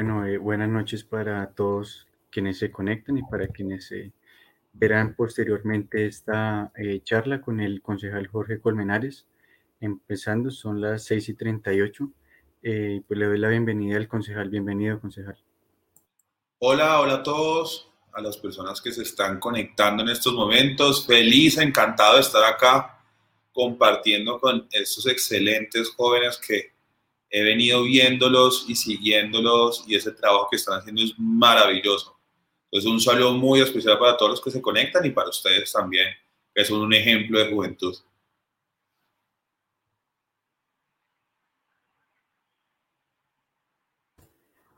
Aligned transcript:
Bueno, 0.00 0.24
eh, 0.24 0.38
buenas 0.38 0.68
noches 0.68 1.02
para 1.02 1.50
todos 1.56 2.06
quienes 2.30 2.60
se 2.60 2.70
conectan 2.70 3.18
y 3.18 3.22
para 3.24 3.48
quienes 3.48 3.92
verán 4.72 5.16
posteriormente 5.16 6.06
esta 6.06 6.70
eh, 6.76 7.00
charla 7.02 7.40
con 7.40 7.58
el 7.58 7.82
concejal 7.82 8.28
Jorge 8.28 8.60
Colmenares. 8.60 9.26
Empezando, 9.80 10.52
son 10.52 10.80
las 10.80 11.02
6 11.02 11.30
y 11.30 11.34
38. 11.34 12.12
Eh, 12.62 13.02
pues 13.08 13.18
le 13.18 13.26
doy 13.26 13.38
la 13.38 13.48
bienvenida 13.48 13.96
al 13.96 14.06
concejal. 14.06 14.50
Bienvenido, 14.50 15.00
concejal. 15.00 15.36
Hola, 16.60 17.00
hola 17.00 17.14
a 17.14 17.22
todos, 17.24 17.90
a 18.12 18.20
las 18.20 18.36
personas 18.36 18.80
que 18.80 18.92
se 18.92 19.02
están 19.02 19.40
conectando 19.40 20.04
en 20.04 20.10
estos 20.10 20.32
momentos. 20.32 21.08
Feliz, 21.08 21.58
encantado 21.58 22.14
de 22.14 22.20
estar 22.20 22.44
acá 22.44 23.00
compartiendo 23.52 24.38
con 24.38 24.68
estos 24.70 25.08
excelentes 25.08 25.90
jóvenes 25.90 26.38
que 26.38 26.77
he 27.30 27.42
venido 27.42 27.82
viéndolos 27.84 28.64
y 28.68 28.74
siguiéndolos 28.74 29.84
y 29.86 29.94
ese 29.96 30.12
trabajo 30.12 30.48
que 30.50 30.56
están 30.56 30.78
haciendo 30.78 31.02
es 31.02 31.14
maravilloso. 31.18 32.18
Entonces, 32.70 32.90
un 32.90 33.00
saludo 33.00 33.32
muy 33.32 33.60
especial 33.60 33.98
para 33.98 34.16
todos 34.16 34.32
los 34.32 34.40
que 34.42 34.50
se 34.50 34.60
conectan 34.60 35.04
y 35.06 35.10
para 35.10 35.30
ustedes 35.30 35.72
también, 35.72 36.08
que 36.54 36.64
son 36.64 36.80
un 36.80 36.92
ejemplo 36.94 37.38
de 37.38 37.50
juventud. 37.50 37.96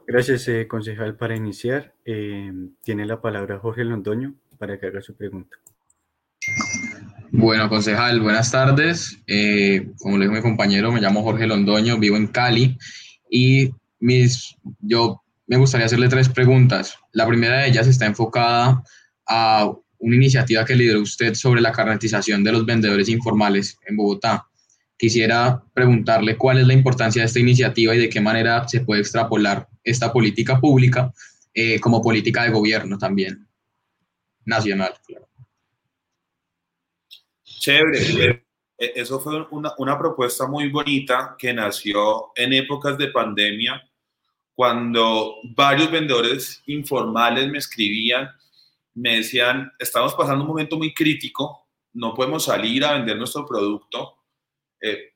Gracias, 0.06 0.48
eh, 0.48 0.66
concejal. 0.66 1.16
Para 1.16 1.36
iniciar, 1.36 1.94
eh, 2.04 2.50
tiene 2.82 3.06
la 3.06 3.20
palabra 3.20 3.60
Jorge 3.60 3.84
Londoño 3.84 4.34
para 4.58 4.78
que 4.78 4.86
haga 4.86 5.00
su 5.02 5.14
pregunta. 5.14 5.56
Bueno, 7.32 7.68
concejal, 7.68 8.20
buenas 8.20 8.50
tardes. 8.50 9.16
Eh, 9.28 9.88
como 9.98 10.18
le 10.18 10.24
dijo 10.24 10.34
mi 10.34 10.42
compañero, 10.42 10.90
me 10.90 11.00
llamo 11.00 11.22
Jorge 11.22 11.46
Londoño, 11.46 11.96
vivo 11.96 12.16
en 12.16 12.26
Cali 12.26 12.76
y 13.30 13.70
mis, 14.00 14.56
yo 14.80 15.22
me 15.46 15.56
gustaría 15.56 15.86
hacerle 15.86 16.08
tres 16.08 16.28
preguntas. 16.28 16.96
La 17.12 17.28
primera 17.28 17.58
de 17.58 17.68
ellas 17.68 17.86
está 17.86 18.06
enfocada 18.06 18.82
a 19.28 19.72
una 19.98 20.16
iniciativa 20.16 20.64
que 20.64 20.74
lideró 20.74 21.02
usted 21.02 21.34
sobre 21.34 21.60
la 21.60 21.70
carnetización 21.70 22.42
de 22.42 22.50
los 22.50 22.66
vendedores 22.66 23.08
informales 23.08 23.76
en 23.86 23.96
Bogotá. 23.96 24.48
Quisiera 24.98 25.62
preguntarle 25.72 26.36
cuál 26.36 26.58
es 26.58 26.66
la 26.66 26.74
importancia 26.74 27.22
de 27.22 27.26
esta 27.26 27.38
iniciativa 27.38 27.94
y 27.94 27.98
de 27.98 28.08
qué 28.08 28.20
manera 28.20 28.66
se 28.66 28.80
puede 28.80 29.02
extrapolar 29.02 29.68
esta 29.84 30.12
política 30.12 30.58
pública 30.58 31.12
eh, 31.54 31.78
como 31.78 32.02
política 32.02 32.42
de 32.42 32.50
gobierno 32.50 32.98
también, 32.98 33.46
nacional, 34.44 34.94
claro. 35.06 35.29
Chévere. 37.60 38.46
E, 38.78 38.92
eso 38.96 39.20
fue 39.20 39.46
una, 39.50 39.74
una, 39.76 39.98
propuesta 39.98 40.46
muy 40.46 40.70
bonita 40.70 41.36
que 41.38 41.52
nació 41.52 42.32
en 42.34 42.54
épocas 42.54 42.96
de 42.96 43.08
pandemia, 43.08 43.82
cuando 44.54 45.36
varios 45.54 45.90
vendedores 45.90 46.62
informales 46.66 47.50
me 47.50 47.58
escribían, 47.58 48.30
me 48.94 49.16
decían, 49.16 49.70
estamos 49.78 50.14
pasando 50.14 50.42
un 50.42 50.48
momento 50.48 50.78
muy 50.78 50.94
crítico, 50.94 51.68
no 51.92 52.14
podemos 52.14 52.44
salir 52.44 52.82
a 52.84 52.94
vender 52.94 53.18
nuestro 53.18 53.44
producto, 53.46 54.16
eh, 54.80 55.12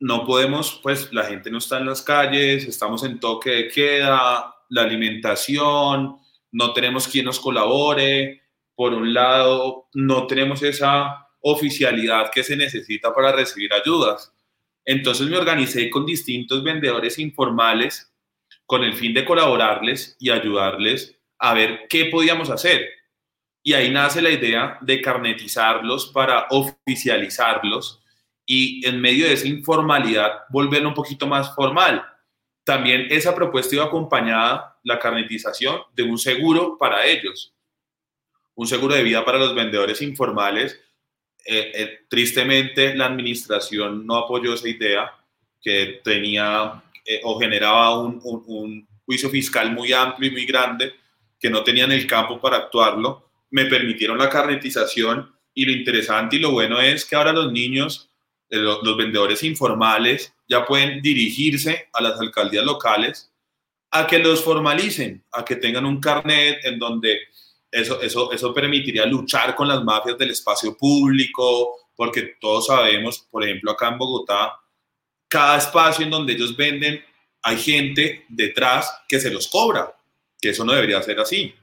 no 0.00 0.26
podemos, 0.26 0.78
pues 0.82 1.10
la 1.12 1.24
gente 1.24 1.50
no 1.50 1.58
está 1.58 1.78
en 1.78 1.86
las 1.86 2.02
calles, 2.02 2.66
estamos 2.66 3.02
en 3.02 3.18
toque 3.18 3.50
de 3.50 3.68
queda, 3.68 4.54
la 4.68 4.82
alimentación, 4.82 6.18
no 6.52 6.72
tenemos 6.74 7.08
quien 7.08 7.24
nos 7.24 7.40
colabore, 7.40 8.42
por 8.74 8.92
un 8.92 9.14
lado, 9.14 9.88
no 9.94 10.26
tenemos 10.26 10.62
esa 10.62 11.27
oficialidad 11.50 12.30
que 12.30 12.44
se 12.44 12.56
necesita 12.56 13.14
para 13.14 13.32
recibir 13.32 13.72
ayudas. 13.72 14.32
Entonces 14.84 15.28
me 15.28 15.36
organicé 15.36 15.90
con 15.90 16.06
distintos 16.06 16.62
vendedores 16.62 17.18
informales 17.18 18.12
con 18.66 18.84
el 18.84 18.94
fin 18.94 19.14
de 19.14 19.24
colaborarles 19.24 20.16
y 20.18 20.30
ayudarles 20.30 21.16
a 21.38 21.54
ver 21.54 21.86
qué 21.88 22.06
podíamos 22.06 22.50
hacer. 22.50 22.86
Y 23.62 23.72
ahí 23.72 23.90
nace 23.90 24.20
la 24.22 24.30
idea 24.30 24.78
de 24.80 25.00
carnetizarlos 25.00 26.08
para 26.08 26.46
oficializarlos 26.50 28.02
y 28.46 28.86
en 28.86 29.00
medio 29.00 29.26
de 29.26 29.34
esa 29.34 29.46
informalidad 29.46 30.40
volverlo 30.50 30.88
un 30.88 30.94
poquito 30.94 31.26
más 31.26 31.54
formal. 31.54 32.04
También 32.64 33.06
esa 33.10 33.34
propuesta 33.34 33.74
iba 33.74 33.84
acompañada, 33.84 34.78
la 34.84 34.98
carnetización, 34.98 35.80
de 35.94 36.02
un 36.02 36.18
seguro 36.18 36.76
para 36.78 37.06
ellos, 37.06 37.54
un 38.54 38.66
seguro 38.66 38.94
de 38.94 39.02
vida 39.02 39.24
para 39.24 39.38
los 39.38 39.54
vendedores 39.54 40.02
informales 40.02 40.80
eh, 41.50 41.72
eh, 41.74 42.00
tristemente 42.10 42.94
la 42.94 43.06
administración 43.06 44.06
no 44.06 44.16
apoyó 44.16 44.52
esa 44.52 44.68
idea 44.68 45.10
que 45.62 46.02
tenía 46.04 46.82
eh, 47.06 47.22
o 47.24 47.40
generaba 47.40 47.98
un, 47.98 48.86
juicio 49.06 49.30
fiscal 49.30 49.72
muy 49.72 49.90
amplio 49.94 50.28
y 50.28 50.32
muy 50.32 50.44
grande 50.44 50.92
que 51.40 51.48
no 51.48 51.64
tenían 51.64 51.90
el 51.90 52.06
campo 52.06 52.38
para 52.38 52.58
actuarlo. 52.58 53.30
Me 53.50 53.64
permitieron 53.64 54.18
la 54.18 54.28
carnetización 54.28 55.34
y 55.54 55.64
lo 55.64 55.72
interesante 55.72 56.36
y 56.36 56.40
lo 56.40 56.50
bueno 56.50 56.78
es 56.82 57.06
que 57.06 57.16
ahora 57.16 57.32
los 57.32 57.50
niños, 57.50 58.10
los, 58.50 58.82
los 58.82 58.96
vendedores 58.98 59.42
informales, 59.42 60.34
ya 60.46 60.66
pueden 60.66 61.00
dirigirse 61.00 61.88
a 61.94 62.02
las 62.02 62.20
alcaldías 62.20 62.66
locales 62.66 63.32
a 63.90 64.06
que 64.06 64.18
los 64.18 64.44
formalicen, 64.44 65.24
a 65.32 65.46
que 65.46 65.56
tengan 65.56 65.86
un 65.86 65.98
carnet 65.98 66.62
en 66.64 66.78
donde 66.78 67.20
eso, 67.70 68.00
eso, 68.00 68.32
eso 68.32 68.54
permitiría 68.54 69.06
luchar 69.06 69.54
con 69.54 69.68
las 69.68 69.82
mafias 69.84 70.16
del 70.18 70.30
espacio 70.30 70.76
público, 70.76 71.76
porque 71.94 72.36
todos 72.40 72.66
sabemos, 72.66 73.26
por 73.30 73.44
ejemplo, 73.44 73.72
acá 73.72 73.88
en 73.88 73.98
Bogotá, 73.98 74.52
cada 75.28 75.58
espacio 75.58 76.04
en 76.04 76.10
donde 76.10 76.32
ellos 76.32 76.56
venden, 76.56 77.04
hay 77.42 77.56
gente 77.58 78.24
detrás 78.28 79.02
que 79.08 79.20
se 79.20 79.30
los 79.30 79.48
cobra, 79.48 79.94
que 80.40 80.50
eso 80.50 80.64
no 80.64 80.72
debería 80.72 81.02
ser 81.02 81.20
así, 81.20 81.54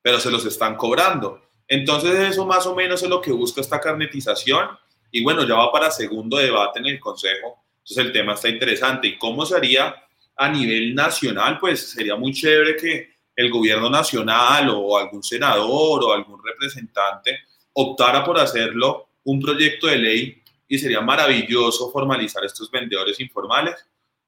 pero 0.00 0.20
se 0.20 0.30
los 0.30 0.44
están 0.44 0.76
cobrando. 0.76 1.42
Entonces 1.66 2.18
eso 2.18 2.46
más 2.46 2.66
o 2.66 2.74
menos 2.74 3.02
es 3.02 3.08
lo 3.08 3.20
que 3.20 3.32
busca 3.32 3.60
esta 3.60 3.80
carnetización 3.80 4.68
y 5.10 5.22
bueno, 5.22 5.46
ya 5.46 5.54
va 5.54 5.72
para 5.72 5.90
segundo 5.90 6.38
debate 6.38 6.78
en 6.78 6.86
el 6.86 7.00
Consejo. 7.00 7.64
Entonces 7.78 7.98
el 7.98 8.12
tema 8.12 8.34
está 8.34 8.48
interesante. 8.48 9.08
¿Y 9.08 9.18
cómo 9.18 9.44
sería 9.44 9.94
a 10.36 10.48
nivel 10.48 10.94
nacional? 10.94 11.58
Pues 11.58 11.90
sería 11.90 12.16
muy 12.16 12.32
chévere 12.32 12.76
que 12.76 13.17
el 13.38 13.52
gobierno 13.52 13.88
nacional 13.88 14.68
o 14.70 14.98
algún 14.98 15.22
senador 15.22 16.02
o 16.02 16.12
algún 16.12 16.44
representante 16.44 17.38
optara 17.72 18.24
por 18.24 18.36
hacerlo 18.36 19.10
un 19.22 19.40
proyecto 19.40 19.86
de 19.86 19.96
ley 19.96 20.42
y 20.66 20.76
sería 20.76 21.00
maravilloso 21.00 21.88
formalizar 21.92 22.44
estos 22.44 22.68
vendedores 22.68 23.20
informales, 23.20 23.76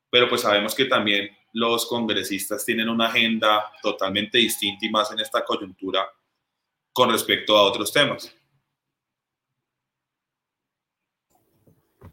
pero 0.09 0.29
pues 0.29 0.43
sabemos 0.43 0.77
que 0.77 0.85
también 0.85 1.29
los 1.53 1.87
congresistas 1.87 2.65
tienen 2.65 2.89
una 2.89 3.09
agenda 3.09 3.73
totalmente 3.83 4.39
distinta 4.39 4.87
y 4.87 4.91
más 4.91 5.11
en 5.11 5.19
esta 5.19 5.45
coyuntura 5.45 6.07
con 6.93 7.11
respecto 7.11 7.57
a 7.57 7.63
otros 7.63 7.93
temas. 7.93 8.33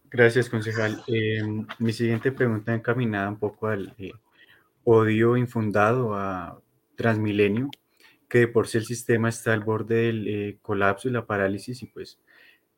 Gracias, 0.06 0.50
concejal. 0.50 1.04
Eh, 1.06 1.44
mi 1.78 1.94
siguiente 1.94 2.32
pregunta 2.32 2.74
encaminada 2.74 3.30
un 3.30 3.38
poco 3.38 3.68
al 3.68 3.94
eh, 4.00 4.14
odio 4.84 5.38
infundado 5.38 6.16
a 6.16 6.60
Transmilenio, 6.98 7.70
que 8.28 8.50
por 8.50 8.68
si 8.68 8.80
el 8.80 8.86
sistema 8.86 9.30
está 9.30 9.54
al 9.54 9.64
borde 9.64 10.08
del 10.08 10.28
eh, 10.28 10.58
colapso 10.62 11.08
y 11.08 11.12
la 11.12 11.26
parálisis, 11.26 11.82
y 11.84 11.86
pues 11.86 12.20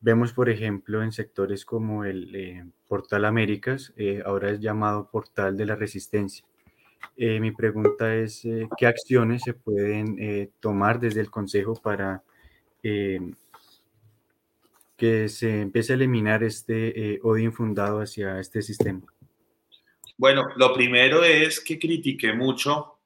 vemos, 0.00 0.32
por 0.32 0.48
ejemplo, 0.48 1.02
en 1.02 1.10
sectores 1.10 1.64
como 1.64 2.04
el 2.04 2.32
eh, 2.36 2.64
Portal 2.86 3.24
Américas, 3.24 3.92
eh, 3.96 4.22
ahora 4.24 4.50
es 4.50 4.60
llamado 4.60 5.10
Portal 5.10 5.56
de 5.56 5.66
la 5.66 5.74
Resistencia. 5.74 6.44
mi 7.16 7.50
pregunta 7.50 8.14
es, 8.14 8.46
¿qué 8.78 8.86
acciones 8.86 9.42
se 9.42 9.54
pueden 9.54 10.50
tomar 10.60 11.00
desde 11.00 11.20
el 11.20 11.30
Consejo 11.30 11.74
para 11.74 12.22
que 14.96 15.28
se 15.28 15.62
empiece 15.62 15.92
a 15.92 15.96
eliminar 15.96 16.42
este 16.44 17.18
odio 17.22 17.44
infundado 17.44 18.00
hacia 18.00 18.38
este 18.38 18.62
sistema? 18.62 19.02
Bueno, 20.18 20.48
lo 20.56 20.74
primero 20.74 21.24
es 21.24 21.60
que 21.60 21.78
critiqué 21.78 22.34
mucho 22.34 22.99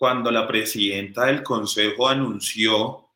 cuando 0.00 0.30
la 0.30 0.48
presidenta 0.48 1.26
del 1.26 1.42
Consejo 1.42 2.08
anunció 2.08 3.10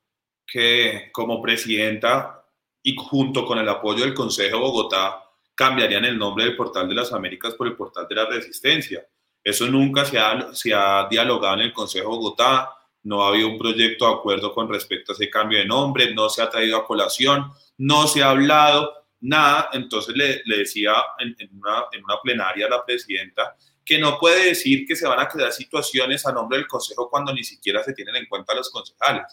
que 0.47 1.09
como 1.13 1.41
presidenta 1.41 2.45
y 2.83 2.95
junto 2.95 3.47
con 3.47 3.57
el 3.57 3.67
apoyo 3.71 4.05
del 4.05 4.13
Consejo 4.13 4.59
de 4.59 4.63
Bogotá 4.63 5.25
cambiarían 5.55 6.05
el 6.05 6.19
nombre 6.19 6.45
del 6.45 6.55
Portal 6.55 6.87
de 6.87 6.95
las 6.95 7.11
Américas 7.11 7.55
por 7.55 7.69
el 7.69 7.75
Portal 7.75 8.07
de 8.07 8.17
la 8.17 8.27
Resistencia. 8.27 9.03
Eso 9.43 9.67
nunca 9.67 10.05
se 10.05 10.19
ha, 10.19 10.53
se 10.53 10.75
ha 10.75 11.09
dialogado 11.09 11.55
en 11.55 11.61
el 11.61 11.73
Consejo 11.73 12.11
de 12.11 12.17
Bogotá, 12.17 12.69
no 13.05 13.25
ha 13.25 13.29
habido 13.29 13.49
un 13.49 13.57
proyecto 13.57 14.07
de 14.07 14.17
acuerdo 14.17 14.53
con 14.53 14.69
respecto 14.69 15.13
a 15.13 15.15
ese 15.15 15.31
cambio 15.31 15.61
de 15.61 15.65
nombre, 15.65 16.13
no 16.13 16.29
se 16.29 16.43
ha 16.43 16.51
traído 16.51 16.77
a 16.77 16.87
colación, 16.87 17.51
no 17.79 18.07
se 18.07 18.23
ha 18.23 18.29
hablado 18.29 18.93
nada. 19.21 19.71
Entonces 19.73 20.15
le, 20.15 20.43
le 20.45 20.59
decía 20.59 20.93
en, 21.19 21.35
en, 21.39 21.49
una, 21.57 21.85
en 21.93 22.05
una 22.05 22.17
plenaria 22.23 22.67
a 22.67 22.69
la 22.69 22.85
presidenta 22.85 23.57
que 23.85 23.99
no 23.99 24.19
puede 24.19 24.47
decir 24.47 24.87
que 24.87 24.97
se 24.97 25.07
van 25.07 25.21
a 25.21 25.29
crear 25.29 25.53
situaciones 25.53 26.25
a 26.27 26.33
nombre 26.33 26.59
del 26.59 26.67
Consejo 26.67 27.11
cuando 27.11 27.33
ni 27.33 27.45
siquiera 27.45 27.83
se 27.83 27.93
tienen 27.93 28.17
en 28.17 28.27
cuenta 28.27 28.55
los 28.55 28.71
concejales, 28.71 29.25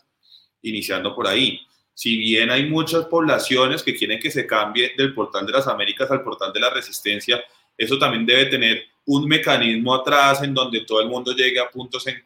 iniciando 0.62 1.16
por 1.16 1.28
ahí. 1.28 1.60
Si 1.94 2.18
bien 2.18 2.50
hay 2.50 2.66
muchas 2.66 3.06
poblaciones 3.06 3.84
que 3.84 3.96
quieren 3.96 4.20
que 4.20 4.32
se 4.32 4.46
cambie 4.46 4.94
del 4.98 5.14
portal 5.14 5.46
de 5.46 5.54
las 5.54 5.68
Américas 5.68 6.10
al 6.12 6.24
portal 6.24 6.52
de 6.52 6.60
la 6.60 6.70
Resistencia, 6.70 7.44
eso 7.78 7.98
también 7.98 8.26
debe 8.26 8.46
tener 8.46 8.84
un 9.06 9.28
mecanismo 9.28 9.94
atrás 9.94 10.44
en 10.44 10.54
donde 10.54 10.82
todo 10.82 11.02
el 11.02 11.08
mundo 11.08 11.34
llegue 11.34 11.60
a 11.60 11.70
puntos 11.70 12.06
en, 12.08 12.24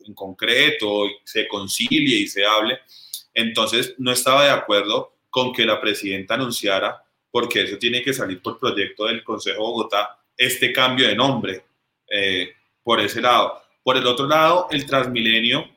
en 0.00 0.14
concreto, 0.14 1.04
se 1.24 1.46
concilie 1.48 2.20
y 2.20 2.26
se 2.26 2.44
hable. 2.44 2.78
Entonces, 3.32 3.94
no 3.98 4.12
estaba 4.12 4.44
de 4.44 4.50
acuerdo 4.50 5.14
con 5.30 5.52
que 5.52 5.64
la 5.64 5.80
presidenta 5.80 6.34
anunciara, 6.34 7.02
porque 7.30 7.62
eso 7.62 7.78
tiene 7.78 8.02
que 8.02 8.12
salir 8.12 8.40
por 8.40 8.58
proyecto 8.58 9.06
del 9.06 9.24
Consejo 9.24 9.62
Bogotá, 9.62 10.23
este 10.36 10.72
cambio 10.72 11.08
de 11.08 11.14
nombre, 11.14 11.64
eh, 12.10 12.52
por 12.82 13.00
ese 13.00 13.20
lado. 13.20 13.62
Por 13.82 13.96
el 13.96 14.06
otro 14.06 14.26
lado, 14.26 14.68
el 14.70 14.86
Transmilenio 14.86 15.68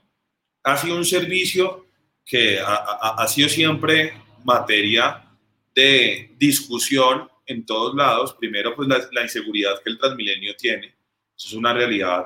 ha 0.64 0.78
sido 0.78 0.96
un 0.96 1.06
servicio 1.06 1.86
que 2.26 2.60
ha, 2.60 3.26
sido 3.28 3.48
siempre 3.48 4.14
materia 4.44 5.24
de 5.74 6.36
discusión 6.38 7.30
en 7.46 7.66
todos 7.66 7.96
lados. 7.96 8.34
Primero, 8.34 8.76
pues 8.76 8.88
la, 8.88 9.00
la, 9.14 9.24
inseguridad 9.24 9.82
que 9.82 9.90
el 9.92 9.98
Transmilenio 9.98 10.56
tiene. 10.56 10.88
Eso 11.38 11.48
es 11.48 11.54
una 11.54 11.74
realidad 11.74 12.26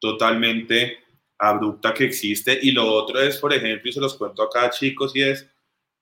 totalmente 0.00 0.98
abrupta 1.38 1.94
que 1.94 2.04
existe. 2.04 2.58
Y 2.60 2.72
lo 2.72 2.92
otro 2.92 3.20
es, 3.20 3.36
por 3.36 3.52
ejemplo, 3.52 3.88
y 3.88 3.92
se 3.92 4.00
los 4.00 4.16
cuento 4.16 4.42
acá, 4.42 4.70
chicos, 4.70 5.14
y 5.14 5.22
es 5.22 5.46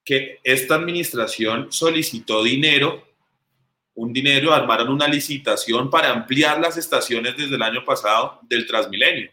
que 0.04 0.40
esta 0.44 0.74
administración 0.74 1.72
solicitó 1.72 2.42
dinero, 2.42 3.06
un 3.94 4.12
dinero, 4.12 4.52
armaron 4.52 4.88
una 4.88 5.06
licitación 5.06 5.88
para 5.88 6.10
ampliar 6.10 6.60
las 6.60 6.76
estaciones 6.76 7.36
desde 7.36 7.54
el 7.54 7.62
año 7.62 7.84
pasado 7.84 8.40
del 8.42 8.66
Transmilenio, 8.66 9.30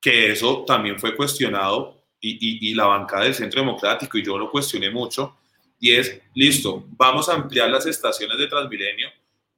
que 0.00 0.32
eso 0.32 0.64
también 0.66 0.98
fue 0.98 1.14
cuestionado 1.14 2.04
y, 2.20 2.68
y, 2.70 2.74
la 2.74 2.86
bancada 2.86 3.24
del 3.24 3.34
Centro 3.34 3.60
Democrático, 3.60 4.18
y 4.18 4.24
yo 4.24 4.38
lo 4.38 4.50
cuestioné 4.50 4.90
mucho, 4.90 5.36
y 5.78 5.92
es, 5.92 6.20
listo, 6.34 6.84
vamos 6.88 7.28
a 7.28 7.34
ampliar 7.34 7.70
las 7.70 7.86
estaciones 7.86 8.38
de 8.38 8.48
Transmilenio 8.48 9.08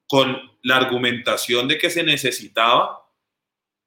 con 0.06 0.36
la 0.62 0.76
argumentación 0.76 1.68
de 1.68 1.78
que 1.78 1.88
se 1.88 2.02
necesitaba 2.02 3.06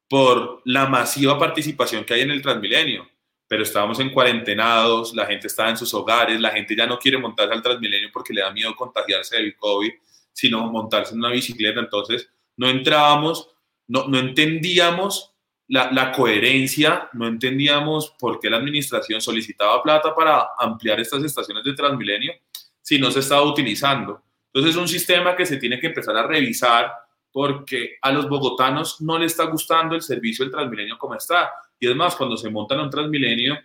por 0.07 0.61
la 0.65 0.87
masiva 0.87 1.37
participación 1.37 2.03
que 2.03 2.15
hay 2.15 2.21
en 2.21 2.31
el 2.31 2.41
Transmilenio 2.41 3.07
pero 3.53 3.61
estábamos 3.61 3.99
en 3.99 4.09
cuarentenados, 4.09 5.13
la 5.13 5.27
gente 5.27 5.45
estaba 5.45 5.69
en 5.69 5.77
sus 5.77 5.93
hogares, 5.93 6.41
la 6.41 6.49
gente 6.49 6.75
ya 6.75 6.87
no 6.87 6.97
quiere 6.97 7.19
montarse 7.19 7.53
al 7.53 7.61
Transmilenio 7.61 8.09
porque 8.11 8.33
le 8.33 8.41
da 8.41 8.49
miedo 8.51 8.75
contagiarse 8.75 9.35
del 9.35 9.55
COVID, 9.55 9.91
sino 10.33 10.69
montarse 10.69 11.13
en 11.13 11.19
una 11.19 11.29
bicicleta. 11.29 11.79
Entonces, 11.79 12.29
no 12.57 12.69
entrábamos, 12.69 13.49
no, 13.87 14.07
no 14.07 14.19
entendíamos 14.19 15.33
la, 15.67 15.91
la, 15.91 16.11
coherencia, 16.11 17.09
no 17.13 17.27
entendíamos 17.27 18.13
por 18.19 18.39
qué 18.39 18.49
la 18.49 18.57
administración 18.57 19.21
solicitaba 19.21 19.81
plata 19.81 20.13
para 20.13 20.49
ampliar 20.59 20.99
estas 20.99 21.23
estaciones 21.23 21.63
de 21.63 21.73
Transmilenio 21.73 22.33
si 22.81 22.99
no 22.99 23.09
se 23.09 23.19
estaba 23.19 23.43
utilizando. 23.43 24.21
Entonces, 24.47 24.75
es 24.75 24.81
un 24.81 24.87
sistema 24.87 25.35
que 25.35 25.45
se 25.45 25.57
tiene 25.57 25.79
que 25.79 25.87
empezar 25.87 26.17
a 26.17 26.27
revisar 26.27 26.91
porque 27.31 27.97
a 28.01 28.11
los 28.11 28.29
bogotanos 28.29 29.01
no 29.01 29.17
les 29.17 29.31
está 29.31 29.45
gustando 29.45 29.95
el 29.95 30.01
servicio 30.01 30.45
del 30.45 30.51
Transmilenio 30.51 30.97
como 30.97 31.15
está. 31.15 31.51
Y 31.79 31.89
es 31.89 31.95
más, 31.95 32.15
cuando 32.15 32.37
se 32.37 32.49
montan 32.49 32.79
a 32.79 32.83
un 32.83 32.89
Transmilenio, 32.89 33.57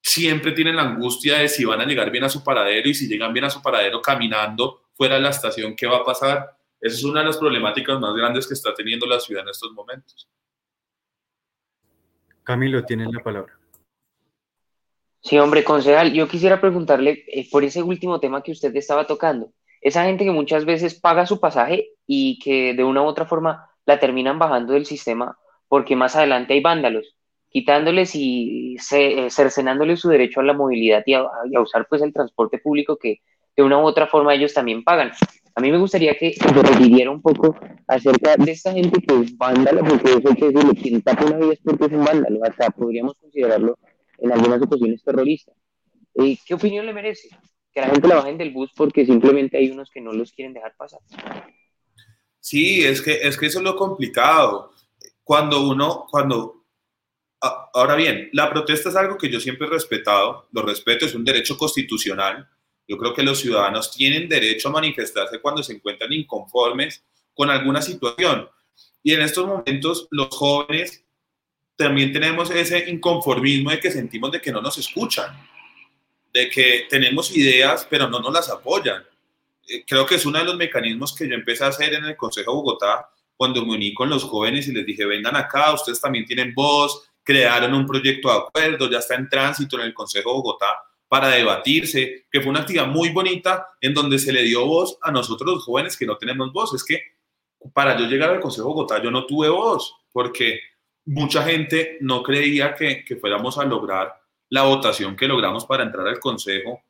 siempre 0.00 0.52
tienen 0.52 0.76
la 0.76 0.82
angustia 0.82 1.38
de 1.38 1.48
si 1.48 1.64
van 1.64 1.80
a 1.82 1.84
llegar 1.84 2.10
bien 2.10 2.24
a 2.24 2.28
su 2.30 2.42
paradero 2.42 2.88
y 2.88 2.94
si 2.94 3.06
llegan 3.06 3.32
bien 3.32 3.44
a 3.44 3.50
su 3.50 3.60
paradero 3.60 4.00
caminando 4.00 4.87
fuera 4.98 5.14
de 5.14 5.22
la 5.22 5.30
estación, 5.30 5.74
¿qué 5.74 5.86
va 5.86 5.98
a 5.98 6.04
pasar? 6.04 6.54
Esa 6.80 6.96
es 6.96 7.04
una 7.04 7.20
de 7.20 7.26
las 7.26 7.38
problemáticas 7.38 7.98
más 7.98 8.14
grandes 8.14 8.46
que 8.46 8.52
está 8.52 8.74
teniendo 8.74 9.06
la 9.06 9.18
ciudad 9.18 9.44
en 9.44 9.48
estos 9.48 9.72
momentos. 9.72 10.28
Camilo, 12.42 12.84
tienes 12.84 13.08
la 13.10 13.22
palabra. 13.22 13.58
Sí, 15.20 15.38
hombre, 15.38 15.64
concejal, 15.64 16.12
yo 16.12 16.28
quisiera 16.28 16.60
preguntarle 16.60 17.24
eh, 17.28 17.48
por 17.50 17.64
ese 17.64 17.82
último 17.82 18.20
tema 18.20 18.42
que 18.42 18.52
usted 18.52 18.74
estaba 18.76 19.06
tocando. 19.06 19.52
Esa 19.80 20.04
gente 20.04 20.24
que 20.24 20.30
muchas 20.30 20.64
veces 20.64 20.98
paga 20.98 21.26
su 21.26 21.40
pasaje 21.40 21.92
y 22.06 22.38
que 22.40 22.74
de 22.74 22.84
una 22.84 23.02
u 23.02 23.06
otra 23.06 23.26
forma 23.26 23.70
la 23.86 23.98
terminan 23.98 24.38
bajando 24.38 24.72
del 24.74 24.86
sistema 24.86 25.38
porque 25.68 25.96
más 25.96 26.16
adelante 26.16 26.54
hay 26.54 26.60
vándalos 26.60 27.18
quitándoles 27.50 28.14
y 28.14 28.76
eh, 28.92 29.30
cercenándoles 29.30 30.00
su 30.00 30.08
derecho 30.08 30.40
a 30.40 30.44
la 30.44 30.52
movilidad 30.52 31.02
y 31.06 31.14
a, 31.14 31.26
usar 31.60 31.86
pues 31.88 32.02
el 32.02 32.12
transporte 32.12 32.58
público 32.58 32.96
que 32.96 33.20
de 33.58 33.64
una 33.64 33.78
u 33.78 33.82
otra 33.82 34.06
forma 34.06 34.34
ellos 34.34 34.54
también 34.54 34.84
pagan. 34.84 35.10
A 35.54 35.60
mí 35.60 35.72
me 35.72 35.78
gustaría 35.78 36.16
que 36.16 36.32
refiriera 36.40 37.10
un 37.10 37.20
poco 37.20 37.56
acerca 37.88 38.36
de 38.36 38.52
esta 38.52 38.72
gente 38.72 39.00
que 39.00 39.20
es 39.20 39.36
vándala, 39.36 39.82
porque 39.82 40.12
eso 40.12 40.34
que 40.34 40.50
decirlo, 40.50 40.72
quien 40.80 41.02
tapa 41.02 41.24
una 41.24 41.38
vida 41.38 41.54
es 41.54 41.58
porque 41.64 41.86
es 41.86 41.92
un 41.92 42.04
vándalo, 42.04 42.38
hasta 42.44 42.70
podríamos 42.70 43.14
considerarlo 43.20 43.76
en 44.18 44.32
algunas 44.32 44.62
ocasiones 44.62 45.02
terrorista. 45.02 45.52
Eh, 46.14 46.38
¿Qué 46.46 46.54
opinión 46.54 46.86
le 46.86 46.92
merece? 46.92 47.28
Que 47.72 47.80
la 47.80 47.88
gente 47.88 48.06
la 48.06 48.14
bajen 48.14 48.38
del 48.38 48.52
bus 48.52 48.70
porque 48.76 49.04
simplemente 49.04 49.58
hay 49.58 49.70
unos 49.70 49.90
que 49.90 50.00
no 50.00 50.12
los 50.12 50.32
quieren 50.32 50.54
dejar 50.54 50.74
pasar. 50.76 51.00
Sí, 52.38 52.84
es 52.84 53.02
que, 53.02 53.14
es 53.14 53.36
que 53.36 53.46
eso 53.46 53.58
es 53.58 53.64
lo 53.64 53.74
complicado. 53.74 54.70
Cuando 55.24 55.68
uno, 55.68 56.06
cuando 56.08 56.58
Ah, 57.40 57.70
ahora 57.72 57.94
bien, 57.94 58.30
la 58.32 58.50
protesta 58.50 58.88
es 58.88 58.96
algo 58.96 59.16
que 59.16 59.30
yo 59.30 59.38
siempre 59.38 59.68
he 59.68 59.70
respetado, 59.70 60.48
lo 60.50 60.62
respeto, 60.62 61.06
es 61.06 61.14
un 61.14 61.24
derecho 61.24 61.56
constitucional. 61.56 62.48
Yo 62.88 62.96
creo 62.96 63.12
que 63.12 63.22
los 63.22 63.38
ciudadanos 63.38 63.92
tienen 63.92 64.28
derecho 64.28 64.68
a 64.68 64.72
manifestarse 64.72 65.40
cuando 65.40 65.62
se 65.62 65.74
encuentran 65.74 66.10
inconformes 66.10 67.04
con 67.34 67.50
alguna 67.50 67.82
situación. 67.82 68.48
Y 69.02 69.12
en 69.12 69.20
estos 69.20 69.46
momentos 69.46 70.08
los 70.10 70.34
jóvenes 70.34 71.04
también 71.76 72.12
tenemos 72.12 72.50
ese 72.50 72.88
inconformismo 72.88 73.70
de 73.70 73.78
que 73.78 73.92
sentimos 73.92 74.32
de 74.32 74.40
que 74.40 74.50
no 74.50 74.62
nos 74.62 74.78
escuchan, 74.78 75.36
de 76.32 76.48
que 76.48 76.86
tenemos 76.88 77.36
ideas 77.36 77.86
pero 77.88 78.08
no 78.08 78.20
nos 78.20 78.32
las 78.32 78.48
apoyan. 78.48 79.04
Eh, 79.68 79.84
creo 79.86 80.06
que 80.06 80.14
es 80.14 80.24
uno 80.24 80.38
de 80.38 80.46
los 80.46 80.56
mecanismos 80.56 81.14
que 81.14 81.28
yo 81.28 81.34
empecé 81.34 81.64
a 81.64 81.68
hacer 81.68 81.92
en 81.92 82.06
el 82.06 82.16
Consejo 82.16 82.52
de 82.52 82.56
Bogotá 82.56 83.10
cuando 83.36 83.64
me 83.66 83.74
uní 83.74 83.92
con 83.92 84.08
los 84.08 84.24
jóvenes 84.24 84.66
y 84.66 84.72
les 84.72 84.86
dije, 84.86 85.04
vengan 85.04 85.36
acá, 85.36 85.74
ustedes 85.74 86.00
también 86.00 86.24
tienen 86.24 86.54
voz, 86.54 87.08
crearon 87.22 87.74
un 87.74 87.86
proyecto 87.86 88.28
de 88.28 88.38
acuerdo, 88.38 88.90
ya 88.90 88.98
está 88.98 89.14
en 89.14 89.28
tránsito 89.28 89.76
en 89.78 89.82
el 89.82 89.94
Consejo 89.94 90.30
de 90.30 90.34
Bogotá 90.36 90.87
para 91.08 91.28
debatirse, 91.28 92.26
que 92.30 92.40
fue 92.40 92.50
una 92.50 92.60
actividad 92.60 92.86
muy 92.86 93.08
bonita 93.10 93.68
en 93.80 93.94
donde 93.94 94.18
se 94.18 94.32
le 94.32 94.42
dio 94.42 94.66
voz 94.66 94.98
a 95.02 95.10
nosotros 95.10 95.54
los 95.54 95.64
jóvenes 95.64 95.96
que 95.96 96.06
no 96.06 96.18
tenemos 96.18 96.52
voz. 96.52 96.74
Es 96.74 96.84
que 96.84 97.00
para 97.72 97.98
yo 97.98 98.06
llegar 98.06 98.30
al 98.30 98.40
Consejo 98.40 98.68
de 98.68 98.74
Bogotá 98.74 99.02
yo 99.02 99.10
no 99.10 99.26
tuve 99.26 99.48
voz, 99.48 99.94
porque 100.12 100.60
mucha 101.06 101.42
gente 101.42 101.96
no 102.00 102.22
creía 102.22 102.74
que, 102.74 103.04
que 103.04 103.16
fuéramos 103.16 103.56
a 103.58 103.64
lograr 103.64 104.14
la 104.50 104.62
votación 104.62 105.16
que 105.16 105.26
logramos 105.26 105.64
para 105.64 105.82
entrar 105.82 106.06
al 106.06 106.20
Consejo 106.20 106.82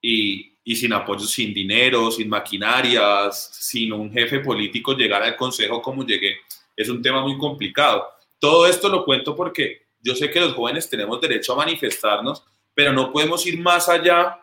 y, 0.00 0.56
y 0.64 0.76
sin 0.76 0.92
apoyo, 0.92 1.26
sin 1.26 1.54
dinero, 1.54 2.10
sin 2.10 2.28
maquinarias, 2.28 3.50
sin 3.52 3.92
un 3.92 4.10
jefe 4.12 4.40
político 4.40 4.94
llegar 4.94 5.22
al 5.22 5.36
Consejo 5.36 5.80
como 5.82 6.04
llegué, 6.04 6.38
es 6.74 6.88
un 6.88 7.02
tema 7.02 7.22
muy 7.22 7.38
complicado. 7.38 8.06
Todo 8.38 8.66
esto 8.66 8.88
lo 8.88 9.04
cuento 9.04 9.36
porque 9.36 9.86
yo 10.00 10.14
sé 10.14 10.30
que 10.30 10.40
los 10.40 10.54
jóvenes 10.54 10.88
tenemos 10.88 11.20
derecho 11.20 11.52
a 11.52 11.56
manifestarnos, 11.56 12.44
pero 12.76 12.92
no 12.92 13.10
podemos 13.10 13.44
ir 13.46 13.58
más 13.58 13.88
allá 13.88 14.38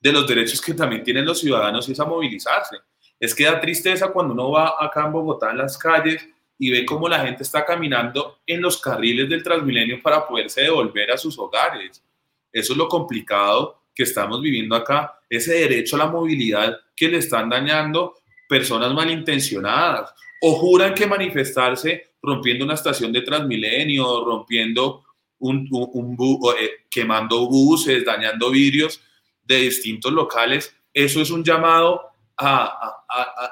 de 0.00 0.10
los 0.10 0.26
derechos 0.26 0.58
que 0.58 0.72
también 0.72 1.04
tienen 1.04 1.26
los 1.26 1.38
ciudadanos 1.38 1.86
y 1.86 1.92
es 1.92 2.00
a 2.00 2.06
movilizarse. 2.06 2.78
Es 3.20 3.34
que 3.34 3.44
da 3.44 3.60
tristeza 3.60 4.08
cuando 4.10 4.32
uno 4.32 4.52
va 4.52 4.74
acá 4.80 5.04
en 5.04 5.12
Bogotá 5.12 5.50
en 5.50 5.58
las 5.58 5.76
calles 5.76 6.26
y 6.58 6.70
ve 6.70 6.86
cómo 6.86 7.10
la 7.10 7.20
gente 7.20 7.42
está 7.42 7.66
caminando 7.66 8.38
en 8.46 8.62
los 8.62 8.80
carriles 8.80 9.28
del 9.28 9.42
Transmilenio 9.42 10.00
para 10.02 10.26
poderse 10.26 10.62
devolver 10.62 11.10
a 11.10 11.18
sus 11.18 11.38
hogares. 11.38 12.02
Eso 12.50 12.72
es 12.72 12.78
lo 12.78 12.88
complicado 12.88 13.82
que 13.94 14.04
estamos 14.04 14.40
viviendo 14.40 14.74
acá, 14.74 15.20
ese 15.28 15.52
derecho 15.52 15.96
a 15.96 15.98
la 15.98 16.06
movilidad 16.06 16.74
que 16.96 17.08
le 17.08 17.18
están 17.18 17.50
dañando 17.50 18.14
personas 18.48 18.94
malintencionadas 18.94 20.14
o 20.40 20.54
juran 20.54 20.94
que 20.94 21.06
manifestarse 21.06 22.14
rompiendo 22.22 22.64
una 22.64 22.74
estación 22.74 23.12
de 23.12 23.20
Transmilenio, 23.20 24.24
rompiendo 24.24 25.04
un, 25.38 26.16
eh, 26.58 26.70
quemando 26.90 27.46
buses, 27.48 28.04
dañando 28.04 28.50
vidrios 28.50 29.00
de 29.42 29.56
distintos 29.56 30.12
locales. 30.12 30.74
Eso 30.92 31.20
es 31.20 31.30
un 31.30 31.44
llamado 31.44 32.02
a, 32.36 33.04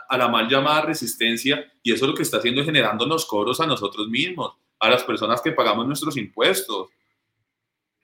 a, 0.09 0.17
la 0.17 0.29
mal 0.29 0.49
llamada 0.49 0.83
resistencia 0.83 1.73
y 1.83 1.93
eso 1.93 2.05
es 2.05 2.11
lo 2.11 2.15
que 2.15 2.23
está 2.23 2.39
haciendo 2.39 2.61
es 2.61 2.67
generándonos 2.67 3.27
cobros 3.27 3.61
a 3.61 3.67
nosotros 3.67 4.09
mismos, 4.09 4.55
a 4.79 4.89
las 4.89 5.03
personas 5.03 5.41
que 5.41 5.53
pagamos 5.53 5.87
nuestros 5.87 6.17
impuestos. 6.17 6.89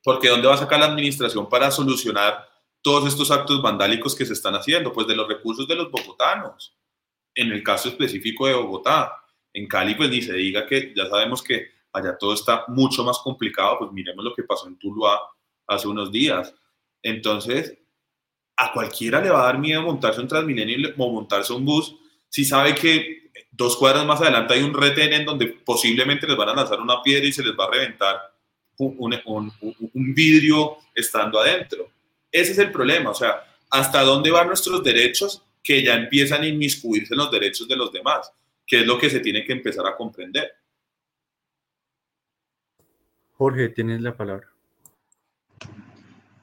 Porque 0.02 0.28
¿dónde 0.28 0.48
va 0.48 0.54
a 0.54 0.58
sacar 0.58 0.80
la 0.80 0.86
administración 0.86 1.48
para 1.48 1.70
solucionar 1.70 2.48
todos 2.80 3.06
estos 3.06 3.30
actos 3.30 3.62
vandálicos 3.62 4.16
que 4.16 4.26
se 4.26 4.32
están 4.32 4.54
haciendo? 4.54 4.92
Pues 4.92 5.06
de 5.06 5.14
los 5.14 5.28
recursos 5.28 5.68
de 5.68 5.76
los 5.76 5.90
bogotanos, 5.90 6.76
en 7.34 7.52
el 7.52 7.62
caso 7.62 7.88
específico 7.88 8.46
de 8.46 8.54
Bogotá. 8.54 9.18
En 9.54 9.68
Cali, 9.68 9.94
pues 9.94 10.10
ni 10.10 10.22
se 10.22 10.32
diga 10.32 10.66
que 10.66 10.92
ya 10.96 11.06
sabemos 11.08 11.42
que 11.42 11.71
allá 11.92 12.16
todo 12.16 12.34
está 12.34 12.64
mucho 12.68 13.04
más 13.04 13.18
complicado, 13.18 13.78
pues 13.78 13.92
miremos 13.92 14.24
lo 14.24 14.34
que 14.34 14.42
pasó 14.42 14.66
en 14.66 14.78
Tuluá 14.78 15.20
hace 15.66 15.88
unos 15.88 16.10
días. 16.10 16.54
Entonces, 17.02 17.78
a 18.56 18.72
cualquiera 18.72 19.20
le 19.20 19.30
va 19.30 19.42
a 19.42 19.46
dar 19.46 19.58
miedo 19.58 19.82
montarse 19.82 20.20
un 20.20 20.28
Transmilenio 20.28 20.90
o 20.96 21.12
montarse 21.12 21.52
un 21.52 21.64
bus 21.64 21.96
si 22.28 22.44
sabe 22.44 22.74
que 22.74 23.30
dos 23.50 23.76
cuadras 23.76 24.06
más 24.06 24.20
adelante 24.20 24.54
hay 24.54 24.62
un 24.62 24.72
retén 24.72 25.12
en 25.12 25.24
donde 25.24 25.46
posiblemente 25.46 26.26
les 26.26 26.36
van 26.36 26.50
a 26.50 26.54
lanzar 26.54 26.80
una 26.80 27.02
piedra 27.02 27.26
y 27.26 27.32
se 27.32 27.42
les 27.42 27.52
va 27.52 27.66
a 27.66 27.70
reventar 27.70 28.16
un, 28.78 29.52
un, 29.92 30.14
vidrio 30.14 30.78
estando 30.94 31.38
adentro. 31.38 31.90
Ese 32.30 32.52
es 32.52 32.58
el 32.58 32.72
problema, 32.72 33.10
o 33.10 33.14
sea, 33.14 33.44
hasta 33.70 34.02
dónde 34.02 34.30
van 34.30 34.48
nuestros 34.48 34.82
derechos 34.82 35.42
que 35.62 35.82
ya 35.82 35.94
empiezan 35.94 36.42
a 36.42 36.46
inmiscuirse 36.46 37.12
en 37.14 37.18
los 37.18 37.30
derechos 37.30 37.68
de 37.68 37.76
los 37.76 37.92
demás 37.92 38.32
que 38.66 38.80
es 38.80 38.86
lo 38.86 38.98
que 38.98 39.10
se 39.10 39.20
tiene 39.20 39.44
que 39.44 39.52
empezar 39.52 39.86
a 39.86 39.94
comprender. 39.94 40.50
Jorge, 43.42 43.70
tienes 43.70 44.00
la 44.00 44.16
palabra. 44.16 44.46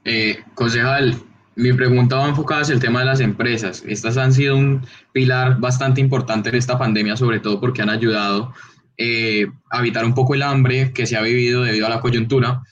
Eh, 0.03 0.37
concejal, 0.53 1.15
mi 1.55 1.71
pregunta 1.71 2.17
va 2.17 2.27
enfocada 2.27 2.63
hacia 2.63 2.73
el 2.73 2.81
tema 2.81 2.99
de 2.99 3.05
las 3.05 3.21
empresas. 3.21 3.85
Estas 3.87 4.17
han 4.17 4.33
sido 4.33 4.57
un 4.57 4.85
pilar 5.13 5.61
bastante 5.61 6.01
importante 6.01 6.49
en 6.49 6.55
esta 6.55 6.77
pandemia, 6.77 7.15
sobre 7.15 7.39
todo 7.39 7.61
porque 7.61 7.81
han 7.81 7.89
ayudado 7.89 8.53
eh, 8.97 9.47
a 9.71 9.79
evitar 9.79 10.03
un 10.03 10.13
poco 10.13 10.33
el 10.33 10.41
hambre 10.41 10.91
que 10.91 11.05
se 11.05 11.15
ha 11.15 11.21
vivido 11.21 11.63
debido 11.63 11.85
a 11.85 11.89
la 11.89 12.01
coyuntura. 12.01 12.63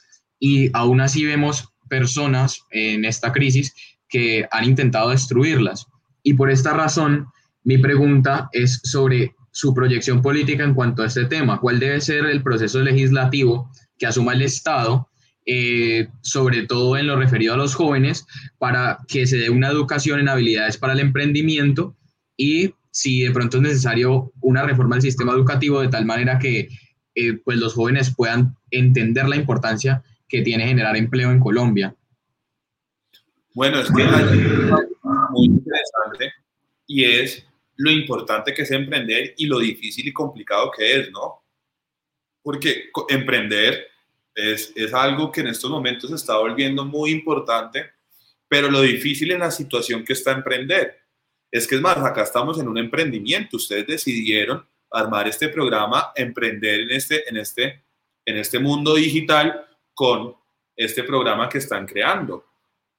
Y 0.41 0.71
aún 0.73 0.99
así 0.99 1.23
vemos 1.23 1.69
personas 1.87 2.65
en 2.71 3.05
esta 3.05 3.31
crisis 3.31 3.73
que 4.09 4.45
han 4.51 4.65
intentado 4.65 5.11
destruirlas. 5.11 5.87
Y 6.21 6.33
por 6.33 6.51
esta 6.51 6.73
razón, 6.73 7.27
mi 7.63 7.77
pregunta 7.77 8.49
es 8.51 8.81
sobre 8.83 9.37
su 9.51 9.73
proyección 9.73 10.21
política 10.21 10.65
en 10.65 10.73
cuanto 10.73 11.01
a 11.01 11.05
este 11.05 11.23
tema. 11.27 11.61
¿Cuál 11.61 11.79
debe 11.79 12.01
ser 12.01 12.25
el 12.25 12.43
proceso 12.43 12.81
legislativo 12.81 13.71
que 13.97 14.05
asuma 14.05 14.33
el 14.33 14.41
Estado, 14.41 15.07
eh, 15.45 16.09
sobre 16.21 16.65
todo 16.65 16.97
en 16.97 17.07
lo 17.07 17.15
referido 17.15 17.53
a 17.53 17.57
los 17.57 17.75
jóvenes, 17.75 18.25
para 18.57 18.99
que 19.07 19.25
se 19.27 19.37
dé 19.37 19.49
una 19.49 19.69
educación 19.69 20.19
en 20.19 20.29
habilidades 20.29 20.77
para 20.77 20.93
el 20.93 20.99
emprendimiento 20.99 21.95
y 22.35 22.73
si 22.91 23.21
de 23.21 23.31
pronto 23.31 23.57
es 23.57 23.63
necesario 23.63 24.31
una 24.41 24.63
reforma 24.63 24.95
del 24.95 25.03
sistema 25.03 25.33
educativo 25.33 25.81
de 25.81 25.87
tal 25.87 26.05
manera 26.05 26.39
que 26.39 26.67
eh, 27.15 27.33
pues 27.43 27.57
los 27.57 27.73
jóvenes 27.73 28.13
puedan 28.15 28.55
entender 28.71 29.27
la 29.27 29.35
importancia 29.35 30.03
que 30.27 30.41
tiene 30.41 30.67
generar 30.67 30.95
empleo 30.97 31.31
en 31.31 31.39
Colombia. 31.39 31.95
Bueno, 33.53 33.79
es 33.79 33.89
que 33.91 34.03
hay 34.03 34.39
muy 35.31 35.45
interesante 35.45 36.33
y 36.85 37.03
es 37.05 37.47
lo 37.77 37.91
importante 37.91 38.53
que 38.53 38.63
es 38.63 38.71
emprender 38.71 39.33
y 39.37 39.45
lo 39.45 39.59
difícil 39.59 40.07
y 40.07 40.13
complicado 40.13 40.71
que 40.75 40.99
es, 40.99 41.11
¿no? 41.11 41.43
Porque 42.47 42.91
emprender 43.09 43.89
es, 44.33 44.71
es 44.73 44.93
algo 44.93 45.29
que 45.29 45.41
en 45.41 45.47
estos 45.47 45.69
momentos 45.69 46.09
se 46.09 46.15
está 46.15 46.37
volviendo 46.37 46.85
muy 46.85 47.11
importante, 47.11 47.91
pero 48.47 48.71
lo 48.71 48.79
difícil 48.79 49.31
en 49.31 49.39
la 49.39 49.51
situación 49.51 50.05
que 50.05 50.13
está 50.13 50.31
emprender 50.31 50.97
es 51.51 51.67
que 51.67 51.75
es 51.75 51.81
más, 51.81 51.97
acá 51.97 52.23
estamos 52.23 52.57
en 52.57 52.69
un 52.69 52.77
emprendimiento, 52.77 53.57
ustedes 53.57 53.85
decidieron 53.85 54.65
armar 54.89 55.27
este 55.27 55.49
programa, 55.49 56.13
emprender 56.15 56.79
en 56.79 56.91
este, 56.91 57.29
en 57.29 57.35
este, 57.35 57.83
en 58.25 58.37
este 58.37 58.59
mundo 58.59 58.95
digital 58.95 59.67
con 59.93 60.33
este 60.73 61.03
programa 61.03 61.49
que 61.49 61.57
están 61.57 61.85
creando. 61.85 62.45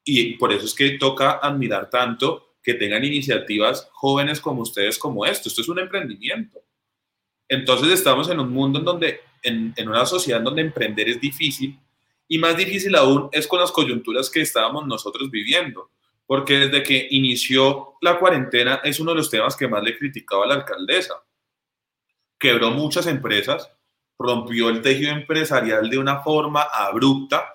Y 0.05 0.37
por 0.37 0.53
eso 0.53 0.67
es 0.67 0.75
que 0.75 0.99
toca 0.99 1.39
admirar 1.43 1.89
tanto 1.89 2.59
que 2.63 2.75
tengan 2.75 3.03
iniciativas 3.03 3.89
jóvenes 3.93 4.43
como 4.43 4.61
ustedes 4.61 4.99
como 4.99 5.25
esto. 5.25 5.49
Esto 5.49 5.63
es 5.63 5.69
un 5.71 5.79
emprendimiento. 5.79 6.61
Entonces 7.49 7.89
estamos 7.89 8.29
en 8.29 8.41
un 8.41 8.51
mundo 8.51 8.79
en 8.79 8.85
donde, 8.85 9.21
en, 9.43 9.75
una 9.89 10.07
sociedad 10.07 10.41
donde 10.41 10.63
emprender 10.63 11.09
es 11.09 11.21
difícil 11.21 11.79
y 12.27 12.39
más 12.39 12.57
difícil 12.57 12.95
aún 12.95 13.29
es 13.33 13.47
con 13.47 13.61
las 13.61 13.73
coyunturas 13.73 14.31
que 14.31 14.41
estábamos 14.41 14.87
nosotros 14.87 15.31
viviendo, 15.31 15.91
porque 16.27 16.59
desde 16.59 16.83
que 16.83 17.09
inició 17.11 17.95
la 18.01 18.19
cuarentena 18.19 18.81
es 18.85 19.01
uno 19.01 19.13
de 19.13 19.19
los 19.19 19.31
temas 19.31 19.57
que 19.57 19.69
más 19.69 19.83
le 19.83 19.97
criticaba 19.97 20.47
la 20.47 20.55
alcaldesa. 20.55 21.15
Quebró 22.39 22.71
muchas 22.71 23.07
empresas, 23.07 23.71
rompió 24.19 24.69
el 24.69 24.83
tejido 24.83 25.13
empresarial 25.13 25.89
de 25.89 25.99
una 25.99 26.21
forma 26.21 26.63
abrupta 26.63 27.55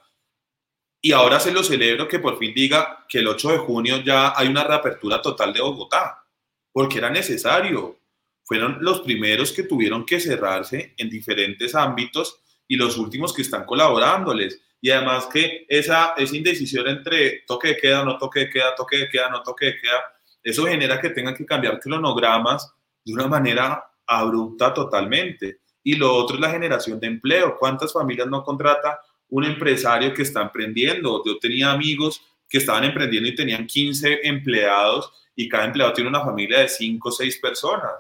y 1.06 1.12
ahora 1.12 1.38
se 1.38 1.52
lo 1.52 1.64
celebro 1.64 2.08
que 2.08 2.20
por 2.20 2.38
fin 2.38 2.54
diga 2.54 3.06
que 3.10 3.20
el 3.20 3.28
8 3.28 3.52
de 3.52 3.58
junio 3.58 3.98
ya 3.98 4.34
hay 4.38 4.48
una 4.48 4.64
reapertura 4.64 5.22
total 5.22 5.52
de 5.52 5.60
Bogotá, 5.60 6.24
porque 6.72 7.00
era 7.00 7.10
necesario. 7.10 8.00
Fueron 8.44 8.78
los 8.82 9.02
primeros 9.02 9.52
que 9.52 9.64
tuvieron 9.64 10.06
que 10.06 10.20
cerrarse 10.20 10.94
en 10.98 11.10
diferentes 11.10 11.76
ámbitos 11.76 12.40
y 12.68 12.76
los 12.76 12.98
últimos 12.98 13.34
que 13.34 13.42
están 13.42 13.66
colaborándoles. 13.66 14.62
Y 14.82 14.90
además 14.90 15.28
que 15.32 15.66
esa, 15.70 16.14
esa 16.18 16.36
indecisión 16.36 16.88
entre 16.88 17.44
toque 17.48 17.70
de 17.70 17.78
queda, 17.78 18.04
no 18.04 18.18
toque 18.18 18.42
de 18.42 18.50
queda, 18.50 18.76
toque 18.76 18.98
de 18.98 19.10
queda, 19.10 19.30
no 19.30 19.42
toque 19.44 19.66
de 19.68 19.78
queda, 19.80 20.04
eso 20.44 20.66
genera 20.66 21.00
que 21.00 21.10
tengan 21.10 21.36
que 21.36 21.46
cambiar 21.46 21.80
cronogramas 21.80 22.70
de 23.06 23.14
una 23.14 23.28
manera 23.28 23.84
abrupta 24.06 24.74
totalmente. 24.74 25.60
Y 25.84 25.96
lo 25.96 26.14
otro 26.14 26.36
es 26.36 26.42
la 26.42 26.52
generación 26.52 27.00
de 27.00 27.08
empleo. 27.08 27.56
¿Cuántas 27.58 27.94
familias 27.94 28.28
no 28.28 28.44
contrata 28.44 29.00
un 29.34 29.46
empresario 29.46 30.14
que 30.14 30.22
está 30.22 30.44
emprendiendo. 30.44 31.24
Yo 31.26 31.40
tenía 31.40 31.72
amigos 31.72 32.22
que 32.48 32.60
estaban 32.60 32.84
emprendiendo 32.84 33.28
y 33.30 33.34
tenían 33.34 33.66
15 33.66 34.20
empleados 34.28 35.12
y 35.36 35.50
cada 35.50 35.66
empleado 35.66 35.92
tiene 35.92 36.12
una 36.12 36.24
familia 36.24 36.60
de 36.60 36.70
5 36.70 37.10
o 37.10 37.12
6 37.12 37.40
personas. 37.40 37.92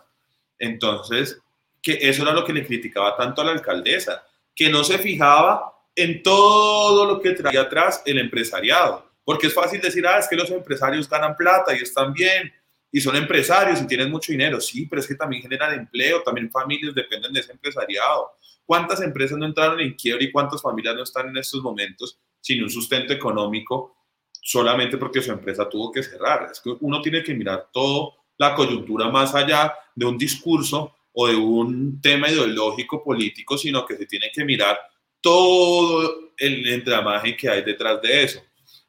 Entonces, 0.64 1.40
que 1.82 1.98
eso 2.02 2.24
era 2.24 2.34
lo 2.34 2.46
que 2.46 2.54
le 2.54 2.66
criticaba 2.66 3.18
tanto 3.18 3.42
a 3.42 3.46
la 3.46 3.52
alcaldesa, 3.52 4.26
que 4.56 4.70
no 4.70 4.84
se 4.84 4.98
fijaba 4.98 5.74
en 5.96 6.24
todo 6.24 7.06
lo 7.06 7.20
que 7.20 7.32
traía 7.32 7.62
atrás 7.62 8.02
el 8.06 8.18
empresariado. 8.18 9.12
Porque 9.26 9.48
es 9.48 9.54
fácil 9.54 9.82
decir, 9.82 10.08
ah, 10.08 10.18
es 10.20 10.28
que 10.28 10.36
los 10.36 10.50
empresarios 10.50 11.10
ganan 11.10 11.36
plata 11.36 11.76
y 11.76 11.82
están 11.82 12.14
bien 12.14 12.54
y 12.92 13.02
son 13.02 13.16
empresarios 13.16 13.82
y 13.82 13.88
tienen 13.88 14.10
mucho 14.10 14.32
dinero. 14.32 14.62
Sí, 14.62 14.86
pero 14.86 15.02
es 15.02 15.08
que 15.08 15.16
también 15.16 15.42
generan 15.42 15.74
empleo, 15.74 16.22
también 16.24 16.50
familias 16.50 16.96
dependen 16.96 17.34
de 17.34 17.42
ese 17.42 17.52
empresariado. 17.52 18.32
¿Cuántas 18.66 19.02
empresas 19.02 19.38
no 19.38 19.46
entraron 19.46 19.80
en 19.82 19.94
quiebra 19.94 20.24
y 20.24 20.32
cuántas 20.32 20.62
familias 20.62 20.96
no 20.96 21.04
están 21.04 21.28
en 21.28 21.38
estos 21.38 21.62
momentos 21.62 22.18
sin 22.40 22.64
un 22.64 22.70
sustento 22.70 23.12
económico 23.12 23.98
solamente 24.42 24.98
porque 24.98 25.22
su 25.22 25.32
empresa 25.32 25.68
tuvo 25.68 25.92
que 25.92 26.04
cerrar? 26.04 26.50
Es 26.52 26.62
que 26.62 26.74
uno 26.80 27.02
tiene 27.02 27.22
que 27.24 27.34
mirar 27.34 27.68
toda 27.74 28.14
la 28.38 28.56
coyuntura 28.56 29.10
más 29.10 29.34
allá 29.36 29.74
de 29.96 30.06
un 30.06 30.18
discurso 30.18 30.96
o 31.14 31.28
de 31.28 31.36
un 31.36 32.02
tema 32.02 32.30
ideológico 32.30 33.04
político, 33.04 33.58
sino 33.58 33.86
que 33.86 33.96
se 33.96 34.06
tiene 34.06 34.32
que 34.34 34.44
mirar 34.44 34.80
todo 35.22 36.32
el 36.38 36.68
entramaje 36.68 37.38
que 37.38 37.50
hay 37.50 37.64
detrás 37.64 38.02
de 38.02 38.24
eso. 38.24 38.42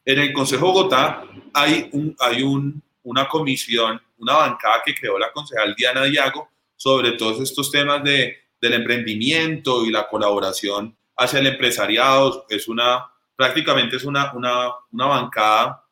En 0.05 0.19
el 0.19 0.33
Consejo 0.33 0.67
Bogotá 0.67 1.25
hay, 1.53 1.89
un, 1.93 2.17
hay 2.19 2.43
un, 2.43 2.83
una 3.03 3.29
comisión, 3.29 4.01
una 4.19 4.35
bancada 4.35 4.83
que 4.85 4.95
creó 4.95 5.19
la 5.19 5.33
concejal 5.33 5.75
Diana 5.75 6.05
Diago 6.05 6.49
sobre 6.77 7.13
todos 7.13 7.41
estos 7.41 7.71
temas 7.71 8.03
de 8.03 8.45
del 8.65 8.73
emprendimiento 8.73 9.85
y 9.85 9.91
la 9.91 10.09
colaboración 10.09 10.97
hacia 11.17 11.39
el 11.39 11.49
empresariado. 11.49 12.47
Es 12.49 12.67
una, 12.67 13.07
prácticamente 13.37 13.97
es 13.97 14.05
una, 14.05 14.33
una, 14.33 14.71
una 14.91 15.07
bancada 15.07 15.84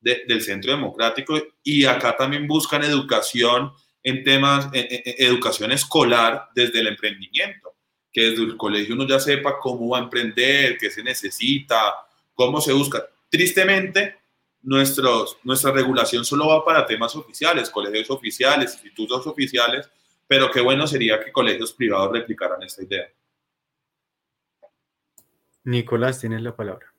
del 0.00 0.40
Centro 0.42 0.72
Democrático 0.72 1.40
y 1.62 1.84
acá 1.84 2.16
también 2.16 2.46
buscan 2.46 2.82
educación 2.82 3.72
en 4.02 4.24
temas, 4.24 4.68
educación 4.72 5.72
escolar 5.72 6.48
desde 6.54 6.80
el 6.80 6.86
emprendimiento, 6.86 7.74
que 8.10 8.30
desde 8.30 8.44
el 8.44 8.56
colegio 8.56 8.94
uno 8.94 9.06
ya 9.06 9.20
sepa 9.20 9.58
cómo 9.58 9.90
va 9.90 9.98
a 9.98 10.02
emprender, 10.02 10.78
qué 10.78 10.90
se 10.90 11.02
necesita, 11.02 11.94
cómo 12.34 12.60
se 12.60 12.72
busca. 12.72 13.06
Tristemente, 13.28 14.16
nuestra 14.62 15.72
regulación 15.72 16.24
solo 16.24 16.48
va 16.48 16.64
para 16.64 16.86
temas 16.86 17.14
oficiales, 17.14 17.70
colegios 17.70 18.10
oficiales, 18.10 18.72
institutos 18.74 19.26
oficiales, 19.26 19.90
pero 20.26 20.50
qué 20.50 20.60
bueno 20.60 20.86
sería 20.86 21.22
que 21.22 21.32
colegios 21.32 21.72
privados 21.72 22.12
replicaran 22.12 22.62
esta 22.62 22.82
idea. 22.82 23.08
Nicolás, 25.64 26.20
tienes 26.20 26.40
la 26.40 26.56
palabra. 26.56 26.89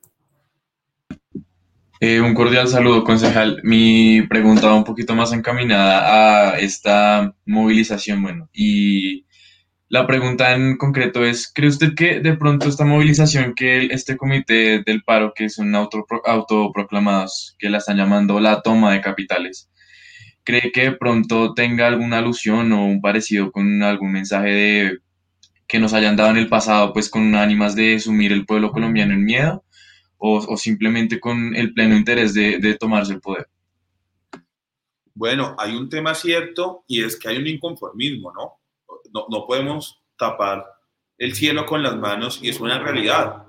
Eh, 2.04 2.20
un 2.20 2.34
cordial 2.34 2.66
saludo, 2.66 3.04
concejal. 3.04 3.60
Mi 3.62 4.22
pregunta 4.22 4.66
va 4.66 4.74
un 4.74 4.82
poquito 4.82 5.14
más 5.14 5.32
encaminada 5.32 6.50
a 6.50 6.58
esta 6.58 7.32
movilización, 7.46 8.20
bueno, 8.20 8.50
y 8.52 9.24
la 9.88 10.04
pregunta 10.08 10.52
en 10.52 10.78
concreto 10.78 11.24
es, 11.24 11.46
¿cree 11.54 11.68
usted 11.68 11.94
que 11.94 12.18
de 12.18 12.36
pronto 12.36 12.68
esta 12.68 12.84
movilización 12.84 13.54
que 13.54 13.84
este 13.92 14.16
comité 14.16 14.82
del 14.84 15.04
paro, 15.04 15.32
que 15.32 15.48
son 15.48 15.72
autoproclamados, 15.76 17.54
que 17.56 17.70
la 17.70 17.78
están 17.78 17.98
llamando 17.98 18.40
la 18.40 18.62
toma 18.62 18.92
de 18.92 19.00
capitales, 19.00 19.70
cree 20.42 20.72
que 20.72 20.80
de 20.90 20.92
pronto 20.96 21.54
tenga 21.54 21.86
alguna 21.86 22.18
alusión 22.18 22.72
o 22.72 22.84
un 22.84 23.00
parecido 23.00 23.52
con 23.52 23.80
algún 23.84 24.10
mensaje 24.10 24.50
de, 24.50 24.98
que 25.68 25.78
nos 25.78 25.92
hayan 25.92 26.16
dado 26.16 26.30
en 26.30 26.38
el 26.38 26.48
pasado, 26.48 26.92
pues 26.92 27.08
con 27.08 27.36
ánimas 27.36 27.76
de 27.76 28.00
sumir 28.00 28.32
el 28.32 28.44
pueblo 28.44 28.72
colombiano 28.72 29.14
en 29.14 29.24
miedo 29.24 29.64
o, 30.24 30.56
simplemente 30.56 31.18
con 31.18 31.54
el 31.56 31.74
pleno 31.74 31.96
interés 31.96 32.32
de, 32.32 32.76
tomarse 32.78 33.14
el 33.14 33.20
poder? 33.20 33.48
Bueno, 35.14 35.56
hay 35.58 35.74
un 35.74 35.88
tema 35.88 36.14
cierto 36.14 36.84
y 36.86 37.02
es 37.02 37.18
que 37.18 37.28
hay 37.28 37.38
un 37.38 37.46
inconformismo, 37.48 38.32
¿no? 38.32 38.60
No, 39.12 39.26
no 39.28 39.46
podemos 39.46 40.00
tapar 40.16 40.64
el 41.18 41.34
cielo 41.34 41.66
con 41.66 41.82
las 41.82 41.96
manos 41.96 42.38
y 42.40 42.48
es 42.48 42.60
una 42.60 42.78
realidad. 42.78 43.46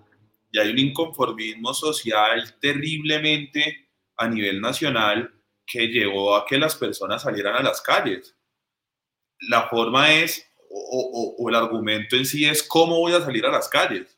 Y 0.52 0.60
hay 0.60 0.72
un 0.72 0.80
inconformismo 0.80 1.74
social 1.76 2.56
terriblemente 2.60 3.90
a 4.18 4.28
nivel 4.28 4.60
nacional 4.60 5.32
que 5.66 5.88
llevó 5.88 6.36
a 6.36 6.46
que 6.46 6.58
las 6.58 6.76
personas 6.76 7.22
salieran 7.22 7.56
a 7.56 7.64
las 7.64 7.82
calles. 7.82 8.36
La 9.48 9.70
forma 9.70 10.12
es, 10.12 10.46
o, 10.70 11.36
el 11.48 11.56
argumento 11.56 12.16
en 12.16 12.26
sí 12.26 12.46
es 12.46 12.64
cómo 12.64 12.98
voy 12.98 13.14
a 13.14 13.22
salir 13.22 13.46
a 13.46 13.52
las 13.52 13.70
calles. 13.70 14.18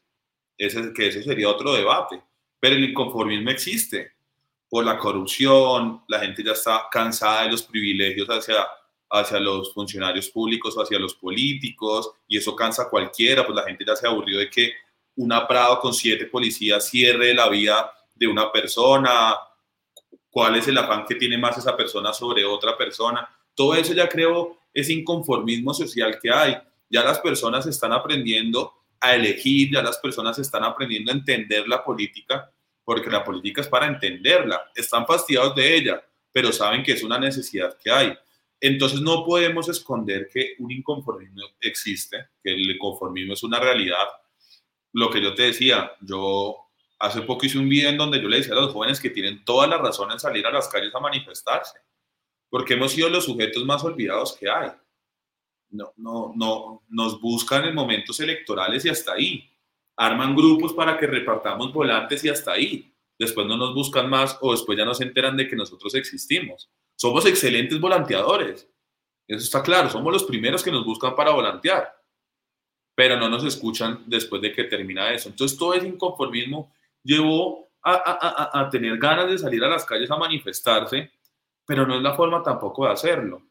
Ese, 0.58 0.94
que 0.94 1.08
ese 1.08 1.22
sería 1.22 1.50
otro 1.50 1.74
debate. 1.74 2.24
Pero 2.60 2.76
el 2.76 2.90
inconformismo 2.90 3.50
existe 3.50 4.14
por 4.70 4.84
la 4.84 4.98
corrupción, 4.98 6.04
la 6.08 6.20
gente 6.20 6.44
ya 6.44 6.54
está 6.54 6.88
cansada 6.92 7.44
de 7.44 7.52
los 7.52 7.64
privilegios 7.64 8.28
hacia 8.28 8.66
hacia 9.10 9.40
los 9.40 9.74
funcionarios 9.74 10.30
públicos 10.30 10.76
o 10.76 10.82
hacia 10.82 11.00
los 11.00 11.16
políticos, 11.16 12.12
y 12.28 12.38
eso 12.38 12.56
cansa 12.56 12.84
a 12.84 12.90
cualquiera, 12.90 13.46
pues 13.46 13.56
la 13.56 13.64
gente 13.64 13.86
ya 13.86 13.96
se 13.96 14.08
aburrió 14.08 14.40
de 14.40 14.50
que 14.50 14.74
una 15.18 15.48
Prado 15.48 15.80
con 15.80 15.94
siete 15.94 16.26
policías 16.26 16.90
cierre 16.90 17.34
la 17.34 17.48
vida 17.50 17.92
de 18.14 18.28
una 18.28 18.52
persona, 18.52 19.36
cuál 20.30 20.56
es 20.56 20.68
el 20.68 20.78
afán 20.78 21.06
que 21.06 21.16
tiene 21.16 21.38
más 21.38 21.58
esa 21.58 21.78
persona 21.78 22.12
sobre 22.12 22.44
otra 22.44 22.78
persona. 22.78 23.28
Todo 23.54 23.76
eso 23.76 23.94
ya 23.94 24.10
creo 24.10 24.58
ese 24.74 24.92
inconformismo 24.92 25.74
social 25.74 26.20
que 26.22 26.30
hay. 26.30 26.58
Ya 26.90 27.04
las 27.04 27.20
personas 27.20 27.66
están 27.66 27.94
aprendiendo 27.94 28.74
a 29.00 29.16
elegir, 29.16 29.72
ya 29.72 29.82
las 29.82 29.98
personas 29.98 30.38
están 30.40 30.64
aprendiendo 30.64 31.12
a 31.12 31.16
entender 31.16 31.68
la 31.68 31.84
política, 31.84 32.52
porque 32.84 33.10
la 33.10 33.24
política 33.24 33.62
es 33.62 33.68
para 33.68 33.88
entenderla. 33.88 34.72
Están 34.76 35.06
fastidiados 35.06 35.56
de 35.56 35.76
ella, 35.76 36.04
pero 36.32 36.52
saben 36.52 36.84
que 36.84 36.94
es 36.94 37.04
una 37.04 37.20
necesidad 37.20 37.78
que 37.78 37.92
hay. 37.92 38.18
Entonces 38.60 39.02
no 39.02 39.26
podemos 39.26 39.68
esconder 39.70 40.30
que 40.32 40.56
un 40.60 40.72
inconformismo 40.72 41.42
existe, 41.62 42.30
que 42.44 42.54
el 42.54 42.72
inconformismo 42.72 43.34
es 43.34 43.44
una 43.44 43.60
realidad. 43.60 44.08
Lo 44.94 45.10
que 45.10 45.22
yo 45.22 45.34
te 45.36 45.44
decía, 45.44 45.92
yo 46.02 46.58
hace 47.00 47.22
poco 47.22 47.46
hice 47.46 47.60
un 47.60 47.70
video 47.70 47.90
en 47.90 47.98
donde 47.98 48.22
yo 48.22 48.28
le 48.28 48.38
decía 48.38 48.54
a 48.54 48.62
los 48.62 48.72
jóvenes 48.72 49.00
que 49.00 49.10
tienen 49.10 49.44
toda 49.44 49.68
la 49.68 49.78
razón 49.78 50.12
en 50.12 50.20
salir 50.20 50.46
a 50.48 50.52
las 50.52 50.68
calles 50.68 50.94
a 50.96 51.00
manifestarse, 51.00 51.80
porque 52.50 52.74
hemos 52.76 52.94
sido 52.94 53.10
los 53.10 53.26
sujetos 53.26 53.66
más 53.66 53.84
olvidados 53.84 54.34
que 54.38 54.50
hay. 54.50 54.72
No, 55.70 55.94
no, 55.98 56.34
no, 56.36 56.75
nos 56.96 57.20
buscan 57.20 57.66
en 57.66 57.76
momentos 57.76 58.20
electorales 58.22 58.86
y 58.86 58.90
hasta 58.90 59.14
ahí. 59.14 59.52
Arman 59.98 60.34
grupos 60.34 60.72
para 60.74 60.98
que 60.98 61.06
repartamos 61.06 61.74
volantes 61.74 62.24
y 62.24 62.30
hasta 62.30 62.54
ahí. 62.54 62.94
Después 63.20 63.46
no 63.46 63.58
nos 63.58 63.76
buscan 63.76 64.10
más 64.10 64.38
o 64.42 64.52
después 64.52 64.78
ya 64.78 64.86
no 64.86 64.94
se 64.94 65.04
enteran 65.04 65.36
de 65.36 65.48
que 65.48 65.58
nosotros 65.58 65.94
existimos. 65.96 66.70
Somos 66.96 67.26
excelentes 67.26 67.80
volanteadores. 67.82 68.70
Eso 69.28 69.44
está 69.44 69.62
claro, 69.62 69.90
somos 69.90 70.14
los 70.14 70.24
primeros 70.24 70.64
que 70.64 70.72
nos 70.72 70.86
buscan 70.86 71.16
para 71.16 71.32
volantear, 71.32 71.92
pero 72.96 73.18
no 73.18 73.28
nos 73.28 73.44
escuchan 73.44 74.04
después 74.06 74.42
de 74.42 74.54
que 74.54 74.66
termina 74.66 75.12
eso. 75.12 75.28
Entonces 75.28 75.58
todo 75.58 75.74
ese 75.74 75.88
inconformismo 75.88 76.74
llevó 77.04 77.72
a, 77.84 78.70
tener 78.72 78.98
ganas 78.98 79.30
de 79.30 79.38
salir 79.38 79.64
a 79.64 79.68
las 79.68 79.86
calles 79.86 80.10
a 80.10 80.18
manifestarse, 80.18 81.12
pero 81.66 81.86
no 81.86 81.98
es 81.98 82.02
la 82.02 82.16
forma 82.16 82.42
tampoco 82.42 82.86
de 82.86 82.94
hacerlo. 82.94 83.44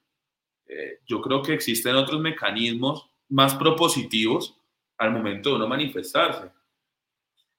Eh, 0.67 1.01
yo 1.07 1.21
creo 1.21 1.43
que 1.43 1.53
existen 1.53 1.95
otros 1.95 2.21
mecanismos 2.21 3.11
más 3.29 3.55
propositivos 3.55 4.57
al 4.99 5.13
momento 5.13 5.51
de 5.51 5.57
uno 5.57 5.69
manifestarse. 5.69 6.51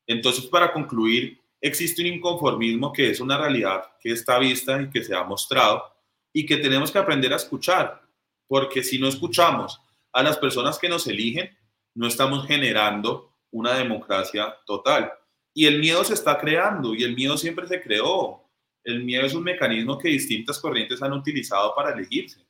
Entonces, 0.08 0.46
para 0.46 0.72
concluir, 0.72 1.40
existe 1.60 2.02
un 2.02 2.08
inconformismo 2.08 2.94
que 2.94 3.10
es 3.10 3.20
una 3.20 3.38
realidad 3.38 3.84
que 4.00 4.12
está 4.12 4.38
vista 4.40 4.82
y 4.82 4.90
que 4.90 5.04
se 5.04 5.16
ha 5.16 5.24
mostrado 5.24 5.84
y 6.32 6.46
que 6.46 6.58
tenemos 6.58 6.92
que 6.92 7.00
aprender 7.00 7.34
a 7.34 7.38
escuchar, 7.38 8.02
porque 8.48 8.84
si 8.84 9.00
no 9.00 9.08
escuchamos 9.08 9.82
a 10.12 10.22
las 10.22 10.38
personas 10.38 10.78
que 10.78 10.90
nos 10.90 11.08
eligen, 11.08 11.58
no 11.96 12.08
estamos 12.08 12.46
generando 12.46 13.32
una 13.52 13.74
democracia 13.74 14.56
total. 14.66 15.12
Y 15.54 15.66
el 15.66 15.80
miedo 15.80 16.04
se 16.04 16.14
está 16.14 16.38
creando 16.38 16.94
y 16.94 17.04
el 17.04 17.16
miedo 17.16 17.38
siempre 17.38 17.68
se 17.68 17.82
creó. 17.82 18.44
El 18.84 19.04
miedo 19.04 19.26
es 19.26 19.34
un 19.34 19.44
mecanismo 19.44 19.98
que 19.98 20.10
distintas 20.10 20.60
corrientes 20.60 21.02
han 21.02 21.14
utilizado 21.14 21.74
para 21.74 21.94
elegirse. 21.94 22.46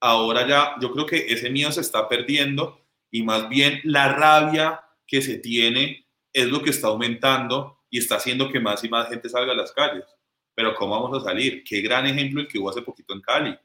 Ahora 0.00 0.46
ya 0.46 0.74
yo 0.80 0.92
creo 0.92 1.06
que 1.06 1.26
ese 1.28 1.50
miedo 1.50 1.72
se 1.72 1.80
está 1.80 2.08
perdiendo 2.08 2.80
y 3.10 3.22
más 3.22 3.48
bien 3.48 3.80
la 3.84 4.12
rabia 4.12 4.80
que 5.06 5.22
se 5.22 5.38
tiene 5.38 6.06
es 6.32 6.48
lo 6.48 6.62
que 6.62 6.70
está 6.70 6.88
aumentando 6.88 7.80
y 7.88 7.98
está 7.98 8.16
haciendo 8.16 8.50
que 8.50 8.60
más 8.60 8.84
y 8.84 8.88
más 8.88 9.08
gente 9.08 9.28
salga 9.28 9.52
a 9.52 9.56
las 9.56 9.72
calles. 9.72 10.04
Pero 10.54 10.74
¿cómo 10.74 11.00
vamos 11.00 11.22
a 11.22 11.24
salir? 11.24 11.62
Qué 11.64 11.80
gran 11.80 12.06
ejemplo 12.06 12.40
el 12.40 12.48
que 12.48 12.58
hubo 12.58 12.70
hace 12.70 12.82
poquito 12.82 13.14
en 13.14 13.20
Cali. 13.20 13.58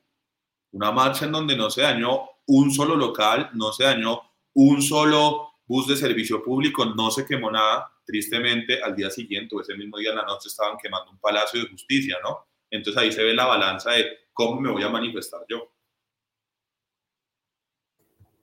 Una 0.72 0.92
marcha 0.92 1.26
en 1.26 1.32
donde 1.32 1.56
no 1.56 1.70
se 1.70 1.82
dañó 1.82 2.30
un 2.46 2.72
solo 2.72 2.96
local, 2.96 3.50
no 3.54 3.72
se 3.72 3.84
dañó 3.84 4.22
un 4.54 4.82
solo 4.82 5.54
bus 5.66 5.88
de 5.88 5.96
servicio 5.96 6.44
público, 6.44 6.86
no 6.86 7.12
se 7.12 7.26
quemó 7.26 7.52
nada. 7.52 7.92
Tristemente, 8.06 8.82
al 8.82 8.96
día 8.96 9.10
siguiente 9.10 9.56
o 9.56 9.62
ese 9.62 9.76
mismo 9.76 9.98
día 9.98 10.10
en 10.12 10.18
la 10.18 10.26
noche 10.26 10.50
estaban 10.50 10.78
quemando 10.78 11.12
un 11.12 11.20
palacio 11.20 11.62
de 11.62 11.70
justicia, 11.70 12.18
¿no? 12.24 12.46
Entonces 12.70 13.02
ahí 13.02 13.12
se 13.12 13.24
ve 13.24 13.34
la 13.34 13.46
balanza 13.46 13.92
de 13.92 14.06
cómo 14.34 14.60
me 14.60 14.72
voy 14.72 14.84
a 14.84 14.90
manifestar 14.90 15.42
yo. 15.50 15.72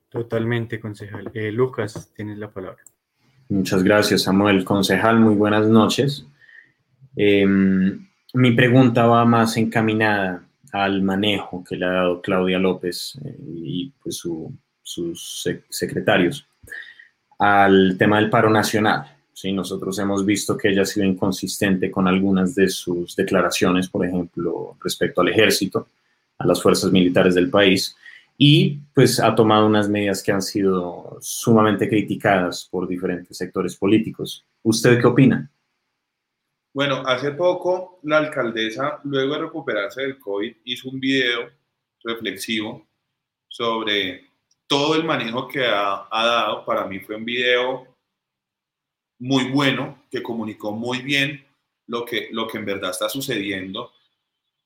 Totalmente, 0.09 0.79
concejal. 0.79 1.29
Eh, 1.33 1.51
Lucas, 1.51 2.11
tienes 2.15 2.37
la 2.37 2.49
palabra. 2.49 2.83
Muchas 3.49 3.83
gracias, 3.83 4.23
Samuel. 4.23 4.63
Concejal, 4.63 5.19
muy 5.19 5.35
buenas 5.35 5.67
noches. 5.67 6.25
Em, 7.15 8.07
mi 8.33 8.51
pregunta 8.51 9.05
va 9.05 9.25
más 9.25 9.57
encaminada 9.57 10.43
al 10.71 11.01
manejo 11.01 11.63
que 11.63 11.75
le 11.75 11.85
ha 11.85 11.91
dado 11.91 12.21
Claudia 12.21 12.59
López 12.59 13.17
eh, 13.23 13.35
y 13.39 13.91
pues, 14.03 14.23
sus 14.83 15.47
secretarios 15.69 16.47
al 17.39 17.95
tema 17.97 18.17
del 18.17 18.29
paro 18.29 18.49
nacional. 18.49 19.05
¿sí? 19.33 19.51
Nosotros 19.51 19.97
hemos 19.99 20.25
visto 20.25 20.57
que 20.57 20.69
ella 20.69 20.83
ha 20.83 20.85
sido 20.85 21.05
inconsistente 21.05 21.89
con 21.89 22.07
algunas 22.07 22.53
de 22.53 22.67
sus 22.67 23.15
declaraciones, 23.15 23.87
por 23.89 24.05
ejemplo, 24.05 24.75
respecto 24.83 25.21
al 25.21 25.29
ejército, 25.29 25.87
a 26.37 26.45
las 26.45 26.61
fuerzas 26.61 26.91
militares 26.91 27.35
del 27.35 27.49
país, 27.49 27.95
y 28.41 28.77
pues 28.95 29.19
ha 29.19 29.35
tomado 29.35 29.67
unas 29.67 29.89
medidas 29.89 30.23
que 30.23 30.31
han 30.31 30.41
sido 30.41 31.17
sumamente 31.19 31.89
criticadas 31.89 32.69
por 32.71 32.87
diferentes 32.87 33.37
sectores 33.37 33.75
políticos. 33.75 34.47
¿Usted 34.63 34.97
qué 35.01 35.07
opina? 35.07 35.51
Bueno, 36.73 37.03
hace 37.05 37.31
poco 37.31 37.99
la 38.03 38.19
alcaldesa, 38.19 39.01
luego 39.03 39.33
de 39.33 39.41
recuperarse 39.41 40.03
del 40.03 40.17
COVID, 40.17 40.55
hizo 40.63 40.89
un 40.89 41.01
video 41.01 41.49
reflexivo 42.01 42.87
sobre 43.49 44.29
todo 44.67 44.95
el 44.95 45.03
manejo 45.03 45.45
que 45.45 45.65
ha, 45.65 46.07
dado. 46.09 46.63
Para 46.63 46.85
mí 46.85 46.99
fue 46.99 47.17
un 47.17 47.25
video 47.25 47.93
muy 49.19 49.49
bueno, 49.51 50.03
que 50.09 50.23
comunicó 50.23 50.71
muy 50.71 51.01
bien 51.01 51.45
lo 51.87 52.05
que, 52.05 52.29
lo 52.31 52.47
que 52.47 52.57
en 52.57 52.65
verdad 52.65 52.91
está 52.91 53.09
sucediendo 53.09 53.91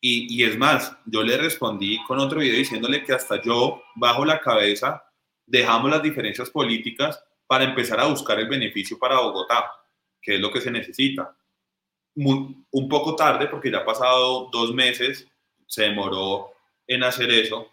y, 0.05 0.43
es 0.43 0.57
más, 0.57 0.97
yo 1.05 1.23
le 1.23 1.37
respondí 1.37 1.97
con 2.03 2.19
otro 2.19 2.41
video 2.41 2.57
diciéndole 2.57 3.05
que 3.05 3.13
hasta 3.13 3.41
yo, 3.41 3.81
bajo 3.95 4.25
la 4.25 4.41
cabeza, 4.41 5.01
dejamos 5.45 5.89
las 5.89 6.03
diferencias 6.03 6.49
políticas 6.49 7.23
para 7.47 7.63
empezar 7.63 8.01
a 8.01 8.07
buscar 8.07 8.37
el 8.37 8.49
beneficio 8.49 8.99
para 8.99 9.21
Bogotá, 9.21 9.71
que 10.21 10.35
es 10.35 10.41
lo 10.41 10.51
que 10.51 10.59
se 10.59 10.71
necesita. 10.71 11.33
un 12.15 12.89
poco 12.89 13.15
tarde, 13.15 13.47
porque 13.47 13.71
ya 13.71 13.77
ha 13.77 13.85
pasado 13.85 14.49
dos 14.51 14.73
meses, 14.73 15.25
se 15.67 15.83
demoró 15.83 16.51
en 16.85 17.03
hacer 17.03 17.31
eso. 17.31 17.71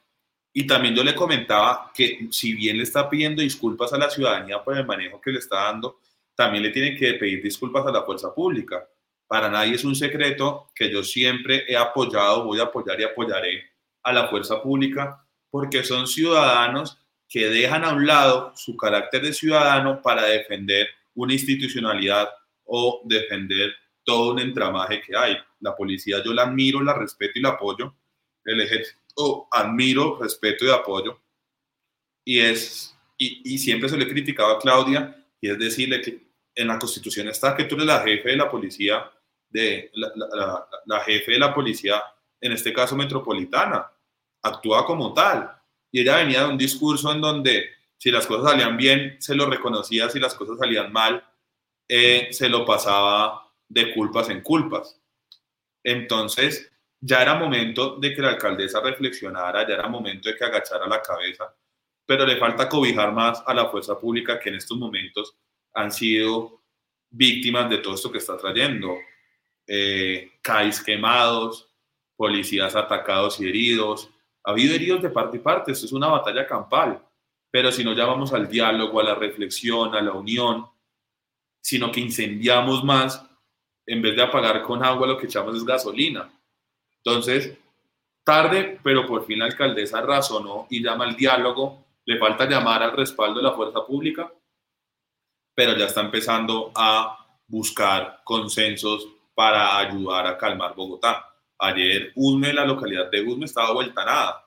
Y 0.53 0.69
también 0.69 0.95
yo 0.95 1.03
le 1.03 1.17
comentaba 1.17 1.91
que 1.93 2.29
si 2.31 2.55
bien 2.55 2.77
le 2.77 2.85
está 2.85 3.11
pidiendo 3.11 3.43
disculpas 3.43 3.93
a 3.93 3.99
la 3.99 4.09
ciudadanía 4.09 4.63
por 4.63 4.77
el 4.77 4.87
manejo 4.87 5.21
que 5.21 5.33
le 5.33 5.41
está 5.41 5.65
dando, 5.65 5.99
también 6.37 6.63
le 6.63 6.71
tiene 6.71 6.97
que 6.97 7.15
pedir 7.15 7.43
disculpas 7.43 7.85
a 7.87 7.91
la 7.91 8.05
fuerza 8.05 8.33
pública 8.33 8.87
para 9.31 9.49
nadie 9.49 9.77
es 9.77 9.85
un 9.85 9.95
secreto 9.95 10.73
que 10.75 10.91
yo 10.91 11.05
siempre 11.05 11.65
he 11.69 11.77
apoyado, 11.77 12.43
voy 12.43 12.59
a 12.59 12.65
apoyar 12.65 13.01
y 13.01 13.05
apoyaré 13.05 13.63
a 14.03 14.13
la 14.13 14.27
fuerza 14.27 14.61
pública 14.61 15.25
porque 15.49 15.85
son 15.85 16.09
ciudadanos 16.09 16.99
que 17.29 17.49
dejan 17.49 17.85
a 17.85 17.93
un 17.93 18.09
lado 18.09 18.53
su 18.57 18.77
carácter 18.77 19.23
de 19.23 19.33
ciudadano 19.33 20.03
para 20.03 20.25
defender 20.25 20.89
una 21.15 21.33
institucionalidad 21.33 22.29
o 22.65 23.03
defender 23.05 23.73
todo 24.03 24.33
un 24.33 24.41
entramaje 24.41 25.01
que 25.01 25.17
hay. 25.17 25.37
La 25.61 25.77
policía 25.77 26.21
yo 26.25 26.35
la 26.35 26.43
admiro, 26.43 26.83
la 26.83 26.95
respeto 26.95 27.39
y 27.39 27.43
la 27.43 27.51
apoyo. 27.51 27.95
El 28.45 28.61
ejército 28.61 29.47
admiro, 29.53 30.19
respeto 30.21 30.65
y 30.65 30.71
apoyo. 30.71 31.21
Y, 32.25 32.41
es, 32.41 32.99
y, 33.17 33.59
siempre 33.59 33.89
se 33.89 33.97
le 33.97 34.07
he 34.07 34.09
criticado 34.09 34.57
a 34.57 34.59
Claudia 34.59 35.25
y 35.41 35.51
es 35.51 35.57
decirle 35.57 36.01
que 36.01 36.21
en 36.53 36.67
la 36.67 36.81
constitución 36.81 37.29
está 37.29 37.55
que 37.55 37.63
tú 37.63 37.77
eres 37.77 37.87
la 37.87 38.01
jefe 38.01 38.31
de 38.31 38.37
la 38.37 38.51
policía 38.51 39.09
de 39.51 39.91
la, 39.95 41.01
jefe 41.01 41.33
de 41.33 41.39
la 41.39 41.53
policía, 41.53 42.03
en 42.41 42.53
este 42.53 42.73
caso 42.73 42.97
metropolitana, 42.97 43.91
actúa 44.43 44.87
como 44.87 45.13
tal. 45.13 45.51
Y 45.93 46.01
ella 46.01 46.17
venía 46.17 46.45
de 46.45 46.51
un 46.51 46.59
discurso 46.59 47.13
en 47.13 47.21
donde 47.21 47.69
si 47.99 48.11
las 48.11 48.27
cosas 48.27 48.53
salían 48.53 48.77
bien, 48.77 49.17
se 49.19 49.35
lo 49.35 49.47
reconocía, 49.47 50.09
si 50.09 50.19
las 50.19 50.35
cosas 50.35 50.59
salían 50.59 50.93
mal, 50.93 51.23
eh, 51.89 52.29
se 52.31 52.49
lo 52.49 52.65
pasaba 52.65 53.53
de 53.69 53.93
culpas 53.93 54.31
en 54.31 54.41
culpas. 54.41 54.99
Entonces, 55.83 56.71
ya 57.01 57.23
era 57.23 57.35
momento 57.35 57.97
de 57.97 58.15
que 58.15 58.23
la 58.23 58.31
alcaldesa 58.31 58.81
reflexionara, 58.81 59.67
ya 59.67 59.75
era 59.75 59.89
momento 59.89 60.29
de 60.29 60.37
que 60.37 60.45
agachara 60.45 60.87
la 60.87 61.03
cabeza, 61.03 61.55
pero 62.07 62.27
le 62.27 62.37
falta 62.37 62.69
cobijar 62.69 63.13
más 63.13 63.43
a 63.47 63.55
la 63.55 63.69
fuerza 63.69 63.99
pública 63.99 64.39
que 64.39 64.51
en 64.51 64.57
estos 64.57 64.79
momentos 64.79 65.37
han 65.75 65.93
sido 65.93 66.63
víctimas 67.11 67.69
de 67.69 67.79
todo 67.79 67.95
esto 67.95 68.11
que 68.11 68.19
está 68.19 68.37
trayendo 68.37 68.97
eh, 69.73 70.33
CAIs 70.43 70.83
quemados, 70.83 71.69
policías 72.17 72.75
atacados 72.75 73.41
y 73.41 73.49
heridos. 73.49 74.11
Ha 74.43 74.51
habido 74.51 74.75
heridos 74.75 75.01
de 75.01 75.11
parte 75.11 75.37
y 75.37 75.41
parte, 75.41 75.71
esto 75.71 75.87
es 75.87 75.93
una 75.93 76.09
batalla 76.09 76.45
campal, 76.45 77.01
pero 77.53 77.71
si 77.71 77.85
no 77.85 77.93
llamamos 77.93 78.33
al 78.33 78.49
diálogo, 78.49 78.99
a 78.99 79.05
la 79.05 79.15
reflexión, 79.15 79.95
a 79.95 80.03
la 80.03 80.13
unión, 80.13 80.67
sino 81.63 81.93
que 81.93 82.01
incendiamos 82.01 82.83
más, 82.83 83.25
en 83.87 84.03
vez 84.03 84.17
de 84.17 84.23
apagar 84.23 84.63
con 84.63 84.85
agua, 84.85 85.07
lo 85.07 85.17
que 85.17 85.27
echamos 85.27 85.55
es 85.55 85.65
gasolina. 85.65 86.29
Entonces, 86.97 87.57
tarde, 88.25 88.81
pero 88.83 89.07
por 89.07 89.25
fin 89.25 89.39
la 89.39 89.45
alcaldesa 89.45 90.01
razonó 90.01 90.67
y 90.69 90.83
llama 90.83 91.05
al 91.05 91.15
diálogo. 91.15 91.85
Le 92.07 92.19
falta 92.19 92.49
llamar 92.49 92.83
al 92.83 92.97
respaldo 92.97 93.39
de 93.39 93.45
la 93.45 93.53
fuerza 93.53 93.87
pública, 93.87 94.33
pero 95.55 95.77
ya 95.77 95.87
está 95.87 96.01
empezando 96.01 96.73
a 96.75 97.39
buscar 97.47 98.23
consensos 98.25 99.07
para 99.41 99.79
ayudar 99.79 100.27
a 100.27 100.37
calmar 100.37 100.75
Bogotá. 100.77 101.25
Ayer 101.61 102.13
Usme, 102.15 102.53
la 102.53 102.67
localidad 102.67 103.11
de 103.11 103.23
Usme, 103.23 103.47
estaba 103.47 103.73
vuelta 103.73 104.03
a 104.03 104.05
nada. 104.05 104.45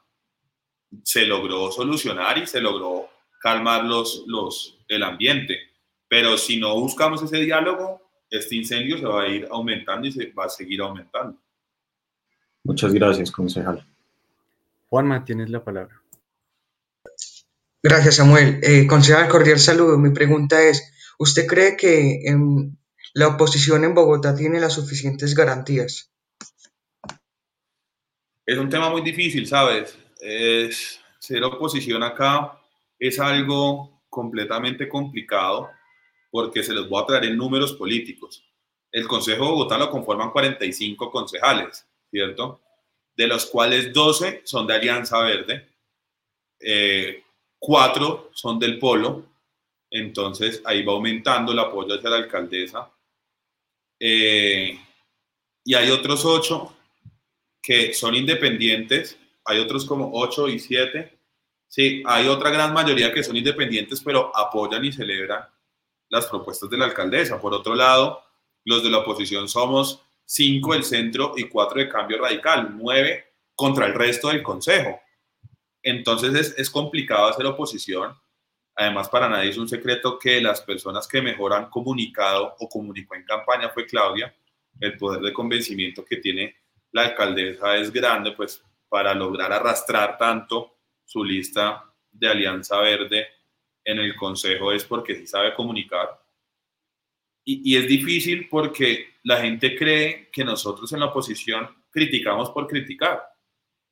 Se 1.03 1.25
logró 1.25 1.71
solucionar 1.71 2.37
y 2.37 2.45
se 2.45 2.61
logró 2.61 3.09
calmar 3.41 3.85
los, 3.85 4.23
los, 4.27 4.77
el 4.87 5.01
ambiente. 5.01 5.57
Pero 6.07 6.37
si 6.37 6.59
no 6.59 6.79
buscamos 6.79 7.23
ese 7.23 7.37
diálogo, 7.37 8.03
este 8.29 8.55
incendio 8.55 8.99
se 8.99 9.07
va 9.07 9.23
a 9.23 9.27
ir 9.27 9.47
aumentando 9.49 10.07
y 10.07 10.11
se 10.11 10.31
va 10.31 10.45
a 10.45 10.49
seguir 10.49 10.81
aumentando. 10.81 11.39
Muchas 12.63 12.93
gracias, 12.93 13.31
concejal. 13.31 13.83
Juanma, 14.89 15.25
tienes 15.25 15.49
la 15.49 15.63
palabra. 15.63 15.99
Gracias, 17.81 18.17
Samuel. 18.17 18.59
Eh, 18.61 18.85
concejal, 18.85 19.27
cordial 19.27 19.57
saludo. 19.57 19.97
Mi 19.97 20.11
pregunta 20.11 20.61
es, 20.61 20.93
¿usted 21.17 21.47
cree 21.47 21.77
que 21.77 22.21
la 23.13 23.27
oposición 23.27 23.83
en 23.83 23.93
Bogotá 23.93 24.35
tiene 24.35 24.59
las 24.59 24.73
suficientes 24.73 25.35
garantías? 25.35 26.11
Es 28.45 28.57
un 28.57 28.69
tema 28.69 28.89
muy 28.89 29.01
difícil, 29.01 29.47
¿sabes? 29.47 29.97
Es, 30.19 30.99
ser 31.19 31.43
oposición 31.43 32.03
acá 32.03 32.59
es 32.99 33.19
algo 33.19 34.01
completamente 34.09 34.89
complicado 34.89 35.69
porque 36.31 36.63
se 36.63 36.73
los 36.73 36.89
voy 36.89 37.01
a 37.01 37.05
traer 37.05 37.25
en 37.25 37.37
números 37.37 37.73
políticos. 37.73 38.43
El 38.91 39.07
Consejo 39.07 39.45
de 39.45 39.51
Bogotá 39.51 39.77
lo 39.77 39.89
conforman 39.89 40.31
45 40.31 41.11
concejales, 41.11 41.87
¿cierto? 42.09 42.61
De 43.15 43.27
los 43.27 43.45
cuales 43.45 43.93
12 43.93 44.41
son 44.43 44.67
de 44.67 44.73
Alianza 44.73 45.19
Verde, 45.19 45.69
eh, 46.59 47.23
4 47.59 48.31
son 48.33 48.59
del 48.59 48.79
Polo, 48.79 49.25
entonces 49.89 50.61
ahí 50.65 50.83
va 50.83 50.93
aumentando 50.93 51.51
el 51.51 51.59
apoyo 51.59 51.95
hacia 51.95 52.09
la 52.09 52.17
alcaldesa. 52.17 52.92
Eh, 54.05 54.77
y 55.63 55.73
hay 55.75 55.89
otros 55.89 56.25
8 56.25 56.75
que 57.61 57.93
son 57.93 58.15
independientes, 58.15 59.17
hay 59.45 59.59
otros 59.59 59.85
como 59.85 60.11
8 60.13 60.49
y 60.49 60.59
7. 60.59 61.17
Sí, 61.69 62.03
hay 62.05 62.27
otra 62.27 62.49
gran 62.49 62.73
mayoría 62.73 63.13
que 63.13 63.23
son 63.23 63.37
independientes, 63.37 64.01
pero 64.03 64.35
apoyan 64.35 64.83
y 64.83 64.91
celebran 64.91 65.47
las 66.09 66.25
propuestas 66.25 66.69
de 66.69 66.77
la 66.77 66.85
alcaldesa. 66.85 67.39
Por 67.39 67.53
otro 67.53 67.75
lado, 67.75 68.21
los 68.65 68.83
de 68.83 68.89
la 68.89 68.97
oposición 68.97 69.47
somos 69.47 70.03
5 70.25 70.73
del 70.73 70.83
centro 70.83 71.33
y 71.37 71.45
4 71.45 71.79
de 71.79 71.89
cambio 71.89 72.21
radical, 72.21 72.75
9 72.77 73.25
contra 73.55 73.85
el 73.85 73.93
resto 73.93 74.27
del 74.27 74.43
consejo. 74.43 74.99
Entonces 75.81 76.35
es, 76.35 76.59
es 76.59 76.69
complicado 76.69 77.27
hacer 77.27 77.45
oposición. 77.45 78.13
Además, 78.75 79.07
para 79.09 79.29
nadie 79.29 79.49
es 79.49 79.57
un 79.57 79.69
secreto 79.69 80.17
que 80.17 80.41
las 80.41 80.61
personas 80.61 81.07
que 81.07 81.21
mejor 81.21 81.53
han 81.53 81.69
comunicado 81.69 82.55
o 82.59 82.67
comunicó 82.67 83.15
en 83.15 83.23
campaña 83.23 83.69
fue 83.69 83.85
Claudia. 83.85 84.35
El 84.79 84.97
poder 84.97 85.21
de 85.21 85.31
convencimiento 85.31 86.03
que 86.03 86.17
tiene 86.17 86.55
la 86.91 87.03
alcaldesa 87.03 87.75
es 87.75 87.91
grande, 87.91 88.31
pues 88.31 88.63
para 88.89 89.13
lograr 89.13 89.51
arrastrar 89.51 90.17
tanto 90.17 90.77
su 91.05 91.23
lista 91.23 91.83
de 92.11 92.27
Alianza 92.27 92.79
Verde 92.79 93.27
en 93.83 93.99
el 93.99 94.15
Consejo 94.15 94.71
es 94.71 94.85
porque 94.85 95.15
sí 95.15 95.27
sabe 95.27 95.53
comunicar. 95.53 96.19
Y, 97.45 97.75
es 97.75 97.87
difícil 97.87 98.47
porque 98.49 99.15
la 99.23 99.41
gente 99.41 99.75
cree 99.75 100.29
que 100.31 100.45
nosotros 100.45 100.93
en 100.93 101.01
la 101.01 101.07
oposición 101.07 101.67
criticamos 101.91 102.51
por 102.51 102.67
criticar. 102.67 103.21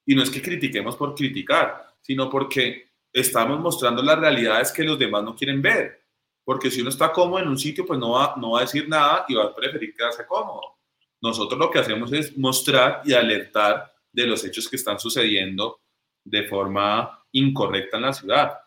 Y 0.06 0.16
no 0.16 0.24
es 0.24 0.30
que 0.30 0.42
critiquemos 0.42 0.96
por 0.96 1.14
criticar, 1.16 1.96
sino 2.02 2.30
porque 2.30 2.91
estamos 3.14 3.60
mostrando 3.60 4.02
las 4.02 4.20
realidades 4.20 4.72
que 4.72 4.84
los 4.84 4.98
demás 4.98 5.24
no 5.24 5.36
quieren 5.36 5.62
ver. 5.62 6.02
Porque 6.44 6.72
si 6.72 6.82
uno 6.82 6.90
está 6.90 7.12
cómodo 7.12 7.40
en 7.40 7.48
un 7.48 7.58
sitio, 7.58 7.86
pues 7.86 8.00
no 8.00 8.12
va, 8.12 8.36
no 8.38 8.52
va 8.52 8.60
a 8.60 8.62
decir 8.62 8.88
nada 8.90 9.26
y 9.28 9.36
va 9.36 9.46
a 9.46 9.56
preferir 9.56 9.94
quedarse 9.94 10.26
cómodo. 10.26 10.80
Nosotros 11.22 11.60
lo 11.60 11.70
que 11.70 11.80
hacemos 11.80 12.12
es 12.14 12.36
mostrar 12.38 13.02
y 13.06 13.14
alertar 13.14 13.94
de 14.12 14.26
los 14.26 14.44
hechos 14.44 14.68
que 14.68 14.76
están 14.76 15.00
sucediendo 15.00 15.82
de 16.24 16.44
forma 16.44 17.26
incorrecta 17.32 17.98
en 17.98 18.04
la 18.04 18.14
ciudad. 18.14 18.58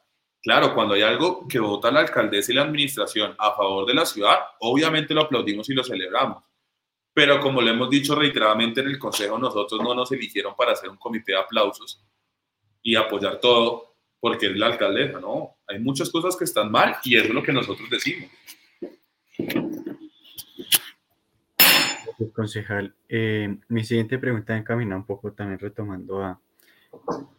Claro, 0.41 0.75
cuando 0.75 0.95
hay 0.95 1.03
algo 1.03 1.49
que 1.49 1.59
vota 1.59 1.91
la 1.91 2.01
alcaldesa 2.01 2.53
y 2.53 2.55
la 2.55 2.63
administración 2.63 3.35
a 3.39 3.53
favor 3.55 3.87
de 3.87 3.95
la 3.95 4.07
ciudad, 4.07 4.39
obviamente 4.61 5.15
lo 5.15 5.23
aplaudimos 5.23 5.69
y 5.71 5.75
lo 5.75 5.83
celebramos. 5.83 6.45
Pero 7.13 7.41
como 7.41 7.61
lo 7.61 7.71
hemos 7.71 7.89
dicho 7.89 8.15
reiteradamente 8.15 8.81
en 8.81 8.89
el 8.89 8.99
Consejo, 8.99 9.39
nosotros 9.39 9.81
no 9.83 9.95
nos 9.95 10.13
eligieron 10.13 10.55
para 10.55 10.73
hacer 10.73 10.91
un 10.91 10.97
comité 10.97 11.33
de 11.33 11.39
aplausos 11.39 12.05
y 12.83 12.95
apoyar 12.95 13.41
todo 13.41 13.94
porque 14.25 14.47
es 14.47 14.57
la 14.57 14.69
alcaldesa, 14.69 15.21
no. 15.21 15.59
Hay 15.69 15.79
muchas 15.81 16.09
cosas 16.09 16.35
que 16.35 16.45
están 16.45 16.73
mal 16.73 16.97
y 17.05 17.15
eso 17.15 17.27
es 17.27 17.35
lo 17.35 17.43
que 17.43 17.53
nosotros 17.53 17.91
decimos. 17.91 18.31
concejal. 22.33 22.95
Eh, 23.07 23.55
mi 23.69 23.85
siguiente 23.85 24.19
pregunta 24.19 24.57
encamina 24.57 24.97
un 24.97 25.05
poco 25.05 25.35
también 25.35 25.59
retomando 25.59 26.23
a 26.23 26.41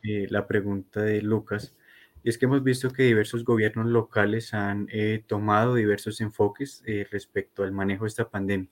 eh, 0.03 0.27
la 0.29 0.45
pregunta 0.45 1.01
de 1.01 1.23
Lucas. 1.23 1.75
es 2.23 2.37
que 2.37 2.45
hemos 2.45 2.63
visto 2.63 2.91
que 2.91 3.01
diversos 3.01 3.43
gobiernos 3.43 3.87
locales 3.87 4.53
han 4.53 4.87
eh, 4.91 5.23
tomado 5.25 5.73
diversos 5.73 6.21
enfoques 6.21 6.83
respecto 7.09 7.63
al 7.63 7.71
manejo 7.71 8.03
de 8.03 8.09
esta 8.09 8.29
pandemia. 8.29 8.69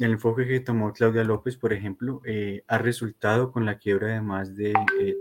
El 0.00 0.12
enfoque 0.12 0.48
que 0.48 0.60
tomó 0.60 0.92
Claudia 0.92 1.22
López, 1.22 1.56
por 1.56 1.72
ejemplo, 1.72 2.22
ha 2.66 2.78
resultado 2.78 3.52
con 3.52 3.64
la 3.64 3.78
quiebra 3.78 4.08
de 4.08 4.20
más 4.20 4.56
de 4.56 4.72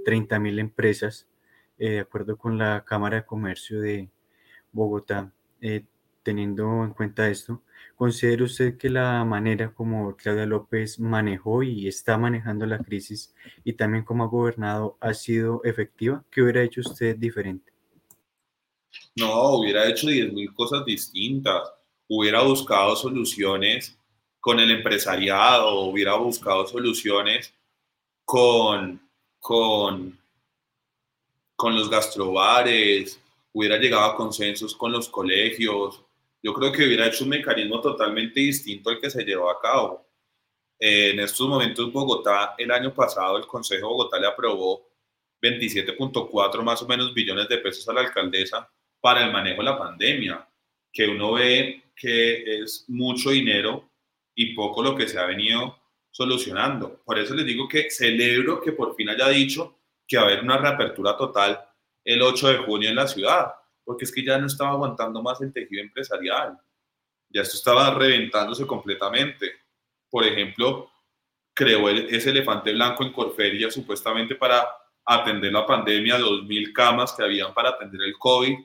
30 0.05 0.39
mil 0.39 0.57
empresas, 0.57 1.27
de 1.77 1.99
acuerdo 1.99 2.37
con 2.37 2.57
la 2.57 2.83
Cámara 2.85 3.17
de 3.17 3.25
Comercio 3.25 3.81
de 3.81 4.09
Bogotá. 4.71 5.31
teniendo 6.23 6.83
en 6.83 6.93
cuenta 6.93 7.29
esto, 7.29 7.61
¿Considera 7.99 8.45
usted 8.45 8.77
que 8.77 8.89
la 8.89 9.25
manera 9.25 9.73
como 9.73 10.15
Claudia 10.15 10.45
López 10.45 11.01
manejó 11.01 11.63
y 11.63 11.85
está 11.85 12.17
manejando 12.17 12.65
la 12.65 12.79
crisis 12.79 13.35
y 13.65 13.73
también 13.73 14.05
como 14.05 14.23
ha 14.23 14.27
gobernado 14.27 14.97
ha 15.01 15.13
sido 15.13 15.61
efectiva? 15.65 16.23
¿Qué 16.31 16.41
hubiera 16.41 16.63
hecho 16.63 16.79
usted 16.79 17.17
diferente? 17.17 17.73
No, 19.17 19.55
hubiera 19.55 19.85
hecho 19.85 20.07
10.000 20.07 20.53
cosas 20.53 20.85
distintas. 20.85 21.73
Hubiera 22.07 22.41
buscado 22.41 22.95
soluciones 22.95 23.98
con 24.39 24.59
el 24.59 24.71
empresariado, 24.71 25.81
hubiera 25.81 26.15
buscado 26.15 26.65
soluciones 26.67 27.53
con, 28.23 29.01
con, 29.39 30.17
con 31.55 31.75
los 31.75 31.89
gastrobares, 31.89 33.19
hubiera 33.53 33.77
llegado 33.77 34.05
a 34.05 34.15
consensos 34.15 34.75
con 34.75 34.91
los 34.91 35.09
colegios, 35.09 36.03
yo 36.41 36.53
creo 36.53 36.71
que 36.71 36.85
hubiera 36.85 37.07
hecho 37.07 37.25
un 37.25 37.31
mecanismo 37.31 37.81
totalmente 37.81 38.39
distinto 38.39 38.89
al 38.89 38.99
que 38.99 39.09
se 39.09 39.23
llevó 39.23 39.49
a 39.49 39.59
cabo. 39.59 40.05
Eh, 40.79 41.09
en 41.09 41.19
estos 41.19 41.47
momentos, 41.47 41.91
Bogotá, 41.91 42.55
el 42.57 42.71
año 42.71 42.93
pasado, 42.93 43.37
el 43.37 43.45
Consejo 43.45 43.87
de 43.87 43.93
Bogotá 43.93 44.19
le 44.19 44.27
aprobó 44.27 44.87
27.4 45.41 46.61
más 46.61 46.81
o 46.81 46.87
menos 46.87 47.13
billones 47.13 47.49
de 47.49 47.57
pesos 47.57 47.87
a 47.89 47.93
la 47.93 48.01
alcaldesa 48.01 48.69
para 49.01 49.25
el 49.25 49.33
manejo 49.33 49.61
de 49.61 49.69
la 49.69 49.77
pandemia, 49.77 50.47
que 50.91 51.07
uno 51.07 51.33
ve 51.33 51.83
que 51.95 52.61
es 52.61 52.85
mucho 52.87 53.31
dinero 53.31 53.88
y 54.39 54.53
poco 54.53 54.81
lo 54.81 54.95
que 54.95 55.07
se 55.07 55.19
ha 55.19 55.25
venido 55.25 55.77
solucionando. 56.11 57.01
Por 57.03 57.19
eso 57.19 57.33
les 57.35 57.45
digo 57.45 57.67
que 57.67 57.89
celebro 57.91 58.61
que 58.61 58.71
por 58.71 58.95
fin 58.95 59.09
haya 59.09 59.27
dicho 59.29 59.79
que 60.07 60.17
a 60.17 60.21
haber 60.21 60.41
una 60.43 60.57
reapertura 60.57 61.15
total 61.17 61.59
el 62.03 62.21
8 62.21 62.47
de 62.47 62.57
junio 62.57 62.89
en 62.89 62.95
la 62.95 63.07
ciudad 63.07 63.53
porque 63.89 64.05
es 64.05 64.11
que 64.11 64.23
ya 64.23 64.37
no 64.37 64.45
estaba 64.45 64.69
aguantando 64.69 65.19
más 65.23 65.41
el 65.41 65.51
tejido 65.51 65.81
empresarial, 65.81 66.55
ya 67.27 67.41
esto 67.41 67.57
estaba 67.57 67.91
reventándose 67.95 68.67
completamente. 68.67 69.51
Por 70.07 70.23
ejemplo, 70.23 70.91
creó 71.55 71.89
ese 71.89 72.29
elefante 72.29 72.71
blanco 72.71 73.03
en 73.03 73.11
Corferia 73.11 73.71
supuestamente 73.71 74.35
para 74.35 74.63
atender 75.03 75.51
la 75.51 75.65
pandemia, 75.65 76.19
2.000 76.19 76.71
camas 76.71 77.13
que 77.13 77.23
habían 77.23 77.51
para 77.51 77.69
atender 77.69 78.01
el 78.03 78.13
COVID, 78.19 78.59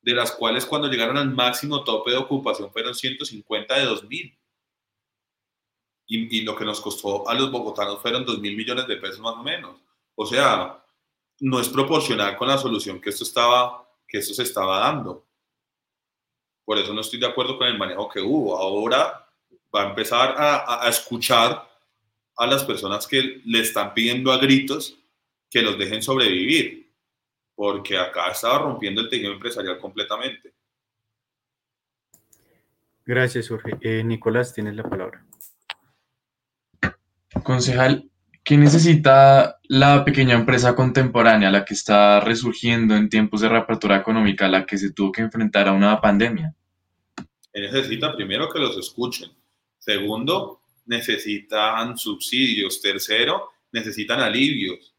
de 0.00 0.14
las 0.14 0.32
cuales 0.32 0.64
cuando 0.64 0.88
llegaron 0.88 1.18
al 1.18 1.28
máximo 1.28 1.84
tope 1.84 2.12
de 2.12 2.16
ocupación 2.16 2.72
fueron 2.72 2.94
150 2.94 3.78
de 3.78 3.84
2.000. 3.84 4.38
Y, 6.14 6.42
lo 6.42 6.54
que 6.54 6.64
nos 6.64 6.80
costó 6.80 7.26
a 7.28 7.34
los 7.34 7.50
bogotanos 7.50 8.00
fueron 8.00 8.26
2.000 8.26 8.56
millones 8.56 8.86
de 8.86 8.96
pesos 8.96 9.20
más 9.20 9.34
o 9.34 9.42
menos. 9.42 9.80
O 10.14 10.26
sea, 10.26 10.84
no 11.40 11.58
es 11.58 11.68
proporcional 11.68 12.36
con 12.36 12.48
la 12.48 12.58
solución 12.58 13.00
que 13.00 13.10
esto 13.10 13.24
estaba 13.24 13.88
que 14.06 14.18
eso 14.18 14.34
se 14.34 14.42
estaba 14.42 14.80
dando. 14.80 15.26
Por 16.66 16.78
eso 16.78 16.92
no 16.92 17.00
estoy 17.00 17.18
de 17.18 17.26
acuerdo 17.26 17.56
con 17.56 17.66
el 17.66 17.78
manejo 17.78 18.10
que 18.10 18.20
hubo. 18.20 18.58
Ahora 18.58 19.26
va 19.74 19.84
a 19.84 19.88
empezar 19.88 20.34
a, 20.36 20.84
a 20.84 20.88
escuchar 20.90 21.66
a 22.36 22.46
las 22.46 22.62
personas 22.64 23.06
que 23.06 23.40
le 23.46 23.60
están 23.60 23.94
pidiendo 23.94 24.30
a 24.30 24.36
gritos 24.36 24.98
que 25.48 25.62
los 25.62 25.78
dejen 25.78 26.02
sobrevivir, 26.02 26.92
porque 27.54 27.96
acá 27.96 28.30
estaba 28.30 28.58
rompiendo 28.58 29.00
el 29.00 29.08
tejido 29.08 29.32
empresarial 29.32 29.78
completamente. 29.78 30.52
Gracias, 33.04 33.48
Jorge. 33.48 33.76
Eh, 33.80 34.04
Nicolás, 34.04 34.54
tienes 34.54 34.76
la 34.76 34.84
palabra. 34.84 35.24
Concejal, 37.42 38.10
¿Qué 38.44 38.56
necesita 38.56 39.60
la 39.68 40.04
pequeña 40.04 40.34
empresa 40.34 40.74
contemporánea, 40.74 41.48
la 41.50 41.64
que 41.64 41.74
está 41.74 42.18
resurgiendo 42.18 42.96
en 42.96 43.08
tiempos 43.08 43.40
de 43.40 43.48
reapertura 43.48 43.96
económica, 43.96 44.48
la 44.48 44.66
que 44.66 44.78
se 44.78 44.92
tuvo 44.92 45.12
que 45.12 45.22
enfrentar 45.22 45.68
a 45.68 45.72
una 45.72 46.00
pandemia? 46.00 46.52
Necesita 47.54 48.16
primero 48.16 48.48
que 48.48 48.58
los 48.58 48.76
escuchen. 48.76 49.30
Segundo, 49.78 50.60
necesitan 50.86 51.96
subsidios. 51.96 52.82
Tercero, 52.82 53.50
necesitan 53.70 54.18
alivios. 54.18 54.92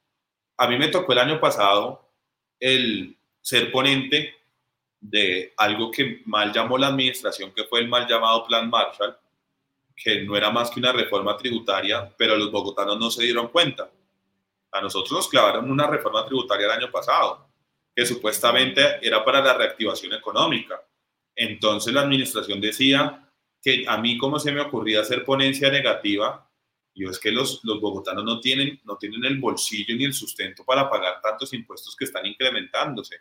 A 0.58 0.67
mí 0.67 0.78
me 0.78 0.88
tocó 0.88 1.12
el 1.12 1.19
año 1.19 1.39
pasado 1.41 2.13
el 2.62 3.17
ser 3.41 3.74
ponente 3.74 4.36
de 5.02 5.54
algo 5.58 5.91
que 5.91 6.22
mal 6.26 6.54
llamó 6.54 6.78
la 6.78 6.88
administración, 6.88 7.52
que 7.54 7.65
fue 7.65 7.82
el 7.82 7.89
mal 7.89 8.08
llamado 8.08 8.46
Plan 8.48 8.69
Marshall, 8.69 9.17
que 9.95 10.23
no 10.23 10.36
era 10.36 10.49
más 10.49 10.71
que 10.71 10.79
una 10.79 10.91
reforma 10.91 11.38
tributaria, 11.38 12.13
pero 12.17 12.36
los 12.36 12.51
bogotanos 12.51 12.99
no 12.99 13.10
se 13.12 13.23
dieron 13.23 13.47
cuenta. 13.49 13.89
A 14.71 14.82
nosotros 14.82 15.12
nos 15.12 15.27
clavaron 15.27 15.69
una 15.69 15.88
reforma 15.88 16.25
tributaria 16.25 16.65
el 16.65 16.71
año 16.71 16.91
pasado, 16.91 17.47
que 17.95 18.06
supuestamente 18.06 19.06
era 19.06 19.23
para 19.23 19.41
la 19.41 19.53
reactivación 19.53 20.13
económica. 20.13 20.82
Entonces 21.36 21.93
la 21.93 22.01
administración 22.01 22.60
decía 22.60 23.29
que 23.62 23.86
a 23.88 23.97
mí 23.97 24.17
como 24.17 24.39
se 24.39 24.51
me 24.51 24.62
ocurría 24.62 25.01
hacer 25.01 25.23
ponencia 25.23 25.69
negativa, 25.69 26.49
yo 26.95 27.10
es 27.10 27.19
que 27.19 27.32
los, 27.32 27.62
los 27.63 27.79
bogotanos 27.79 28.23
no 28.23 28.39
tienen, 28.39 28.79
no 28.84 28.97
tienen 28.97 29.23
el 29.25 29.39
bolsillo 29.39 29.95
ni 29.95 30.06
el 30.06 30.13
sustento 30.13 30.63
para 30.63 30.89
pagar 30.89 31.21
tantos 31.21 31.53
impuestos 31.53 31.95
que 31.95 32.06
están 32.06 32.25
incrementándose. 32.25 33.17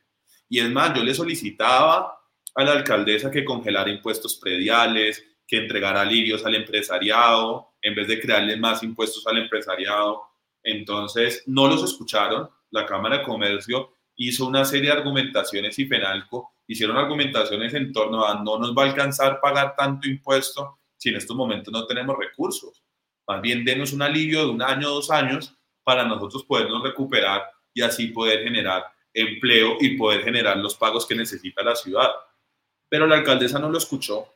Y 0.48 0.61
es 0.61 0.70
más, 0.70 0.94
yo 0.94 1.02
le 1.02 1.14
solicitaba 1.14 2.18
a 2.54 2.64
la 2.64 2.72
alcaldesa 2.72 3.30
que 3.30 3.44
congelara 3.44 3.90
impuestos 3.90 4.37
prediales, 4.37 5.24
que 5.46 5.59
entregar 5.59 5.96
alivios 5.96 6.44
al 6.44 6.55
empresariado, 6.55 7.74
en 7.83 7.94
vez 7.94 8.09
de 8.09 8.20
crearle 8.20 8.57
más 8.57 8.83
impuestos 8.83 9.26
al 9.26 9.38
empresariado. 9.38 10.22
Entonces, 10.62 11.42
no 11.46 11.66
los 11.68 11.83
escucharon. 11.83 12.48
La 12.70 12.87
Cámara 12.87 13.18
de 13.18 13.24
Comercio 13.24 13.92
hizo 14.16 14.46
una 14.46 14.64
serie 14.64 14.90
de 14.90 14.96
argumentaciones 14.96 15.78
y 15.78 15.87
Penalco 15.87 16.55
hicieron 16.66 16.96
argumentaciones 16.96 17.74
en 17.74 17.92
torno 17.92 18.24
a 18.24 18.42
no 18.42 18.59
nos 18.59 18.74
va 18.76 18.85
a 18.85 18.87
alcanzar 18.87 19.40
pagar 19.40 19.74
tanto 19.76 20.09
impuesto 20.09 20.78
si 20.96 21.11
en 21.11 21.16
estos 21.16 21.37
momentos 21.37 21.72
no 21.72 21.87
tenemos 21.87 22.16
recursos. 22.16 22.83
Más 23.26 23.40
bien, 23.42 23.64
denos 23.64 23.92
un 23.92 24.02
alivio 24.02 24.46
de 24.46 24.50
un 24.50 24.62
año, 24.62 24.88
dos 24.88 25.11
años, 25.11 25.57
para 25.83 26.05
nosotros 26.05 26.44
podernos 26.44 26.83
recuperar 26.83 27.42
y 27.74 27.83
así 27.83 28.09
poder 28.09 28.44
generar 28.44 28.85
empleo 29.12 29.76
y 29.81 29.96
poder 29.96 30.22
generar 30.22 30.57
los 30.59 30.76
pagos 30.76 31.07
que 31.07 31.14
necesita 31.14 31.62
la 31.62 31.74
ciudad. 31.74 32.11
Pero 32.88 33.07
la 33.07 33.16
alcaldesa 33.16 33.59
no 33.59 33.68
lo 33.68 33.78
escuchó 33.78 34.28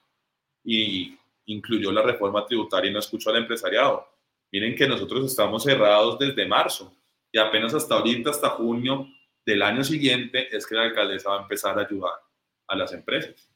y 0.66 1.16
incluyó 1.46 1.92
la 1.92 2.02
reforma 2.02 2.44
tributaria 2.44 2.90
y 2.90 2.92
no 2.92 2.98
escuchó 2.98 3.30
al 3.30 3.36
empresariado. 3.36 4.06
Miren 4.52 4.74
que 4.74 4.88
nosotros 4.88 5.24
estamos 5.24 5.62
cerrados 5.62 6.18
desde 6.18 6.46
marzo 6.46 6.92
y 7.32 7.38
apenas 7.38 7.72
hasta 7.72 7.94
ahorita, 7.94 8.30
hasta 8.30 8.50
junio 8.50 9.06
del 9.44 9.62
año 9.62 9.84
siguiente, 9.84 10.54
es 10.54 10.66
que 10.66 10.74
la 10.74 10.82
alcaldesa 10.82 11.30
va 11.30 11.38
a 11.38 11.42
empezar 11.42 11.78
a 11.78 11.82
ayudar 11.82 12.14
a 12.66 12.76
las 12.76 12.92
empresas. 12.92 13.48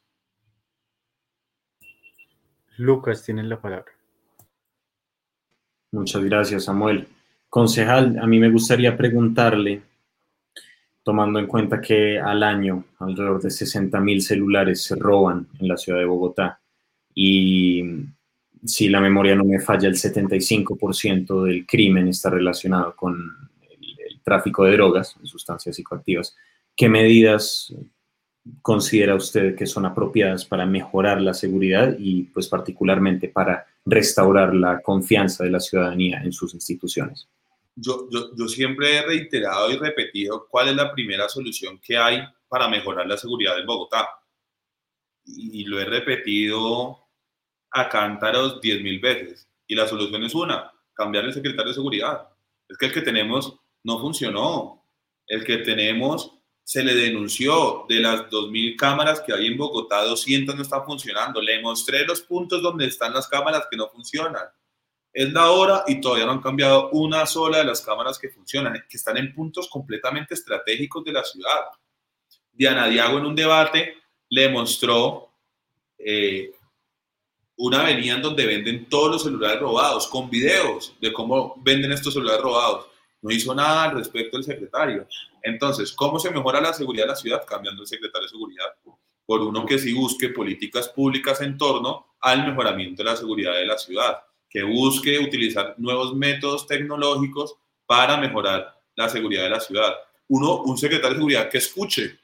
Lucas, 2.76 3.24
tiene 3.24 3.42
la 3.42 3.60
palabra. 3.60 3.92
Muchas 5.92 6.22
gracias, 6.24 6.64
Samuel. 6.64 7.08
Concejal, 7.48 8.18
a 8.20 8.26
mí 8.26 8.38
me 8.38 8.50
gustaría 8.50 8.96
preguntarle, 8.96 9.82
tomando 11.02 11.40
en 11.40 11.48
cuenta 11.48 11.80
que 11.80 12.18
al 12.20 12.44
año 12.44 12.84
alrededor 13.00 13.42
de 13.42 13.50
60 13.50 13.98
mil 14.00 14.22
celulares 14.22 14.84
se 14.84 14.94
roban 14.94 15.48
en 15.58 15.66
la 15.66 15.76
ciudad 15.76 15.98
de 15.98 16.04
Bogotá, 16.04 16.60
y 17.14 17.82
si 18.64 18.88
la 18.88 19.00
memoria 19.00 19.34
no 19.34 19.44
me 19.44 19.60
falla, 19.60 19.88
el 19.88 19.94
75% 19.94 21.44
del 21.44 21.66
crimen 21.66 22.08
está 22.08 22.30
relacionado 22.30 22.94
con 22.94 23.50
el, 23.70 24.20
tráfico 24.22 24.64
de 24.64 24.72
drogas, 24.72 25.16
sustancias 25.24 25.76
psicoactivas. 25.76 26.36
¿Qué 26.76 26.88
medidas 26.88 27.74
considera 28.62 29.14
usted 29.14 29.56
que 29.56 29.66
son 29.66 29.86
apropiadas 29.86 30.44
para 30.44 30.66
mejorar 30.66 31.20
la 31.20 31.34
seguridad 31.34 31.96
y 31.98 32.24
pues 32.24 32.48
particularmente 32.48 33.28
para 33.28 33.66
restaurar 33.84 34.54
la 34.54 34.80
confianza 34.82 35.44
de 35.44 35.50
la 35.50 35.60
ciudadanía 35.60 36.22
en 36.22 36.32
sus 36.32 36.54
instituciones? 36.54 37.28
Yo, 37.74 38.08
yo, 38.10 38.36
yo, 38.36 38.46
siempre 38.46 38.98
he 38.98 39.02
reiterado 39.02 39.70
y 39.70 39.76
repetido 39.76 40.46
cuál 40.50 40.68
es 40.68 40.76
la 40.76 40.92
primera 40.92 41.28
solución 41.28 41.78
que 41.78 41.96
hay 41.96 42.20
para 42.48 42.68
mejorar 42.68 43.06
la 43.06 43.16
seguridad 43.16 43.58
en 43.58 43.66
Bogotá. 43.66 44.06
Y 45.24 45.64
lo 45.64 45.80
he 45.80 45.84
repetido 45.84 46.99
a 47.70 47.88
cántaros 47.88 48.61
10 48.61 48.83
mil 48.83 49.00
veces. 49.00 49.48
Y 49.66 49.74
la 49.74 49.87
solución 49.87 50.24
es 50.24 50.35
una, 50.35 50.72
cambiar 50.92 51.24
el 51.24 51.33
secretario 51.33 51.68
de 51.68 51.74
seguridad. 51.74 52.28
Es 52.68 52.76
que 52.76 52.87
el 52.87 52.92
que 52.92 53.02
tenemos 53.02 53.56
no 53.85 54.00
funcionó. 54.00 54.85
El 55.26 55.44
que 55.44 55.59
tenemos 55.59 56.33
se 56.64 56.85
le 56.85 56.94
denunció 56.94 57.85
de 57.88 57.96
las 57.96 58.28
2.000 58.28 58.76
cámaras 58.76 59.20
que 59.20 59.33
hay 59.33 59.48
en 59.48 59.56
Bogotá, 59.56 60.04
200 60.04 60.54
no 60.54 60.62
están 60.62 60.85
funcionando. 60.85 61.40
Le 61.40 61.61
mostré 61.61 62.04
los 62.04 62.20
puntos 62.20 62.62
donde 62.62 62.87
están 62.87 63.12
las 63.12 63.26
cámaras 63.26 63.66
que 63.70 63.76
no 63.76 63.88
funcionan. 63.88 64.44
Es 65.12 65.33
la 65.33 65.50
hora 65.50 65.83
y 65.88 66.00
todavía 66.00 66.26
no 66.26 66.33
han 66.33 66.40
cambiado 66.40 66.90
una 66.90 67.26
sola 67.26 67.59
de 67.59 67.64
las 67.64 67.80
cámaras 67.80 68.18
que 68.18 68.28
funcionan, 68.28 68.85
que 68.88 68.96
están 68.96 69.16
en 69.16 69.35
puntos 69.35 69.68
completamente 69.68 70.35
estratégicos 70.35 71.02
de 71.04 71.12
la 71.12 71.24
ciudad. 71.24 71.64
Diana 72.52 72.87
Diago 72.87 73.18
en 73.18 73.26
un 73.26 73.35
debate 73.35 73.96
le 74.28 74.48
mostró 74.48 75.33
eh, 75.98 76.52
una 77.62 77.82
avenida 77.82 78.14
en 78.14 78.22
donde 78.22 78.46
venden 78.46 78.86
todos 78.88 79.10
los 79.10 79.22
celulares 79.22 79.60
robados, 79.60 80.06
con 80.08 80.30
videos 80.30 80.96
de 80.98 81.12
cómo 81.12 81.60
venden 81.62 81.92
estos 81.92 82.14
celulares 82.14 82.40
robados. 82.40 82.86
No 83.20 83.30
hizo 83.30 83.54
nada 83.54 83.84
al 83.84 83.96
respecto 83.98 84.38
el 84.38 84.44
secretario. 84.44 85.06
Entonces, 85.42 85.92
¿cómo 85.92 86.18
se 86.18 86.30
mejora 86.30 86.58
la 86.58 86.72
seguridad 86.72 87.04
de 87.04 87.08
la 87.10 87.16
ciudad? 87.16 87.44
Cambiando 87.46 87.82
el 87.82 87.88
secretario 87.88 88.26
de 88.26 88.30
seguridad 88.30 88.64
por 89.26 89.42
uno 89.42 89.66
que 89.66 89.78
sí 89.78 89.92
busque 89.92 90.30
políticas 90.30 90.88
públicas 90.88 91.42
en 91.42 91.58
torno 91.58 92.14
al 92.20 92.46
mejoramiento 92.46 93.02
de 93.04 93.10
la 93.10 93.16
seguridad 93.16 93.52
de 93.52 93.66
la 93.66 93.76
ciudad, 93.76 94.22
que 94.48 94.62
busque 94.62 95.18
utilizar 95.18 95.74
nuevos 95.76 96.16
métodos 96.16 96.66
tecnológicos 96.66 97.56
para 97.84 98.16
mejorar 98.16 98.74
la 98.96 99.10
seguridad 99.10 99.42
de 99.42 99.50
la 99.50 99.60
ciudad. 99.60 99.94
Uno, 100.28 100.62
un 100.62 100.78
secretario 100.78 101.10
de 101.10 101.16
seguridad 101.16 101.50
que 101.50 101.58
escuche 101.58 102.18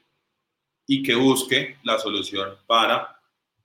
y 0.87 1.03
que 1.03 1.13
busque 1.13 1.77
la 1.83 1.99
solución 1.99 2.57
para 2.65 3.16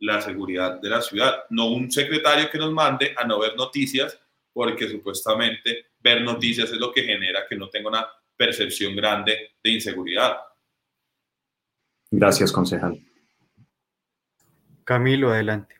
la 0.02 0.20
seguridad 0.20 0.80
de 0.80 0.90
la 0.90 1.00
ciudad, 1.00 1.44
no 1.50 1.68
un 1.68 1.90
secretario 1.90 2.50
que 2.50 2.58
nos 2.58 2.72
mande 2.72 3.14
a 3.16 3.24
no 3.24 3.38
ver 3.38 3.56
noticias, 3.56 4.18
porque 4.52 4.88
supuestamente 4.88 5.92
ver 6.00 6.22
noticias 6.22 6.70
es 6.70 6.78
lo 6.78 6.92
que 6.92 7.04
genera 7.04 7.46
que 7.48 7.56
no 7.56 7.68
tenga 7.68 7.88
una 7.88 8.06
percepción 8.36 8.96
grande 8.96 9.52
de 9.62 9.70
inseguridad. 9.70 10.38
Gracias, 12.10 12.50
concejal. 12.50 12.98
Camilo, 14.82 15.30
adelante. 15.30 15.76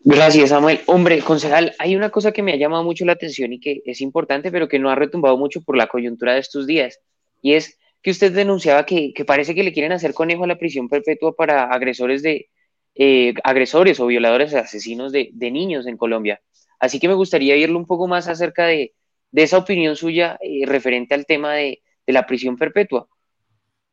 Gracias, 0.00 0.48
Samuel. 0.48 0.80
Hombre, 0.86 1.20
concejal, 1.20 1.74
hay 1.78 1.94
una 1.94 2.08
cosa 2.08 2.32
que 2.32 2.42
me 2.42 2.54
ha 2.54 2.56
llamado 2.56 2.84
mucho 2.84 3.04
la 3.04 3.12
atención 3.12 3.52
y 3.52 3.60
que 3.60 3.82
es 3.84 4.00
importante, 4.00 4.50
pero 4.50 4.66
que 4.66 4.78
no 4.78 4.88
ha 4.88 4.94
retumbado 4.94 5.36
mucho 5.36 5.62
por 5.62 5.76
la 5.76 5.88
coyuntura 5.88 6.32
de 6.32 6.40
estos 6.40 6.66
días, 6.66 7.00
y 7.42 7.52
es 7.52 7.78
que 8.04 8.10
usted 8.10 8.32
denunciaba 8.32 8.84
que, 8.84 9.14
parece 9.26 9.54
que 9.54 9.62
le 9.62 9.72
quieren 9.72 9.90
hacer 9.92 10.12
conejo 10.12 10.44
a 10.44 10.46
la 10.46 10.58
prisión 10.58 10.90
perpetua 10.90 11.34
para 11.34 11.64
agresores 11.70 12.22
de 12.22 12.50
eh, 12.94 13.32
agresores 13.42 13.98
o 13.98 14.06
violadores 14.06 14.52
asesinos 14.52 15.10
de, 15.10 15.32
niños 15.40 15.86
en 15.86 15.96
Colombia. 15.96 16.42
Así 16.78 17.00
que 17.00 17.08
me 17.08 17.14
gustaría 17.14 17.56
irle 17.56 17.76
un 17.76 17.86
poco 17.86 18.06
más 18.06 18.28
acerca 18.28 18.66
de, 18.66 18.92
esa 19.32 19.56
opinión 19.56 19.96
suya 19.96 20.38
eh, 20.42 20.66
referente 20.66 21.14
al 21.14 21.24
tema 21.24 21.54
de, 21.54 21.82
la 22.06 22.26
prisión 22.26 22.58
perpetua. 22.58 23.08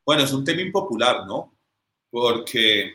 Bueno, 0.05 0.23
es 0.23 0.33
un 0.33 0.43
tema 0.43 0.61
impopular, 0.61 1.25
¿no? 1.25 1.57
Porque 2.09 2.91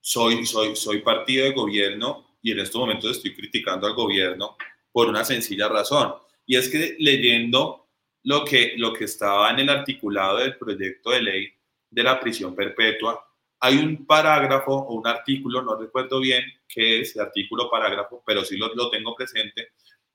soy, 0.00 0.46
soy, 0.46 0.76
soy 0.76 1.00
partido 1.00 1.46
de 1.46 1.52
gobierno 1.52 2.36
y 2.40 2.52
en 2.52 2.60
estos 2.60 2.80
momentos 2.80 3.10
estoy 3.10 3.34
criticando 3.34 3.88
al 3.88 3.94
gobierno 3.94 4.56
por 4.92 5.08
una 5.08 5.24
sencilla 5.24 5.68
razón. 5.68 6.14
Y 6.46 6.54
es 6.54 6.68
que 6.68 6.94
leyendo 7.00 7.81
lo 8.24 8.44
que, 8.44 8.74
lo 8.76 8.92
que 8.92 9.04
estaba 9.04 9.50
en 9.50 9.60
el 9.60 9.68
articulado 9.68 10.38
del 10.38 10.56
proyecto 10.56 11.10
de 11.10 11.22
ley 11.22 11.52
de 11.90 12.02
la 12.02 12.18
prisión 12.20 12.54
perpetua. 12.54 13.24
Hay 13.60 13.78
un 13.78 14.06
parágrafo 14.06 14.72
o 14.72 14.94
un 14.94 15.06
artículo, 15.06 15.62
no 15.62 15.76
recuerdo 15.76 16.20
bien 16.20 16.44
qué 16.68 17.00
es 17.00 17.14
el 17.14 17.22
artículo 17.22 17.70
parágrafo, 17.70 18.22
pero 18.26 18.44
sí 18.44 18.56
lo, 18.56 18.74
lo 18.74 18.90
tengo 18.90 19.14
presente, 19.14 19.68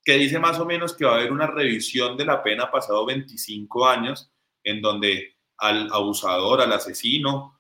que 0.04 0.18
dice 0.18 0.40
más 0.40 0.60
o 0.60 0.66
menos 0.66 0.94
que 0.96 1.06
va 1.06 1.14
a 1.14 1.16
haber 1.16 1.32
una 1.32 1.48
revisión 1.48 2.18
de 2.18 2.26
la 2.26 2.42
pena 2.42 2.72
pasado 2.72 3.06
25 3.06 3.88
años, 3.88 4.32
en 4.64 4.82
donde 4.82 5.38
al 5.58 5.90
abusador, 5.92 6.62
al 6.62 6.74
asesino, 6.74 7.58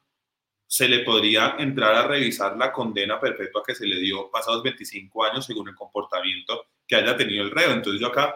se 0.68 0.90
le 0.90 1.00
podría 1.00 1.56
entrar 1.58 1.96
a 1.96 2.08
revisar 2.08 2.58
la 2.58 2.74
condena 2.74 3.20
perpetua 3.20 3.64
que 3.66 3.74
se 3.74 3.88
le 3.88 4.00
dio 4.00 4.30
pasados 4.30 4.62
25 4.64 5.24
años 5.24 5.46
según 5.46 5.70
el 5.70 5.76
comportamiento 5.76 6.66
que 6.86 6.98
haya 6.98 7.16
tenido 7.16 7.46
el 7.46 7.52
reo. 7.52 7.72
Entonces 7.72 8.02
yo 8.02 8.08
acá 8.08 8.36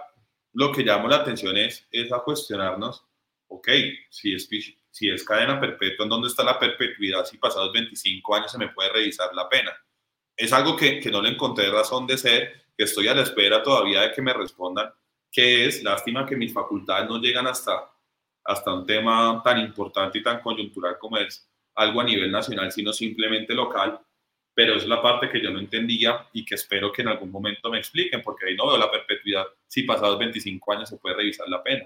lo 0.53 0.71
que 0.71 0.83
llamo 0.83 1.07
la 1.07 1.17
atención 1.17 1.57
es, 1.57 1.87
es 1.91 2.11
a 2.11 2.19
cuestionarnos, 2.19 3.05
ok, 3.47 3.67
si 4.09 4.33
es, 4.35 4.49
si 4.91 5.09
es 5.09 5.23
cadena 5.23 5.59
perpetua, 5.59 6.03
¿en 6.03 6.09
dónde 6.09 6.27
está 6.27 6.43
la 6.43 6.59
perpetuidad 6.59 7.25
si 7.25 7.37
pasados 7.37 7.71
25 7.73 8.35
años 8.35 8.51
se 8.51 8.57
me 8.57 8.69
puede 8.69 8.91
revisar 8.91 9.33
la 9.33 9.47
pena? 9.47 9.71
es 10.41 10.53
algo 10.53 10.75
que, 10.75 10.99
que 10.99 11.11
no 11.11 11.21
le 11.21 11.29
encontré 11.29 11.69
razón 11.69 12.07
de 12.07 12.17
ser, 12.17 12.63
que 12.75 12.85
estoy 12.85 13.07
a 13.07 13.13
la 13.13 13.21
espera 13.21 13.61
todavía 13.61 14.01
de 14.01 14.11
que 14.11 14.23
me 14.23 14.33
respondan, 14.33 14.91
que 15.31 15.67
es 15.67 15.83
lástima 15.83 16.25
que 16.25 16.35
mis 16.35 16.51
facultades 16.51 17.07
no 17.07 17.19
llegan 17.19 17.45
hasta, 17.45 17.91
hasta 18.43 18.73
un 18.73 18.85
tema 18.85 19.41
tan 19.43 19.59
importante 19.59 20.17
y 20.17 20.23
tan 20.23 20.41
coyuntural 20.41 20.97
como 20.97 21.17
es 21.17 21.47
algo 21.75 22.01
a 22.01 22.03
nivel 22.03 22.31
nacional, 22.31 22.71
sino 22.71 22.91
simplemente 22.91 23.53
local, 23.53 23.99
pero 24.53 24.75
es 24.75 24.85
la 24.87 25.01
parte 25.01 25.29
que 25.29 25.41
yo 25.41 25.51
no 25.51 25.59
entendía 25.59 26.27
y 26.33 26.45
que 26.45 26.55
espero 26.55 26.91
que 26.91 27.01
en 27.01 27.09
algún 27.09 27.31
momento 27.31 27.69
me 27.69 27.79
expliquen, 27.79 28.21
porque 28.21 28.47
ahí 28.47 28.55
no 28.55 28.67
veo 28.67 28.77
la 28.77 28.91
perpetuidad 28.91 29.45
si 29.67 29.83
pasados 29.83 30.19
25 30.19 30.73
años 30.73 30.89
se 30.89 30.97
puede 30.97 31.15
revisar 31.15 31.47
la 31.49 31.63
pena. 31.63 31.85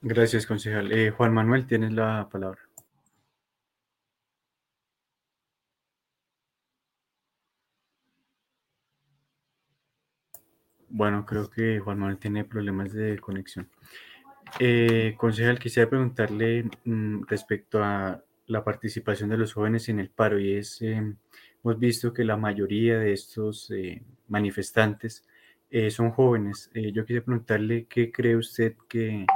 Gracias, 0.00 0.46
concejal. 0.46 0.92
Eh, 0.92 1.10
Juan 1.10 1.34
Manuel, 1.34 1.66
tienes 1.66 1.92
la 1.92 2.28
palabra. 2.30 2.60
Bueno, 10.88 11.26
creo 11.26 11.50
que 11.50 11.78
Juan 11.80 11.98
Manuel 11.98 12.18
tiene 12.18 12.44
problemas 12.44 12.92
de 12.92 13.18
conexión. 13.18 13.68
Eh, 14.60 15.14
concejal, 15.18 15.58
quisiera 15.58 15.90
preguntarle 15.90 16.64
mm, 16.84 17.24
respecto 17.28 17.82
a 17.82 18.22
la 18.46 18.64
participación 18.64 19.30
de 19.30 19.38
los 19.38 19.52
jóvenes 19.52 19.88
en 19.88 20.00
el 20.00 20.10
paro 20.10 20.38
y 20.38 20.54
es, 20.54 20.80
eh, 20.82 21.02
hemos 21.64 21.78
visto 21.78 22.12
que 22.12 22.24
la 22.24 22.36
mayoría 22.36 22.98
de 22.98 23.12
estos 23.12 23.70
eh, 23.70 24.02
manifestantes 24.28 25.24
eh, 25.70 25.90
son 25.90 26.12
jóvenes. 26.12 26.70
yo 26.74 27.04
quisiera 27.04 27.24
preguntarle 27.24 27.86
qué 27.86 28.12
cree 28.12 28.36
usted 28.36 28.74
que 28.88 29.26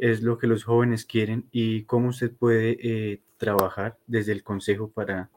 es 0.00 0.22
lo 0.22 0.38
que 0.38 0.46
los 0.46 0.64
jóvenes 0.64 1.04
quieren 1.04 1.46
y 1.52 1.84
cómo 1.84 2.08
usted 2.08 2.32
puede 2.32 3.20
trabajar 3.36 3.98
desde 4.06 4.32
el 4.32 4.42
Consejo 4.42 4.90
para 4.90 5.30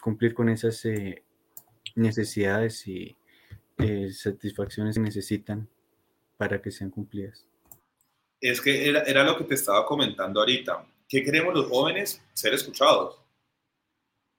cumplir 0.00 0.32
con 0.32 0.48
esas 0.48 0.86
necesidades 1.94 2.88
y 2.88 3.14
satisfacciones 4.10 4.96
que 4.96 5.02
necesitan 5.02 5.68
para 6.38 6.62
que 6.62 6.70
sean 6.70 6.90
cumplidas. 6.90 7.46
Es 8.40 8.60
que 8.62 8.88
era, 8.88 9.02
era 9.02 9.22
lo 9.22 9.36
que 9.36 9.44
te 9.44 9.54
estaba 9.54 9.84
comentando 9.84 10.40
ahorita 10.40 10.86
¿qué 11.08 11.24
queremos 11.24 11.54
los 11.54 11.68
jóvenes? 11.68 12.22
Ser 12.34 12.54
escuchados. 12.54 13.18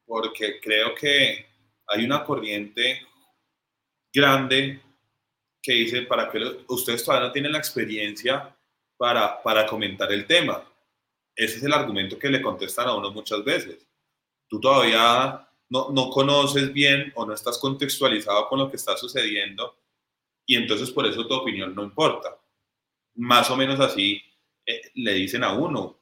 Porque 0.05 0.59
creo 0.59 0.95
que 0.95 1.45
hay 1.87 2.05
una 2.05 2.23
corriente 2.23 3.01
grande 4.13 4.81
que 5.61 5.73
dice, 5.73 6.03
para 6.03 6.29
que 6.29 6.39
ustedes 6.67 7.03
todavía 7.03 7.27
no 7.27 7.33
tienen 7.33 7.51
la 7.51 7.57
experiencia 7.57 8.55
para, 8.97 9.41
para 9.41 9.65
comentar 9.65 10.11
el 10.11 10.25
tema. 10.25 10.63
Ese 11.35 11.57
es 11.57 11.63
el 11.63 11.73
argumento 11.73 12.17
que 12.17 12.29
le 12.29 12.41
contestan 12.41 12.87
a 12.87 12.95
uno 12.95 13.11
muchas 13.11 13.43
veces. 13.43 13.87
Tú 14.47 14.59
todavía 14.59 15.47
no, 15.69 15.89
no 15.89 16.09
conoces 16.09 16.73
bien 16.73 17.11
o 17.15 17.25
no 17.25 17.33
estás 17.33 17.57
contextualizado 17.57 18.47
con 18.47 18.59
lo 18.59 18.69
que 18.69 18.77
está 18.77 18.97
sucediendo 18.97 19.77
y 20.45 20.55
entonces 20.55 20.89
por 20.89 21.05
eso 21.05 21.27
tu 21.27 21.35
opinión 21.35 21.75
no 21.75 21.83
importa. 21.83 22.39
Más 23.15 23.51
o 23.51 23.55
menos 23.55 23.79
así 23.79 24.19
eh, 24.65 24.81
le 24.95 25.13
dicen 25.13 25.43
a 25.43 25.53
uno, 25.53 25.98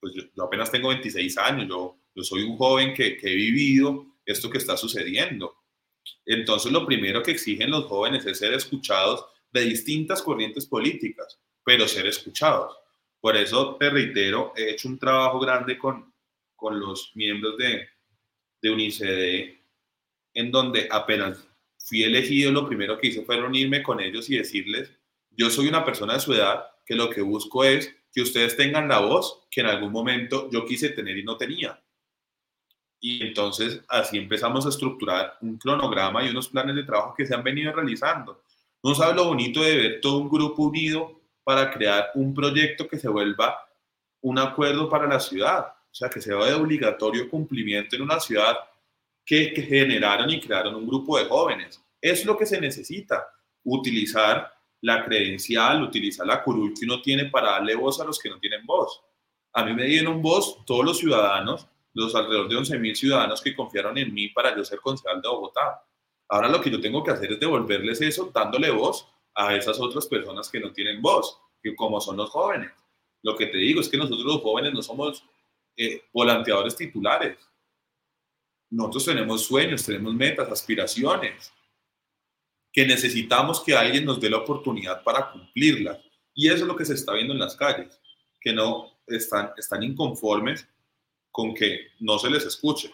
pues 0.00 0.14
yo, 0.14 0.44
apenas 0.44 0.70
tengo 0.70 0.88
26 0.88 1.38
años, 1.38 1.68
yo, 1.68 1.98
yo 2.14 2.22
soy 2.22 2.42
un 2.42 2.56
joven 2.56 2.94
que, 2.94 3.16
que 3.16 3.32
he 3.32 3.34
vivido 3.34 4.06
esto 4.24 4.50
que 4.50 4.58
está 4.58 4.76
sucediendo. 4.76 5.54
Entonces 6.24 6.72
lo 6.72 6.86
primero 6.86 7.22
que 7.22 7.32
exigen 7.32 7.70
los 7.70 7.84
jóvenes 7.84 8.24
es 8.26 8.38
ser 8.38 8.54
escuchados 8.54 9.24
de 9.52 9.62
distintas 9.62 10.22
corrientes 10.22 10.66
políticas, 10.66 11.38
pero 11.64 11.86
ser 11.86 12.06
escuchados. 12.06 12.76
Por 13.20 13.36
eso 13.36 13.76
te 13.78 13.90
reitero, 13.90 14.52
he 14.56 14.70
hecho 14.70 14.88
un 14.88 14.98
trabajo 14.98 15.40
grande 15.40 15.76
con, 15.78 16.14
con 16.56 16.80
los 16.80 17.12
miembros 17.14 17.56
de, 17.58 17.88
de 18.62 19.60
en 20.34 20.50
donde 20.50 20.88
apenas 20.90 21.46
fui 21.78 22.02
elegido, 22.02 22.52
lo 22.52 22.66
primero 22.66 22.98
que 22.98 23.08
hice 23.08 23.24
fue 23.24 23.36
reunirme 23.36 23.82
con 23.82 24.00
ellos 24.00 24.30
y 24.30 24.38
decirles, 24.38 24.92
yo 25.30 25.50
soy 25.50 25.68
una 25.68 25.84
persona 25.84 26.14
de 26.14 26.20
su 26.20 26.32
edad 26.32 26.64
que 26.86 26.94
lo 26.94 27.10
que 27.10 27.20
busco 27.20 27.64
es 27.64 27.94
que 28.12 28.22
ustedes 28.22 28.56
tengan 28.56 28.88
la 28.88 29.00
voz 29.00 29.46
que 29.50 29.60
en 29.60 29.66
algún 29.66 29.92
momento 29.92 30.48
yo 30.50 30.64
quise 30.64 30.90
tener 30.90 31.16
y 31.18 31.24
no 31.24 31.36
tenía. 31.36 31.80
Y 33.00 33.26
entonces 33.26 33.82
así 33.88 34.18
empezamos 34.18 34.66
a 34.66 34.68
estructurar 34.68 35.38
un 35.40 35.56
cronograma 35.56 36.22
y 36.24 36.28
unos 36.28 36.48
planes 36.48 36.76
de 36.76 36.84
trabajo 36.84 37.14
que 37.16 37.26
se 37.26 37.34
han 37.34 37.42
venido 37.42 37.72
realizando. 37.72 38.42
No 38.82 38.94
sabe 38.94 39.14
lo 39.14 39.26
bonito 39.26 39.62
de 39.62 39.76
ver 39.76 40.00
todo 40.00 40.18
un 40.18 40.28
grupo 40.28 40.64
unido 40.64 41.20
para 41.42 41.70
crear 41.70 42.10
un 42.14 42.34
proyecto 42.34 42.86
que 42.88 42.98
se 42.98 43.08
vuelva 43.08 43.58
un 44.22 44.38
acuerdo 44.38 44.88
para 44.88 45.06
la 45.06 45.18
ciudad, 45.18 45.66
o 45.66 45.94
sea, 45.94 46.10
que 46.10 46.20
sea 46.20 46.36
de 46.36 46.52
obligatorio 46.52 47.28
cumplimiento 47.28 47.96
en 47.96 48.02
una 48.02 48.20
ciudad 48.20 48.56
que, 49.24 49.52
que 49.54 49.62
generaron 49.62 50.28
y 50.30 50.40
crearon 50.40 50.74
un 50.74 50.86
grupo 50.86 51.18
de 51.18 51.24
jóvenes. 51.24 51.82
Es 52.00 52.26
lo 52.26 52.36
que 52.36 52.44
se 52.44 52.60
necesita, 52.60 53.26
utilizar 53.64 54.52
la 54.82 55.04
credencial, 55.04 55.82
utilizar 55.82 56.26
la 56.26 56.42
curul 56.42 56.72
que 56.78 56.86
uno 56.86 57.02
tiene 57.02 57.26
para 57.26 57.52
darle 57.52 57.74
voz 57.74 58.00
a 58.00 58.04
los 58.04 58.18
que 58.18 58.30
no 58.30 58.38
tienen 58.38 58.64
voz. 58.64 59.02
A 59.52 59.64
mí 59.64 59.74
me 59.74 59.84
dieron 59.84 60.22
voz 60.22 60.64
todos 60.64 60.84
los 60.84 60.98
ciudadanos, 60.98 61.66
los 61.92 62.14
alrededor 62.14 62.48
de 62.48 62.56
11.000 62.56 62.94
ciudadanos 62.94 63.40
que 63.40 63.54
confiaron 63.54 63.98
en 63.98 64.14
mí 64.14 64.28
para 64.28 64.56
yo 64.56 64.64
ser 64.64 64.80
concejal 64.80 65.20
de 65.20 65.28
Bogotá. 65.28 65.82
Ahora 66.28 66.48
lo 66.48 66.60
que 66.60 66.70
yo 66.70 66.80
tengo 66.80 67.02
que 67.02 67.10
hacer 67.10 67.32
es 67.32 67.40
devolverles 67.40 68.00
eso 68.00 68.30
dándole 68.32 68.70
voz 68.70 69.06
a 69.34 69.54
esas 69.56 69.78
otras 69.80 70.06
personas 70.06 70.48
que 70.48 70.60
no 70.60 70.72
tienen 70.72 71.02
voz, 71.02 71.38
que 71.62 71.74
como 71.74 72.00
son 72.00 72.16
los 72.16 72.30
jóvenes. 72.30 72.70
Lo 73.22 73.36
que 73.36 73.46
te 73.46 73.58
digo 73.58 73.80
es 73.80 73.88
que 73.88 73.98
nosotros 73.98 74.24
los 74.24 74.40
jóvenes 74.40 74.72
no 74.72 74.82
somos 74.82 75.24
eh, 75.76 76.04
volanteadores 76.12 76.76
titulares. 76.76 77.36
Nosotros 78.70 79.04
tenemos 79.06 79.44
sueños, 79.44 79.84
tenemos 79.84 80.14
metas, 80.14 80.48
aspiraciones 80.48 81.52
que 82.72 82.86
necesitamos 82.86 83.60
que 83.60 83.74
alguien 83.74 84.04
nos 84.04 84.20
dé 84.20 84.30
la 84.30 84.38
oportunidad 84.38 85.02
para 85.02 85.32
cumplirlas. 85.32 85.98
Y 86.34 86.48
eso 86.48 86.58
es 86.58 86.66
lo 86.66 86.76
que 86.76 86.84
se 86.84 86.94
está 86.94 87.12
viendo 87.12 87.32
en 87.32 87.40
las 87.40 87.56
calles, 87.56 88.00
que 88.40 88.52
no 88.52 89.00
están, 89.06 89.52
están 89.56 89.82
inconformes 89.82 90.66
con 91.30 91.54
que 91.54 91.88
no 92.00 92.18
se 92.18 92.30
les 92.30 92.44
escuche. 92.46 92.90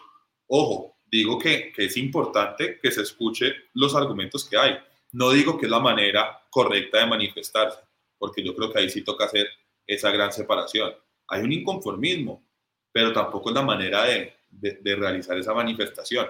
Ojo, 0.47 0.97
digo 1.05 1.37
que, 1.37 1.71
que 1.71 1.85
es 1.85 1.97
importante 1.97 2.79
que 2.81 2.91
se 2.91 3.01
escuche 3.01 3.53
los 3.73 3.95
argumentos 3.95 4.47
que 4.47 4.57
hay. 4.57 4.77
No 5.11 5.31
digo 5.31 5.57
que 5.57 5.65
es 5.65 5.71
la 5.71 5.79
manera 5.79 6.41
correcta 6.49 6.99
de 6.99 7.07
manifestarse, 7.07 7.79
porque 8.17 8.43
yo 8.43 8.55
creo 8.55 8.71
que 8.71 8.79
ahí 8.79 8.89
sí 8.89 9.03
toca 9.03 9.25
hacer 9.25 9.47
esa 9.85 10.11
gran 10.11 10.33
separación. 10.33 10.93
Hay 11.27 11.41
un 11.41 11.51
inconformismo, 11.51 12.43
pero 12.91 13.13
tampoco 13.13 13.49
es 13.49 13.55
la 13.55 13.61
manera 13.61 14.05
de, 14.05 14.33
de 14.49 14.95
realizar 14.95 15.37
esa 15.37 15.53
manifestación. 15.53 16.27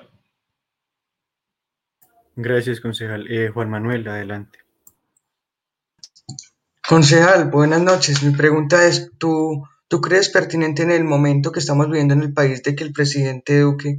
Gracias, 2.40 2.80
concejal. 2.80 3.26
Eh, 3.32 3.50
Juan 3.50 3.72
Manuel, 3.72 4.08
adelante. 4.08 4.60
Concejal, 6.88 7.50
buenas 7.50 7.82
noches. 7.82 8.22
Mi 8.22 8.32
pregunta 8.32 8.86
es, 8.86 9.12
¿tú, 9.18 9.64
¿tú 9.88 10.02
crees 10.02 10.30
pertinente 10.30 10.84
en 10.84 10.92
el 10.92 11.04
momento 11.04 11.52
que 11.52 11.58
estamos 11.58 11.88
viviendo 11.88 12.14
en 12.14 12.22
el 12.22 12.34
país 12.36 12.62
de 12.62 12.76
que 12.76 12.84
el 12.84 12.94
presidente 12.94 13.60
Duque 13.60 13.98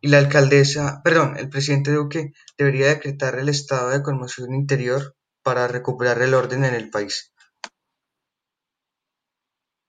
y 0.00 0.08
la 0.08 0.18
alcaldesa, 0.18 1.00
perdón, 1.04 1.36
el 1.38 1.48
presidente 1.48 1.92
Duque 1.92 2.32
debería 2.58 2.88
decretar 2.88 3.38
el 3.38 3.48
estado 3.48 3.90
de 3.90 4.02
conmoción 4.02 4.52
interior 4.52 5.14
para 5.44 5.68
recuperar 5.68 6.20
el 6.22 6.34
orden 6.34 6.64
en 6.64 6.74
el 6.74 6.90
país? 6.90 7.32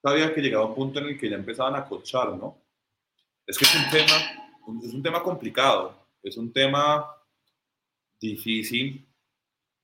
Sabía 0.03 0.36
que 0.36 0.41
llegaba 0.41 0.67
un 0.67 0.76
punto 0.76 0.99
en 0.99 1.07
el 1.07 1.19
que 1.19 1.32
ya 1.32 1.36
empezaban 1.36 1.76
a 1.76 1.86
cochar, 1.86 2.38
¿no? 2.38 2.61
Es 3.47 3.57
que 3.57 3.65
es 3.65 3.76
un 3.76 3.89
tema, 3.89 4.84
es 4.84 4.93
un 4.93 5.01
tema 5.01 5.24
complicado, 5.24 6.07
es 6.21 6.38
un 6.38 6.53
tema 6.53 7.16
difícil 8.20 9.07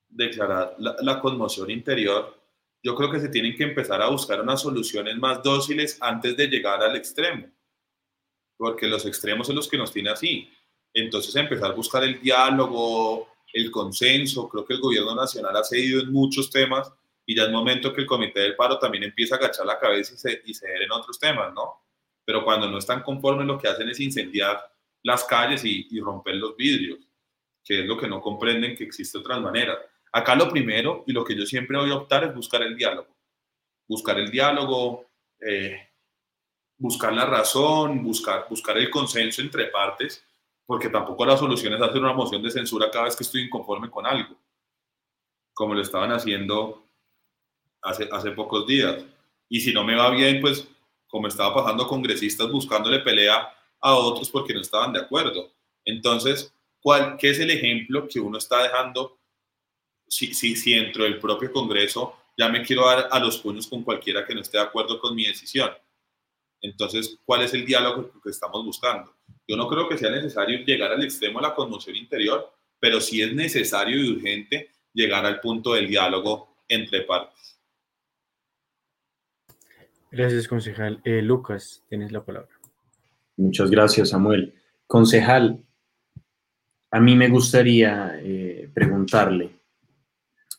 declarar 0.09 0.75
la, 0.77 1.19
conmoción 1.19 1.71
interior, 1.71 2.39
yo 2.83 2.95
creo 2.95 3.11
que 3.11 3.19
se 3.19 3.29
tienen 3.29 3.55
que 3.55 3.63
empezar 3.63 4.01
a 4.01 4.09
buscar 4.09 4.41
unas 4.41 4.61
soluciones 4.61 5.17
más 5.17 5.41
dóciles 5.41 5.97
antes 6.01 6.37
de 6.37 6.47
llegar 6.47 6.83
al 6.83 6.95
extremo, 6.95 7.47
porque 8.57 8.87
los 8.87 9.05
extremos 9.05 9.47
son 9.47 9.55
los 9.55 9.67
que 9.67 9.77
nos 9.77 9.91
tienen 9.91 10.13
así. 10.13 10.49
Entonces 10.93 11.35
empezar 11.35 11.71
a 11.71 11.75
buscar 11.75 12.03
el 12.03 12.21
diálogo, 12.21 13.27
el 13.51 13.71
consenso, 13.71 14.47
creo 14.47 14.65
que 14.65 14.73
el 14.73 14.81
gobierno 14.81 15.15
nacional 15.15 15.55
ha 15.57 15.63
cedido 15.63 16.01
en 16.01 16.11
muchos 16.11 16.49
temas 16.49 16.91
y 17.25 17.35
ya 17.35 17.43
es 17.43 17.51
momento 17.51 17.93
que 17.93 18.01
el 18.01 18.07
comité 18.07 18.41
del 18.41 18.55
paro 18.55 18.77
también 18.77 19.03
empiece 19.03 19.33
a 19.33 19.37
agachar 19.37 19.65
la 19.65 19.79
cabeza 19.79 20.13
y, 20.13 20.17
se, 20.17 20.41
y 20.45 20.53
ceder 20.53 20.83
en 20.83 20.91
otros 20.91 21.17
temas, 21.17 21.53
¿no? 21.53 21.81
Pero 22.25 22.43
cuando 22.43 22.69
no 22.69 22.77
están 22.77 23.01
conformes 23.01 23.47
lo 23.47 23.57
que 23.57 23.67
hacen 23.67 23.89
es 23.89 23.99
incendiar 23.99 24.61
las 25.03 25.23
calles 25.23 25.63
y, 25.65 25.87
y 25.89 25.99
romper 25.99 26.35
los 26.35 26.55
vidrios 26.55 26.99
que 27.63 27.81
es 27.81 27.85
lo 27.85 27.97
que 27.97 28.07
no 28.07 28.21
comprenden 28.21 28.75
que 28.75 28.83
existe 28.83 29.17
otras 29.17 29.41
maneras. 29.41 29.77
Acá 30.11 30.35
lo 30.35 30.49
primero 30.49 31.03
y 31.07 31.11
lo 31.11 31.23
que 31.23 31.35
yo 31.35 31.45
siempre 31.45 31.77
voy 31.77 31.91
a 31.91 31.95
optar 31.95 32.23
es 32.23 32.35
buscar 32.35 32.61
el 32.61 32.75
diálogo. 32.75 33.15
Buscar 33.87 34.19
el 34.19 34.29
diálogo, 34.29 35.05
eh, 35.39 35.89
buscar 36.77 37.13
la 37.13 37.25
razón, 37.25 38.03
buscar, 38.03 38.45
buscar 38.49 38.77
el 38.77 38.89
consenso 38.89 39.41
entre 39.41 39.67
partes, 39.67 40.25
porque 40.65 40.89
tampoco 40.89 41.25
la 41.25 41.37
solución 41.37 41.73
es 41.73 41.81
hacer 41.81 41.99
una 41.99 42.13
moción 42.13 42.41
de 42.43 42.51
censura 42.51 42.91
cada 42.91 43.05
vez 43.05 43.15
que 43.15 43.23
estoy 43.23 43.41
inconforme 43.41 43.89
con 43.89 44.05
algo, 44.05 44.35
como 45.53 45.73
lo 45.73 45.81
estaban 45.81 46.11
haciendo 46.11 46.83
hace, 47.81 48.07
hace 48.11 48.31
pocos 48.31 48.65
días. 48.67 49.03
Y 49.49 49.61
si 49.61 49.73
no 49.73 49.83
me 49.83 49.95
va 49.95 50.09
bien, 50.09 50.41
pues 50.41 50.67
como 51.07 51.27
estaba 51.27 51.53
pasando 51.53 51.87
congresistas 51.87 52.51
buscándole 52.51 52.99
pelea 52.99 53.53
a 53.79 53.95
otros 53.95 54.29
porque 54.29 54.53
no 54.53 54.61
estaban 54.61 54.93
de 54.93 55.01
acuerdo. 55.01 55.53
Entonces, 55.85 56.53
¿cuál, 56.83 57.17
¿qué 57.17 57.31
es 57.31 57.39
el 57.39 57.49
ejemplo 57.49 58.07
que 58.07 58.19
uno 58.19 58.37
está 58.37 58.61
dejando 58.61 59.19
si, 60.07 60.33
si, 60.33 60.55
si 60.55 60.75
dentro 60.75 61.05
del 61.05 61.19
propio 61.19 61.51
Congreso 61.51 62.15
ya 62.37 62.49
me 62.49 62.61
quiero 62.61 62.85
dar 62.85 63.07
a 63.09 63.19
los 63.19 63.37
puños 63.39 63.67
con 63.67 63.83
cualquiera 63.83 64.25
que 64.25 64.35
no 64.35 64.41
esté 64.41 64.57
de 64.57 64.63
acuerdo 64.63 64.99
con 64.99 65.15
mi 65.15 65.25
decisión? 65.25 65.71
Entonces, 66.61 67.17
¿cuál 67.25 67.41
es 67.41 67.53
el 67.53 67.65
diálogo 67.65 68.11
que 68.21 68.29
estamos 68.29 68.63
buscando? 68.63 69.13
Yo 69.47 69.57
no 69.57 69.67
creo 69.67 69.89
que 69.89 69.97
sea 69.97 70.09
necesario 70.09 70.59
llegar 70.59 70.91
al 70.91 71.03
extremo 71.03 71.39
de 71.39 71.47
la 71.47 71.55
conmoción 71.55 71.95
interior, 71.95 72.53
pero 72.79 73.01
sí 73.01 73.21
es 73.21 73.33
necesario 73.33 73.97
y 73.97 74.11
urgente 74.11 74.69
llegar 74.93 75.25
al 75.25 75.39
punto 75.41 75.73
del 75.73 75.87
diálogo 75.87 76.57
entre 76.67 77.01
partes. 77.01 77.59
Gracias, 80.11 80.47
concejal. 80.47 81.01
Eh, 81.03 81.21
Lucas, 81.21 81.83
tienes 81.89 82.11
la 82.11 82.23
palabra. 82.23 82.55
Muchas 83.35 83.71
gracias, 83.71 84.09
Samuel. 84.09 84.53
Concejal, 84.87 85.65
a 86.93 86.99
mí 86.99 87.15
me 87.15 87.27
gustaría 87.27 88.19
eh, 88.21 88.69
preguntarle 88.71 89.49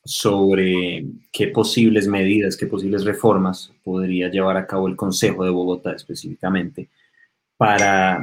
sobre 0.05 1.07
qué 1.33 1.47
posibles 1.47 2.09
medidas, 2.09 2.57
qué 2.57 2.67
posibles 2.67 3.05
reformas 3.05 3.73
podría 3.85 4.29
llevar 4.29 4.57
a 4.57 4.67
cabo 4.67 4.89
el 4.89 4.97
Consejo 4.97 5.45
de 5.45 5.51
Bogotá 5.51 5.93
específicamente 5.93 6.89
para 7.57 8.19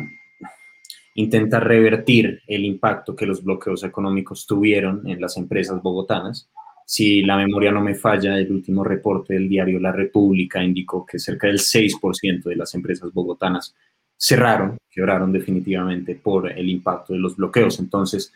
intentar 1.16 1.66
revertir 1.66 2.42
el 2.48 2.66
impacto 2.66 3.16
que 3.16 3.26
los 3.26 3.42
bloqueos 3.42 3.82
económicos 3.86 4.46
tuvieron 4.46 5.08
en 5.08 5.22
las 5.22 5.38
empresas 5.38 5.82
bogotanas. 5.82 6.50
Si 6.86 7.22
la 7.22 7.38
memoria 7.38 7.72
no 7.72 7.80
me 7.80 7.96
falla, 7.96 8.38
el 8.38 8.52
último 8.52 8.84
reporte 8.84 9.36
del 9.36 9.48
diario 9.48 9.80
La 9.80 9.94
República 9.94 10.62
indicó 10.62 11.06
que 11.06 11.18
cerca 11.18 11.48
del 11.48 11.60
6% 11.60 12.44
de 12.44 12.58
las 12.58 12.76
empresas 12.76 13.14
bogotanas 13.14 13.74
cerraron, 14.22 14.78
quebraron 14.90 15.32
definitivamente 15.32 16.14
por 16.16 16.52
el 16.52 16.70
impacto 16.70 17.14
de 17.14 17.20
los 17.20 17.36
bloqueos. 17.36 17.80
Entonces, 17.80 18.32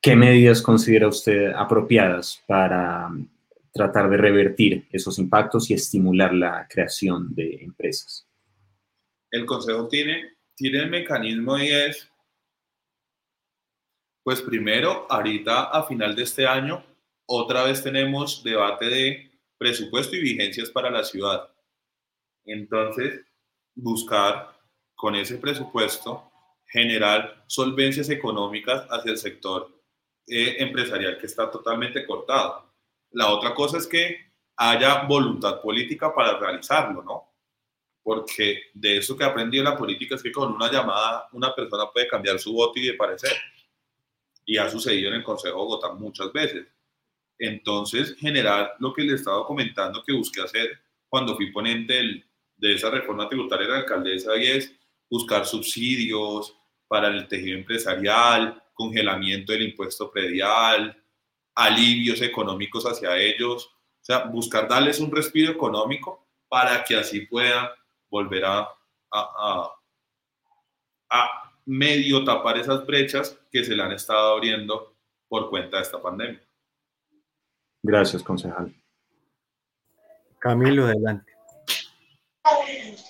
¿qué 0.00 0.16
medidas 0.16 0.62
considera 0.62 1.06
usted 1.06 1.52
apropiadas 1.52 2.42
para 2.46 3.10
tratar 3.72 4.08
de 4.08 4.16
revertir 4.16 4.88
esos 4.90 5.18
impactos 5.18 5.70
y 5.70 5.74
estimular 5.74 6.32
la 6.32 6.66
creación 6.68 7.34
de 7.34 7.62
empresas? 7.62 8.26
El 9.30 9.44
Consejo 9.44 9.86
tiene 9.88 10.38
tiene 10.58 10.80
el 10.80 10.90
mecanismo 10.90 11.56
y 11.56 11.68
es, 11.68 12.10
pues 14.24 14.42
primero, 14.42 15.06
ahorita 15.08 15.66
a 15.66 15.84
final 15.84 16.16
de 16.16 16.24
este 16.24 16.48
año, 16.48 16.84
otra 17.26 17.62
vez 17.62 17.82
tenemos 17.82 18.42
debate 18.42 18.86
de 18.86 19.30
presupuesto 19.56 20.16
y 20.16 20.20
vigencias 20.20 20.70
para 20.70 20.90
la 20.90 21.04
ciudad. 21.04 21.48
Entonces, 22.44 23.24
buscar 23.76 24.57
con 24.98 25.14
ese 25.14 25.38
presupuesto 25.38 26.24
generar 26.66 27.44
solvencias 27.46 28.10
económicas 28.10 28.84
hacia 28.90 29.12
el 29.12 29.16
sector 29.16 29.70
eh, 30.26 30.56
empresarial 30.58 31.18
que 31.18 31.26
está 31.26 31.48
totalmente 31.48 32.04
cortado. 32.04 32.74
La 33.12 33.30
otra 33.30 33.54
cosa 33.54 33.78
es 33.78 33.86
que 33.86 34.32
haya 34.56 35.04
voluntad 35.04 35.62
política 35.62 36.12
para 36.12 36.36
realizarlo, 36.36 37.04
¿no? 37.04 37.28
porque 38.08 38.62
de 38.74 38.96
eso 38.96 39.16
que 39.16 39.22
aprendí 39.22 39.58
en 39.58 39.64
la 39.64 39.76
política 39.76 40.16
es 40.16 40.22
que 40.22 40.32
con 40.32 40.50
una 40.50 40.72
llamada 40.72 41.28
una 41.32 41.54
persona 41.54 41.84
puede 41.92 42.08
cambiar 42.08 42.40
su 42.40 42.52
voto 42.52 42.80
y 42.80 42.86
de 42.86 42.94
parecer. 42.94 43.36
Y 44.44 44.56
ha 44.56 44.68
sucedido 44.68 45.10
en 45.10 45.16
el 45.16 45.22
Consejo 45.22 45.58
de 45.58 45.62
Bogotá 45.62 45.92
muchas 45.92 46.32
veces. 46.32 46.66
Entonces, 47.38 48.16
generar 48.16 48.74
lo 48.80 48.92
que 48.92 49.02
le 49.02 49.14
estaba 49.14 49.46
comentando 49.46 50.02
que 50.02 50.12
busqué 50.12 50.40
hacer 50.40 50.80
cuando 51.06 51.36
fui 51.36 51.52
ponente 51.52 52.24
de 52.56 52.74
esa 52.74 52.90
reforma 52.90 53.28
tributaria 53.28 53.66
de 53.66 53.72
la 53.74 53.78
alcaldesa 53.80 54.36
y 54.36 54.46
es 54.46 54.74
buscar 55.10 55.46
subsidios 55.46 56.56
para 56.86 57.08
el 57.08 57.28
tejido 57.28 57.58
empresarial, 57.58 58.62
congelamiento 58.74 59.52
del 59.52 59.62
impuesto 59.62 60.10
predial, 60.10 60.96
alivios 61.54 62.22
económicos 62.22 62.84
hacia 62.84 63.16
ellos, 63.16 63.66
o 63.66 64.04
sea, 64.04 64.24
buscar 64.24 64.68
darles 64.68 65.00
un 65.00 65.10
respiro 65.10 65.52
económico 65.52 66.26
para 66.48 66.82
que 66.84 66.96
así 66.96 67.22
puedan 67.22 67.68
volverá 68.10 68.68
a, 69.10 69.72
a, 71.10 71.52
medio 71.66 72.24
tapar 72.24 72.56
esas 72.56 72.86
brechas 72.86 73.38
que 73.50 73.62
se 73.62 73.76
le 73.76 73.82
han 73.82 73.92
estado 73.92 74.34
abriendo 74.34 74.94
por 75.28 75.50
cuenta 75.50 75.76
de 75.76 75.82
esta 75.82 76.00
pandemia. 76.00 76.42
Gracias, 77.82 78.22
concejal. 78.22 78.74
Camilo, 80.38 80.86
adelante. 80.86 81.30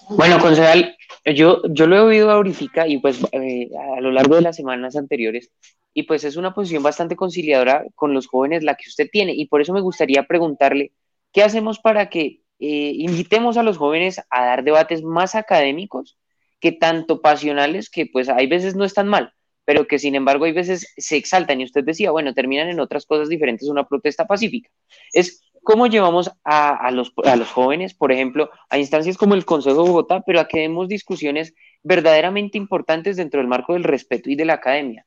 Bueno, 0.09 0.41
concejal, 0.41 0.98
yo, 1.35 1.63
yo 1.69 1.87
lo 1.87 1.97
he 1.97 2.01
oído 2.01 2.31
a 2.31 2.43
y 2.87 2.99
pues 2.99 3.21
eh, 3.33 3.71
a 3.97 4.01
lo 4.01 4.11
largo 4.11 4.37
de 4.37 4.43
las 4.43 4.57
semanas 4.57 4.97
anteriores 4.97 5.51
y 5.95 6.05
pues 6.05 6.25
es 6.25 6.37
una 6.37 6.55
posición 6.55 6.83
bastante 6.83 7.17
conciliadora 7.17 7.85
con 7.95 8.15
los 8.15 8.27
jóvenes 8.27 8.63
la 8.63 8.75
que 8.75 8.89
usted 8.89 9.09
tiene 9.11 9.35
y 9.35 9.47
por 9.47 9.61
eso 9.61 9.73
me 9.73 9.81
gustaría 9.81 10.25
preguntarle, 10.25 10.93
¿qué 11.33 11.43
hacemos 11.43 11.79
para 11.79 12.09
que 12.11 12.41
eh, 12.61 12.93
invitemos 12.97 13.57
a 13.57 13.63
los 13.63 13.79
jóvenes 13.79 14.21
a 14.31 14.45
dar 14.45 14.65
debates 14.65 15.03
más 15.03 15.35
académicos 15.35 16.19
que 16.61 16.73
tanto 16.73 17.21
pasionales, 17.21 17.89
que 17.91 18.07
pues 18.07 18.29
hay 18.29 18.47
veces 18.47 18.75
no 18.75 18.85
están 18.85 19.09
mal, 19.09 19.33
pero 19.65 19.87
que 19.87 19.99
sin 19.99 20.15
embargo 20.15 20.45
hay 20.45 20.53
veces 20.53 20.93
se 20.97 21.17
exaltan 21.17 21.61
y 21.61 21.65
usted 21.65 21.85
decía, 21.85 22.11
bueno, 22.11 22.35
terminan 22.35 22.69
en 22.69 22.81
otras 22.81 23.07
cosas 23.07 23.29
diferentes 23.29 23.69
una 23.69 23.87
protesta 23.87 24.27
pacífica. 24.27 24.71
Es 25.13 25.43
cómo 25.63 25.87
llevamos 25.87 26.31
a, 26.45 26.91
los, 26.91 27.13
a 27.25 27.37
los 27.37 27.51
jóvenes, 27.51 27.95
por 27.95 28.13
ejemplo, 28.13 28.51
a 28.71 28.79
instancias 28.79 29.17
como 29.17 29.35
el 29.35 29.45
Consejo 29.45 29.83
de 29.83 29.89
Bogotá, 29.89 30.23
pero 30.27 30.41
a 30.41 30.49
que 30.49 30.61
demos 30.61 30.89
discusiones 30.89 31.55
verdaderamente 31.83 32.59
importantes 32.59 33.17
dentro 33.17 33.41
del 33.41 33.49
marco 33.49 33.75
del 33.75 33.85
respeto 33.85 34.31
y 34.31 34.37
de 34.37 34.45
la 34.45 34.55
academia. 34.55 35.07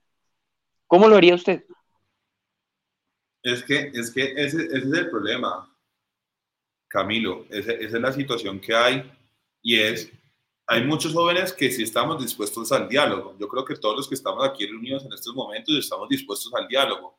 ¿Cómo 0.88 1.08
lo 1.08 1.16
haría 1.16 1.36
usted? 1.36 1.66
Es 3.44 3.64
que, 3.64 3.92
es 3.94 4.12
que 4.12 4.34
ese, 4.36 4.66
ese 4.66 4.78
es 4.78 4.94
el 4.94 5.10
problema. 5.10 5.68
Camilo, 6.88 7.46
esa, 7.50 7.72
es 7.72 7.94
la 7.94 8.12
situación 8.12 8.60
que 8.60 8.76
hay 8.76 9.10
y 9.62 9.80
es, 9.80 10.12
hay 10.68 10.84
muchos 10.84 11.14
jóvenes 11.14 11.54
que 11.54 11.72
sí 11.72 11.84
estamos 11.84 12.22
dispuestos 12.22 12.72
al 12.72 12.90
diálogo. 12.90 13.36
Yo 13.40 13.48
creo 13.48 13.64
que 13.64 13.76
todos 13.76 13.96
los 13.96 14.10
que 14.10 14.16
estamos 14.16 14.46
aquí 14.46 14.66
reunidos 14.66 15.06
en 15.06 15.14
estos 15.14 15.34
momentos 15.34 15.74
estamos 15.76 16.10
dispuestos 16.10 16.54
al 16.54 16.68
diálogo. 16.68 17.18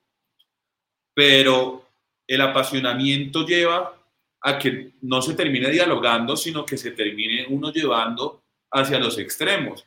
Pero 1.14 1.91
el 2.27 2.41
apasionamiento 2.41 3.47
lleva 3.47 3.99
a 4.41 4.59
que 4.59 4.95
no 5.03 5.23
se 5.23 5.35
termine 5.35 5.70
dialogando, 5.70 6.37
sino 6.37 6.64
que 6.66 6.77
se 6.77 6.91
termine 6.91 7.47
uno 7.49 7.73
llevando 7.73 8.43
hacia 8.70 8.99
los 8.99 9.18
extremos. 9.18 9.87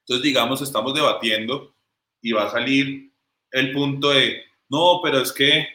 Entonces, 0.00 0.22
digamos, 0.22 0.62
estamos 0.62 0.94
debatiendo 0.94 1.74
y 2.20 2.32
va 2.32 2.44
a 2.44 2.50
salir 2.50 3.10
el 3.50 3.72
punto 3.72 4.10
de, 4.10 4.42
no, 4.68 5.00
pero 5.02 5.18
es 5.20 5.32
que 5.32 5.66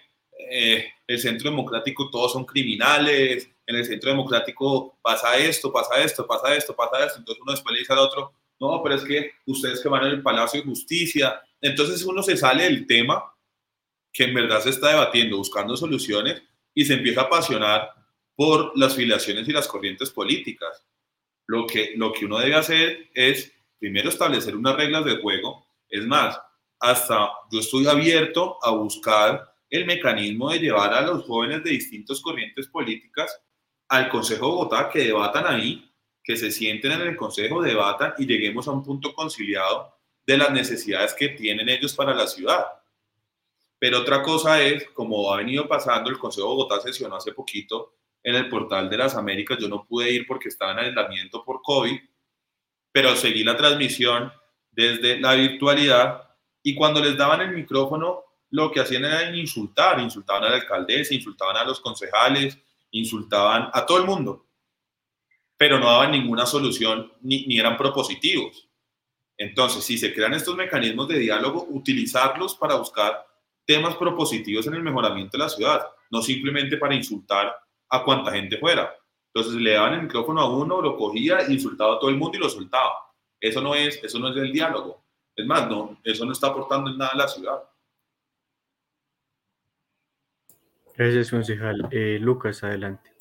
eh, 0.50 0.86
el 1.06 1.20
centro 1.20 1.50
democrático 1.50 2.10
todos 2.10 2.34
son 2.34 2.46
criminales, 2.46 3.50
en 3.66 3.76
el 3.76 3.86
centro 3.86 4.10
democrático 4.10 4.98
pasa 5.02 5.38
esto, 5.38 5.72
pasa 5.72 6.02
esto, 6.02 6.26
pasa 6.26 6.56
esto, 6.56 6.76
pasa 6.76 7.06
esto, 7.06 7.20
entonces 7.20 7.42
uno 7.42 7.52
después 7.52 7.74
le 7.74 7.80
dice 7.80 7.94
al 7.94 8.00
otro, 8.00 8.34
no, 8.60 8.82
pero 8.82 8.96
es 8.96 9.04
que 9.04 9.32
ustedes 9.46 9.82
que 9.82 9.90
van 9.90 10.06
el 10.06 10.22
Palacio 10.22 10.62
de 10.62 10.68
Justicia, 10.68 11.42
entonces 11.62 12.04
uno 12.04 12.24
se 12.24 12.38
sale 12.38 12.64
del 12.64 12.88
tema 12.88 13.24
que 14.18 14.24
en 14.24 14.34
verdad 14.34 14.61
se 14.61 14.72
está 14.72 14.89
debatiendo, 14.89 15.38
buscando 15.38 15.78
soluciones 15.78 16.41
y 16.74 16.86
se 16.86 16.95
empieza 16.95 17.22
a 17.22 17.26
apasionar 17.26 17.91
por 18.36 18.76
las 18.76 18.95
filiaciones 18.95 19.47
y 19.47 19.51
las 19.51 19.68
corrientes 19.68 20.09
políticas. 20.09 20.84
Lo 21.45 21.68
que, 21.68 21.93
lo 21.95 22.11
que 22.11 22.26
uno 22.26 22.39
debe 22.39 22.55
hacer 22.55 23.11
es 23.13 23.53
primero 23.78 24.09
establecer 24.09 24.55
unas 24.55 24.76
reglas 24.76 25.05
de 25.05 25.18
juego, 25.18 25.68
es 25.88 26.03
más, 26.07 26.41
hasta 26.80 27.30
yo 27.51 27.59
estoy 27.59 27.86
abierto 27.86 28.57
a 28.63 28.72
buscar 28.72 29.53
el 29.70 29.86
mecanismo 29.86 30.51
de 30.51 30.61
llevar 30.61 30.95
a 30.95 31.01
los 31.01 31.24
jóvenes 31.26 31.63
de 31.63 31.70
distintas 31.70 32.20
corrientes 32.20 32.65
políticas 32.70 33.39
al 33.88 34.09
Consejo 34.09 34.47
de 34.47 34.51
Bogotá, 34.51 34.89
que 34.89 35.05
debatan 35.05 35.45
ahí, 35.45 35.93
que 36.24 36.36
se 36.36 36.49
sienten 36.49 36.93
en 36.93 37.01
el 37.01 37.15
Consejo, 37.15 37.61
debatan 37.61 38.15
y 38.18 38.26
lleguemos 38.26 38.68
a 38.68 38.72
un 38.72 38.84
punto 38.84 39.13
conciliado 39.13 39.93
de 40.26 40.39
las 40.39 40.49
necesidades 40.49 41.13
que 41.13 41.30
tienen 41.30 41.70
ellos 41.70 41.93
para 41.93 42.15
la 42.15 42.26
ciudad. 42.26 42.65
Pero 43.80 44.00
otra 44.00 44.24
cosa 44.24 44.62
es, 44.62 44.90
como 44.90 45.32
ha 45.32 45.38
venido 45.38 45.68
pasando, 45.68 46.10
el 46.10 46.18
Consejo 46.18 46.48
de 46.48 46.56
Bogotá 46.56 46.82
sesionó 46.82 47.16
hace 47.16 47.32
poquito 47.32 47.94
en 48.24 48.36
el 48.36 48.50
portal 48.50 48.90
de 48.90 48.98
las 48.98 49.16
Américas, 49.16 49.58
yo 49.60 49.70
no 49.70 49.86
pude 49.86 50.12
ir 50.12 50.26
porque 50.28 50.50
estaba 50.50 50.72
en 50.74 50.80
aislamiento 50.80 51.44
por 51.46 51.62
COVID, 51.62 51.98
pero 52.92 53.16
seguí 53.16 53.44
la 53.44 53.56
transmisión 53.56 54.32
desde 54.72 55.20
la 55.20 55.34
virtualidad 55.36 56.36
y 56.64 56.76
cuando 56.76 57.02
les 57.02 57.16
daban 57.16 57.42
el 57.42 57.52
micrófono 57.52 58.24
lo 58.50 58.72
que 58.72 58.80
hacían 58.80 59.06
era 59.06 59.36
insultar, 59.36 60.00
insultaban 60.00 60.46
a 60.46 60.50
la 60.50 60.56
alcaldesa, 60.56 61.14
insultaban 61.14 61.58
a 61.58 61.64
los 61.64 61.80
concejales, 61.80 62.58
insultaban 62.92 63.70
a 63.74 63.86
todo 63.86 64.00
el 64.00 64.06
mundo, 64.06 64.48
pero 65.56 65.80
no 65.80 65.88
daban 65.88 66.12
ninguna 66.12 66.46
solución 66.46 67.12
ni, 67.22 67.46
ni 67.46 67.60
eran 67.60 67.78
propositivos. 67.78 68.68
Entonces, 69.38 69.84
si 69.84 69.98
se 69.98 70.14
crean 70.14 70.34
estos 70.34 70.56
mecanismos 70.56 71.08
de 71.08 71.20
diálogo, 71.20 71.68
utilizarlos 71.70 72.56
para 72.56 72.76
buscar 72.76 73.26
temas 73.68 73.97
propositivos 73.97 74.65
en 74.65 74.76
el 74.76 74.82
mejoramiento 74.82 75.38
de 75.38 75.43
la 75.43 75.49
ciudad, 75.49 75.86
no 76.09 76.22
simplemente 76.22 76.78
para 76.78 76.95
insultar 76.95 77.53
a 77.89 78.03
cuanta 78.03 78.32
gente 78.32 78.57
fuera. 78.57 78.95
Entonces 79.34 79.61
le 79.61 79.74
daban 79.74 79.93
el 79.93 80.03
micrófono 80.03 80.41
a 80.41 80.49
uno, 80.49 80.82
lo 80.82 80.97
cogía, 80.97 81.39
insultaba 81.49 81.95
a 81.95 81.99
todo 81.99 82.09
el 82.09 82.15
mundo 82.15 82.38
y 82.38 82.41
lo 82.41 82.49
soltaba. 82.49 82.93
Eso 83.39 83.61
no 83.61 83.76
es, 83.76 84.01
eso 84.01 84.18
no 84.18 84.30
es 84.30 84.38
el 84.38 84.51
diálogo. 84.51 85.03
Es 85.36 85.45
más, 85.45 85.70
no, 85.70 85.99
eso 86.03 86.26
no 86.26 86.32
está 86.32 86.47
aportando 86.47 86.89
en 86.89 86.97
nada 86.97 87.11
a 87.13 87.18
la 87.18 87.28
ciudad. 87.28 87.61
Gracias, 90.95 91.30
concejal. 91.30 91.89
Eh, 91.91 92.18
Lucas, 92.20 92.63
adelante. 92.63 93.11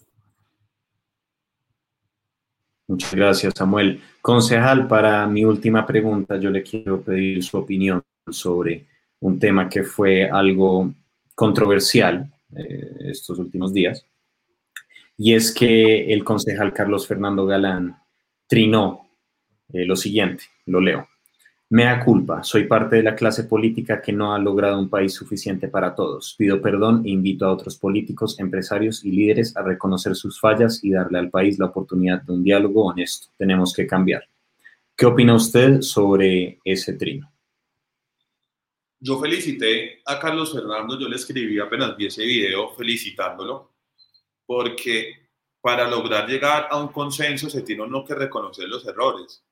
Muchas 2.86 3.14
gracias, 3.14 3.52
Samuel. 3.54 4.00
Concejal, 4.22 4.86
para 4.86 5.26
mi 5.26 5.44
última 5.44 5.84
pregunta, 5.84 6.38
yo 6.38 6.50
le 6.50 6.62
quiero 6.62 7.02
pedir 7.02 7.42
su 7.42 7.58
opinión 7.58 8.02
sobre 8.30 8.86
un 9.26 9.40
tema 9.40 9.68
que 9.68 9.82
fue 9.82 10.30
algo 10.30 10.94
controversial 11.34 12.30
eh, 12.56 12.96
estos 13.06 13.38
últimos 13.40 13.72
días, 13.72 14.06
y 15.18 15.34
es 15.34 15.52
que 15.52 16.12
el 16.12 16.22
concejal 16.22 16.72
Carlos 16.72 17.08
Fernando 17.08 17.44
Galán 17.44 17.96
trinó 18.46 19.08
eh, 19.72 19.84
lo 19.84 19.96
siguiente, 19.96 20.44
lo 20.66 20.80
leo. 20.80 21.08
Mea 21.70 22.04
culpa, 22.04 22.44
soy 22.44 22.64
parte 22.64 22.96
de 22.96 23.02
la 23.02 23.16
clase 23.16 23.42
política 23.42 24.00
que 24.00 24.12
no 24.12 24.32
ha 24.32 24.38
logrado 24.38 24.78
un 24.78 24.88
país 24.88 25.12
suficiente 25.14 25.66
para 25.66 25.96
todos. 25.96 26.36
Pido 26.38 26.62
perdón 26.62 27.02
e 27.04 27.10
invito 27.10 27.46
a 27.46 27.52
otros 27.52 27.76
políticos, 27.76 28.38
empresarios 28.38 29.04
y 29.04 29.10
líderes 29.10 29.56
a 29.56 29.62
reconocer 29.62 30.14
sus 30.14 30.38
fallas 30.38 30.84
y 30.84 30.92
darle 30.92 31.18
al 31.18 31.30
país 31.30 31.58
la 31.58 31.66
oportunidad 31.66 32.22
de 32.22 32.32
un 32.32 32.44
diálogo 32.44 32.84
honesto. 32.84 33.26
Tenemos 33.36 33.72
que 33.72 33.88
cambiar. 33.88 34.22
¿Qué 34.94 35.06
opina 35.06 35.34
usted 35.34 35.80
sobre 35.80 36.60
ese 36.64 36.92
trino? 36.92 37.28
Yo 38.98 39.20
felicité 39.20 40.00
a 40.06 40.18
Carlos 40.18 40.52
Fernando, 40.52 40.98
yo 40.98 41.08
le 41.08 41.16
escribí 41.16 41.58
apenas 41.58 41.96
vi 41.96 42.06
ese 42.06 42.24
video 42.24 42.74
felicitándolo, 42.74 43.74
porque 44.46 45.28
para 45.60 45.88
lograr 45.88 46.28
llegar 46.28 46.68
a 46.70 46.78
un 46.78 46.88
consenso 46.88 47.50
se 47.50 47.62
tiene 47.62 47.82
uno 47.82 48.04
que 48.04 48.14
reconocer 48.14 48.68
los 48.68 48.86
errores, 48.86 49.44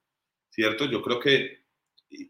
¿cierto? 0.48 0.86
Yo 0.86 1.02
creo 1.02 1.18
que 1.18 1.64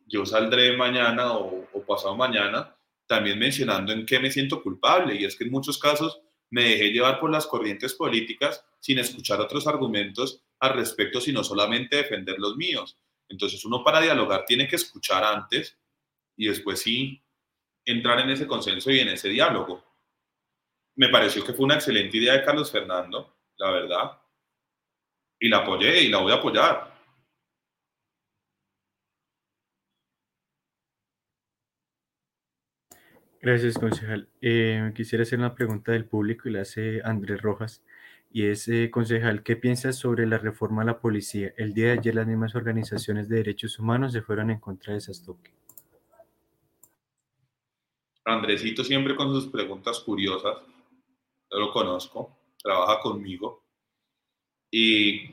yo 0.06 0.26
saldré 0.26 0.76
mañana 0.76 1.34
o, 1.34 1.68
pasado 1.86 2.16
mañana 2.16 2.74
también 3.06 3.38
mencionando 3.38 3.92
en 3.92 4.06
qué 4.06 4.18
me 4.18 4.30
siento 4.30 4.62
culpable 4.62 5.14
y 5.14 5.24
es 5.24 5.36
que 5.36 5.44
en 5.44 5.50
muchos 5.50 5.78
casos 5.78 6.20
me 6.50 6.64
dejé 6.64 6.90
llevar 6.90 7.20
por 7.20 7.30
las 7.30 7.46
corrientes 7.46 7.92
políticas 7.94 8.64
sin 8.80 8.98
escuchar 8.98 9.40
otros 9.40 9.66
argumentos 9.66 10.42
al 10.60 10.74
respecto, 10.74 11.20
sino 11.20 11.44
solamente 11.44 11.96
defender 11.96 12.36
los 12.38 12.56
míos. 12.56 12.98
Entonces 13.28 13.64
uno 13.64 13.84
para 13.84 14.00
dialogar 14.00 14.44
tiene 14.46 14.66
que 14.66 14.76
escuchar 14.76 15.22
antes 15.24 15.76
y 16.36 16.48
después 16.48 16.80
sí 16.80 17.22
entrar 17.84 18.20
en 18.20 18.30
ese 18.30 18.46
consenso 18.46 18.90
y 18.90 19.00
en 19.00 19.08
ese 19.08 19.28
diálogo. 19.28 19.84
Me 20.96 21.08
pareció 21.08 21.44
que 21.44 21.52
fue 21.52 21.64
una 21.66 21.74
excelente 21.74 22.16
idea 22.16 22.34
de 22.34 22.44
Carlos 22.44 22.70
Fernando, 22.70 23.36
la 23.56 23.70
verdad, 23.70 24.18
y 25.38 25.48
la 25.48 25.58
apoyé 25.58 26.02
y 26.02 26.08
la 26.08 26.18
voy 26.18 26.32
a 26.32 26.36
apoyar. 26.36 26.94
Gracias, 33.44 33.76
concejal. 33.76 34.28
Eh, 34.40 34.90
quisiera 34.94 35.22
hacer 35.22 35.38
una 35.38 35.54
pregunta 35.54 35.92
del 35.92 36.06
público 36.06 36.48
y 36.48 36.52
la 36.52 36.62
hace 36.62 37.02
Andrés 37.04 37.42
Rojas. 37.42 37.82
Y 38.32 38.46
es, 38.46 38.66
eh, 38.68 38.90
concejal, 38.90 39.42
¿qué 39.42 39.54
piensas 39.54 39.96
sobre 39.96 40.26
la 40.26 40.38
reforma 40.38 40.82
a 40.82 40.86
la 40.86 40.98
policía? 40.98 41.52
El 41.58 41.74
día 41.74 41.86
de 41.88 41.92
ayer 41.98 42.14
las 42.14 42.26
mismas 42.26 42.54
organizaciones 42.54 43.28
de 43.28 43.36
derechos 43.36 43.78
humanos 43.78 44.12
se 44.12 44.22
fueron 44.22 44.50
en 44.50 44.60
contra 44.60 44.92
de 44.92 44.98
esas 44.98 45.22
toques. 45.22 45.63
Andresito 48.24 48.82
siempre 48.82 49.14
con 49.14 49.32
sus 49.32 49.46
preguntas 49.48 50.00
curiosas. 50.00 50.56
Yo 51.50 51.58
lo 51.58 51.70
conozco, 51.70 52.38
trabaja 52.56 53.00
conmigo. 53.00 53.64
Y 54.70 55.30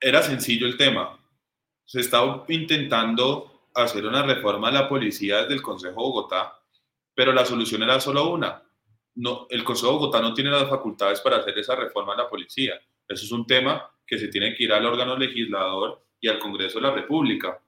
era 0.00 0.22
sencillo 0.22 0.66
el 0.66 0.76
tema. 0.76 1.18
Se 1.84 2.00
estaba 2.00 2.44
intentando 2.48 3.70
hacer 3.74 4.06
una 4.06 4.22
reforma 4.22 4.68
a 4.68 4.72
la 4.72 4.88
policía 4.88 5.42
desde 5.42 5.54
el 5.54 5.62
Consejo 5.62 5.92
de 5.92 5.96
Bogotá, 5.96 6.60
pero 7.14 7.32
la 7.32 7.44
solución 7.44 7.82
era 7.82 8.00
solo 8.00 8.30
una. 8.30 8.62
No, 9.14 9.46
el 9.50 9.64
Consejo 9.64 9.92
de 9.92 9.98
Bogotá 9.98 10.20
no 10.20 10.34
tiene 10.34 10.50
las 10.50 10.68
facultades 10.68 11.20
para 11.20 11.38
hacer 11.38 11.58
esa 11.58 11.76
reforma 11.76 12.14
a 12.14 12.18
la 12.18 12.28
policía. 12.28 12.74
Eso 13.08 13.24
es 13.24 13.32
un 13.32 13.46
tema 13.46 13.88
que 14.06 14.18
se 14.18 14.28
tiene 14.28 14.54
que 14.54 14.64
ir 14.64 14.72
al 14.72 14.84
órgano 14.84 15.16
legislador 15.16 16.04
y 16.20 16.28
al 16.28 16.38
Congreso 16.38 16.78
de 16.78 16.88
la 16.88 16.94
República. 16.94 17.62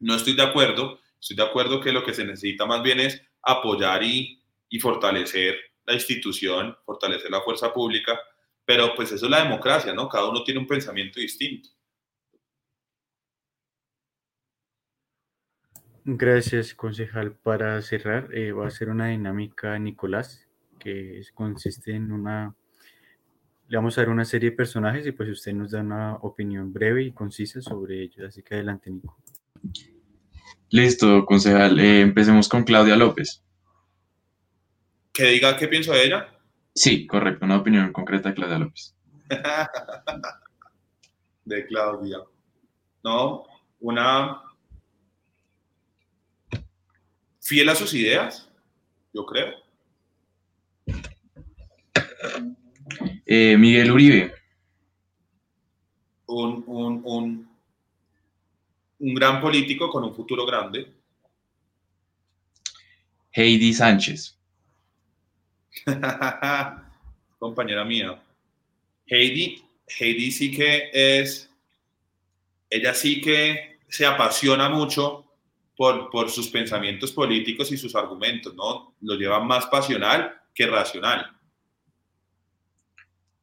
No 0.00 0.14
estoy 0.14 0.34
de 0.34 0.42
acuerdo, 0.42 0.98
estoy 1.22 1.36
de 1.36 1.44
acuerdo 1.44 1.80
que 1.80 1.92
lo 1.92 2.04
que 2.04 2.12
se 2.12 2.24
necesita 2.24 2.66
más 2.66 2.82
bien 2.82 2.98
es 2.98 3.22
apoyar 3.42 4.02
y, 4.02 4.42
y 4.68 4.80
fortalecer 4.80 5.56
la 5.86 5.94
institución, 5.94 6.76
fortalecer 6.84 7.30
la 7.30 7.42
fuerza 7.42 7.72
pública, 7.72 8.18
pero 8.64 8.92
pues 8.96 9.12
eso 9.12 9.26
es 9.26 9.30
la 9.30 9.44
democracia, 9.44 9.94
¿no? 9.94 10.08
Cada 10.08 10.28
uno 10.28 10.42
tiene 10.42 10.58
un 10.58 10.66
pensamiento 10.66 11.20
distinto. 11.20 11.68
Gracias, 16.04 16.74
concejal. 16.74 17.36
Para 17.36 17.80
cerrar, 17.82 18.34
eh, 18.34 18.50
va 18.50 18.66
a 18.66 18.70
ser 18.70 18.88
una 18.88 19.08
dinámica, 19.08 19.78
Nicolás, 19.78 20.48
que 20.80 21.22
consiste 21.34 21.94
en 21.94 22.10
una... 22.10 22.56
Le 23.68 23.76
vamos 23.76 23.96
a 23.96 24.00
dar 24.00 24.10
una 24.10 24.24
serie 24.24 24.50
de 24.50 24.56
personajes 24.56 25.06
y 25.06 25.12
pues 25.12 25.28
usted 25.28 25.52
nos 25.52 25.70
da 25.70 25.80
una 25.80 26.16
opinión 26.16 26.72
breve 26.72 27.04
y 27.04 27.12
concisa 27.12 27.62
sobre 27.62 28.02
ellos. 28.02 28.26
Así 28.26 28.42
que 28.42 28.56
adelante, 28.56 28.90
Nico. 28.90 29.16
Listo, 30.70 31.26
concejal. 31.26 31.78
Eh, 31.78 32.00
empecemos 32.00 32.48
con 32.48 32.64
Claudia 32.64 32.96
López. 32.96 33.42
¿Que 35.12 35.24
diga 35.24 35.56
qué 35.56 35.68
pienso 35.68 35.92
de 35.92 36.06
ella? 36.06 36.28
Sí, 36.74 37.06
correcto. 37.06 37.44
Una 37.44 37.58
opinión 37.58 37.92
concreta 37.92 38.30
de 38.30 38.34
Claudia 38.34 38.58
López. 38.58 38.94
de 41.44 41.66
Claudia. 41.66 42.18
No, 43.04 43.44
una 43.80 44.42
fiel 47.40 47.68
a 47.68 47.74
sus 47.74 47.92
ideas, 47.94 48.48
yo 49.12 49.26
creo. 49.26 49.54
Eh, 53.26 53.56
Miguel 53.58 53.90
Uribe. 53.90 54.34
Un, 56.26 56.64
un, 56.66 57.02
un, 57.04 57.51
un, 59.02 59.14
gran 59.14 59.40
político 59.40 59.90
con 59.90 60.04
un 60.04 60.14
futuro 60.14 60.46
grande. 60.46 60.92
Heidi 63.32 63.72
Sánchez. 63.72 64.38
Compañera 67.38 67.84
mía. 67.84 68.22
Heidi, 69.06 69.62
Heidi 69.98 70.30
sí 70.30 70.50
que 70.50 70.90
es, 70.92 71.50
ella 72.70 72.94
sí 72.94 73.20
que 73.20 73.78
se 73.88 74.06
apasiona 74.06 74.68
mucho 74.68 75.26
por, 75.76 76.30
sus 76.30 76.48
pensamientos 76.48 77.12
políticos 77.12 77.72
y 77.72 77.76
sus 77.76 77.96
argumentos, 77.96 78.54
¿no? 78.54 78.94
Lo 79.00 79.14
lleva 79.16 79.40
más 79.40 79.66
pasional 79.66 80.40
que 80.54 80.66
racional. 80.66 81.30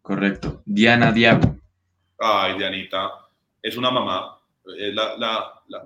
Correcto. 0.01 0.61
Diana 0.65 1.11
Diago. 1.11 1.57
Ay, 2.17 2.57
Dianita, 2.57 3.11
es 3.61 3.77
una 3.77 3.91
mamá, 3.91 4.38
es 4.77 4.93
la, 4.93 5.15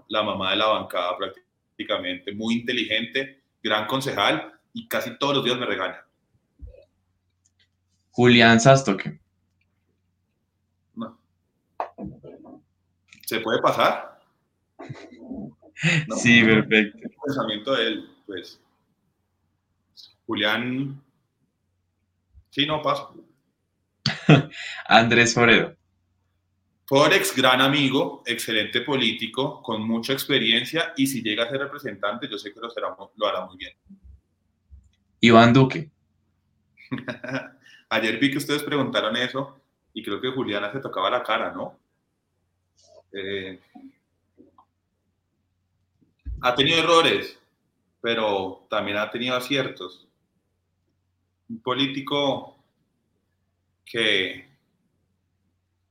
la, 0.08 0.24
mamá 0.24 0.52
de 0.52 0.58
la 0.58 0.68
bancada 0.68 1.18
prácticamente, 1.18 2.34
muy 2.34 2.56
inteligente, 2.56 3.44
gran 3.62 3.88
concejal 3.88 4.52
y 4.74 4.88
casi 4.88 5.18
todos 5.18 5.36
los 5.36 5.46
días 5.46 5.58
me 5.58 5.66
regaña. 5.66 6.04
Julián 8.12 8.60
Sastoque. 8.60 9.20
No. 10.96 11.20
¿Se 13.26 13.40
puede 13.40 13.62
pasar? 13.62 14.22
Sí, 16.18 16.42
perfecto. 16.44 16.98
El 17.02 17.16
pensamiento 17.26 17.76
de 17.76 17.88
él, 17.88 18.10
pues. 18.26 18.62
Julián. 20.26 21.02
Sí, 22.52 22.66
no 22.66 22.82
pasa. 22.82 23.10
Andrés 24.88 25.34
Foredo. 25.34 25.76
Forex, 26.86 27.36
gran 27.36 27.62
amigo, 27.62 28.24
excelente 28.26 28.82
político, 28.82 29.62
con 29.62 29.82
mucha 29.88 30.14
experiencia 30.14 30.94
y 30.98 31.08
si 31.08 31.22
llega 31.22 31.46
a 31.46 31.50
ser 31.50 31.60
representante, 31.60 32.28
yo 32.30 32.38
sé 32.38 32.54
que 32.54 32.60
lo, 32.60 32.70
será, 32.70 32.96
lo 33.16 33.28
hará 33.28 33.46
muy 33.46 33.58
bien. 33.58 33.74
Iván 35.22 35.54
Duque. 35.54 35.90
Ayer 37.90 38.20
vi 38.20 38.32
que 38.32 38.38
ustedes 38.38 38.64
preguntaron 38.64 39.16
eso 39.16 39.62
y 39.94 40.04
creo 40.04 40.20
que 40.20 40.32
Juliana 40.32 40.72
se 40.72 40.80
tocaba 40.80 41.10
la 41.10 41.24
cara, 41.24 41.54
¿no? 41.54 41.80
Eh, 43.14 43.60
ha 46.42 46.56
tenido 46.56 46.80
errores, 46.80 47.40
pero 48.02 48.68
también 48.70 48.98
ha 48.98 49.10
tenido 49.10 49.36
aciertos. 49.36 50.06
Un 51.48 51.62
político 51.62 52.58
que 53.86 54.53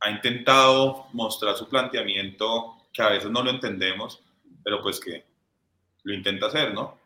ha 0.03 0.11
intentado 0.11 1.07
mostrar 1.13 1.57
su 1.57 1.69
planteamiento, 1.69 2.77
que 2.93 3.03
a 3.03 3.11
veces 3.11 3.31
no 3.31 3.43
lo 3.43 3.51
entendemos, 3.51 4.21
pero 4.65 4.83
pues 4.83 4.99
que 4.99 5.25
lo 6.03 6.13
intenta 6.13 6.47
hacer, 6.47 6.75
¿no? 6.75 6.99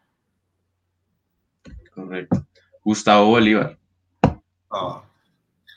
Correcto. 1.95 2.47
Gustavo 2.83 3.27
Bolívar. 3.27 3.79
Ah, 4.71 5.03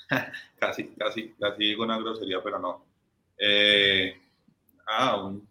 casi, 0.59 0.87
casi, 0.95 1.33
casi 1.39 1.63
digo 1.63 1.83
una 1.83 1.97
grosería, 1.97 2.41
pero 2.41 2.57
no. 2.57 2.85
Eh, 3.37 4.17
ah, 4.87 5.17
un 5.17 5.47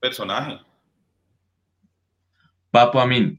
personaje. 0.00 0.58
Papo 2.70 3.00
Amin. 3.00 3.38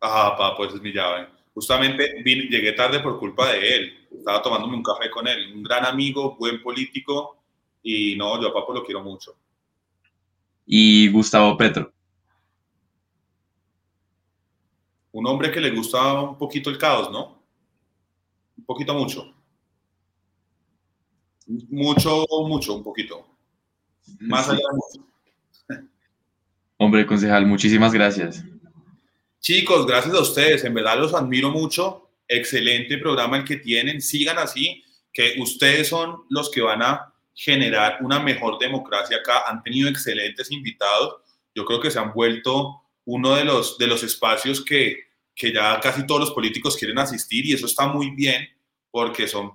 Ah, 0.00 0.34
Papo, 0.36 0.64
esa 0.64 0.76
es 0.76 0.82
mi 0.82 0.92
llave. 0.92 1.28
Justamente 1.54 2.22
vine, 2.22 2.44
llegué 2.44 2.72
tarde 2.72 3.00
por 3.00 3.18
culpa 3.18 3.52
de 3.52 3.76
él. 3.76 4.08
Estaba 4.12 4.42
tomándome 4.42 4.76
un 4.76 4.82
café 4.82 5.10
con 5.10 5.26
él. 5.26 5.52
Un 5.54 5.62
gran 5.62 5.84
amigo, 5.84 6.36
buen 6.36 6.62
político. 6.62 7.38
Y 7.82 8.16
no, 8.16 8.40
yo 8.40 8.48
a 8.48 8.54
Papo 8.54 8.72
lo 8.72 8.84
quiero 8.84 9.02
mucho. 9.02 9.36
Y 10.66 11.10
Gustavo 11.10 11.56
Petro. 11.56 11.92
Un 15.12 15.26
hombre 15.26 15.50
que 15.50 15.60
le 15.60 15.70
gusta 15.70 16.22
un 16.22 16.38
poquito 16.38 16.70
el 16.70 16.78
caos, 16.78 17.10
¿no? 17.10 17.42
Un 18.56 18.64
poquito 18.64 18.94
mucho. 18.94 19.34
Mucho, 21.46 22.24
mucho, 22.46 22.74
un 22.74 22.84
poquito. 22.84 23.26
Más 24.20 24.48
allá 24.48 24.58
de 24.58 24.76
mucho. 24.76 25.10
Hombre, 26.76 27.04
concejal, 27.04 27.44
muchísimas 27.44 27.92
gracias. 27.92 28.44
Chicos, 29.40 29.86
gracias 29.86 30.14
a 30.14 30.20
ustedes. 30.20 30.64
En 30.64 30.74
verdad 30.74 30.98
los 30.98 31.14
admiro 31.14 31.50
mucho. 31.50 32.10
Excelente 32.28 32.98
programa 32.98 33.38
el 33.38 33.44
que 33.44 33.56
tienen. 33.56 34.02
Sigan 34.02 34.38
así, 34.38 34.84
que 35.12 35.36
ustedes 35.38 35.88
son 35.88 36.24
los 36.28 36.50
que 36.50 36.60
van 36.60 36.82
a 36.82 37.14
generar 37.34 37.98
una 38.02 38.20
mejor 38.20 38.58
democracia 38.58 39.16
acá. 39.16 39.44
Han 39.48 39.62
tenido 39.62 39.88
excelentes 39.88 40.50
invitados. 40.50 41.16
Yo 41.54 41.64
creo 41.64 41.80
que 41.80 41.90
se 41.90 41.98
han 41.98 42.12
vuelto 42.12 42.82
uno 43.06 43.34
de 43.34 43.44
los, 43.44 43.78
de 43.78 43.86
los 43.86 44.02
espacios 44.02 44.62
que, 44.62 44.98
que 45.34 45.52
ya 45.52 45.80
casi 45.80 46.06
todos 46.06 46.20
los 46.20 46.30
políticos 46.32 46.76
quieren 46.76 46.98
asistir 46.98 47.46
y 47.46 47.54
eso 47.54 47.64
está 47.64 47.88
muy 47.88 48.10
bien 48.10 48.46
porque 48.90 49.26
son 49.26 49.52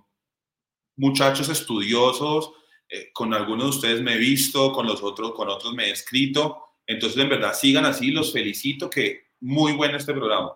muchachos 0.97 1.47
estudiosos, 1.49 2.51
eh, 2.89 3.09
con 3.13 3.33
algunos 3.33 3.65
de 3.65 3.69
ustedes 3.69 4.01
me 4.01 4.13
he 4.13 4.17
visto, 4.17 4.71
con 4.71 4.87
los 4.87 5.03
otros, 5.03 5.33
con 5.33 5.49
otros 5.49 5.73
me 5.73 5.85
he 5.85 5.91
escrito, 5.91 6.57
entonces 6.87 7.21
en 7.21 7.29
verdad 7.29 7.53
sigan 7.53 7.85
así, 7.85 8.11
los 8.11 8.31
felicito, 8.31 8.89
que 8.89 9.24
muy 9.39 9.73
bueno 9.73 9.97
este 9.97 10.13
programa. 10.13 10.53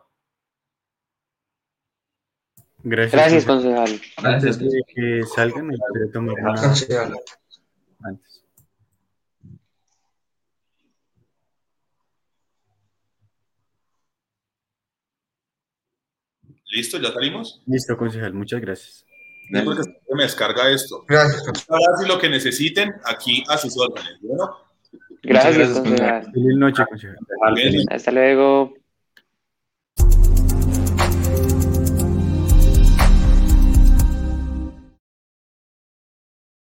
Gracias. 2.82 3.14
Gracias, 3.14 3.46
concejal. 3.46 4.02
Antes 4.18 4.60
de 4.60 4.82
que 4.88 5.24
salgan, 5.36 5.68
me 5.68 5.76
gustaría 5.76 6.12
tomar 6.12 6.36
una... 6.40 6.54
Antes. 8.02 8.44
¿Listo? 16.72 17.00
¿Ya 17.00 17.12
salimos? 17.12 17.62
Listo, 17.66 17.98
concejal, 17.98 18.34
muchas 18.34 18.62
gracias. 18.62 19.06
Porque 19.66 19.84
se 19.84 20.16
me 20.16 20.24
descarga 20.24 20.70
esto. 20.70 21.04
Gracias. 21.08 21.44
Ahora 21.68 21.98
si 22.00 22.08
lo 22.08 22.20
que 22.20 22.30
necesiten, 22.30 22.94
aquí 23.04 23.44
a 23.50 23.58
sus 23.58 23.76
órdenes. 23.78 24.20
Bueno, 24.22 24.56
Gracias, 25.24 25.84
gracias. 25.84 26.32
Feliz 26.32 26.58
noche, 26.58 26.84
bien. 27.56 27.86
Hasta 27.90 28.12
luego. 28.12 28.79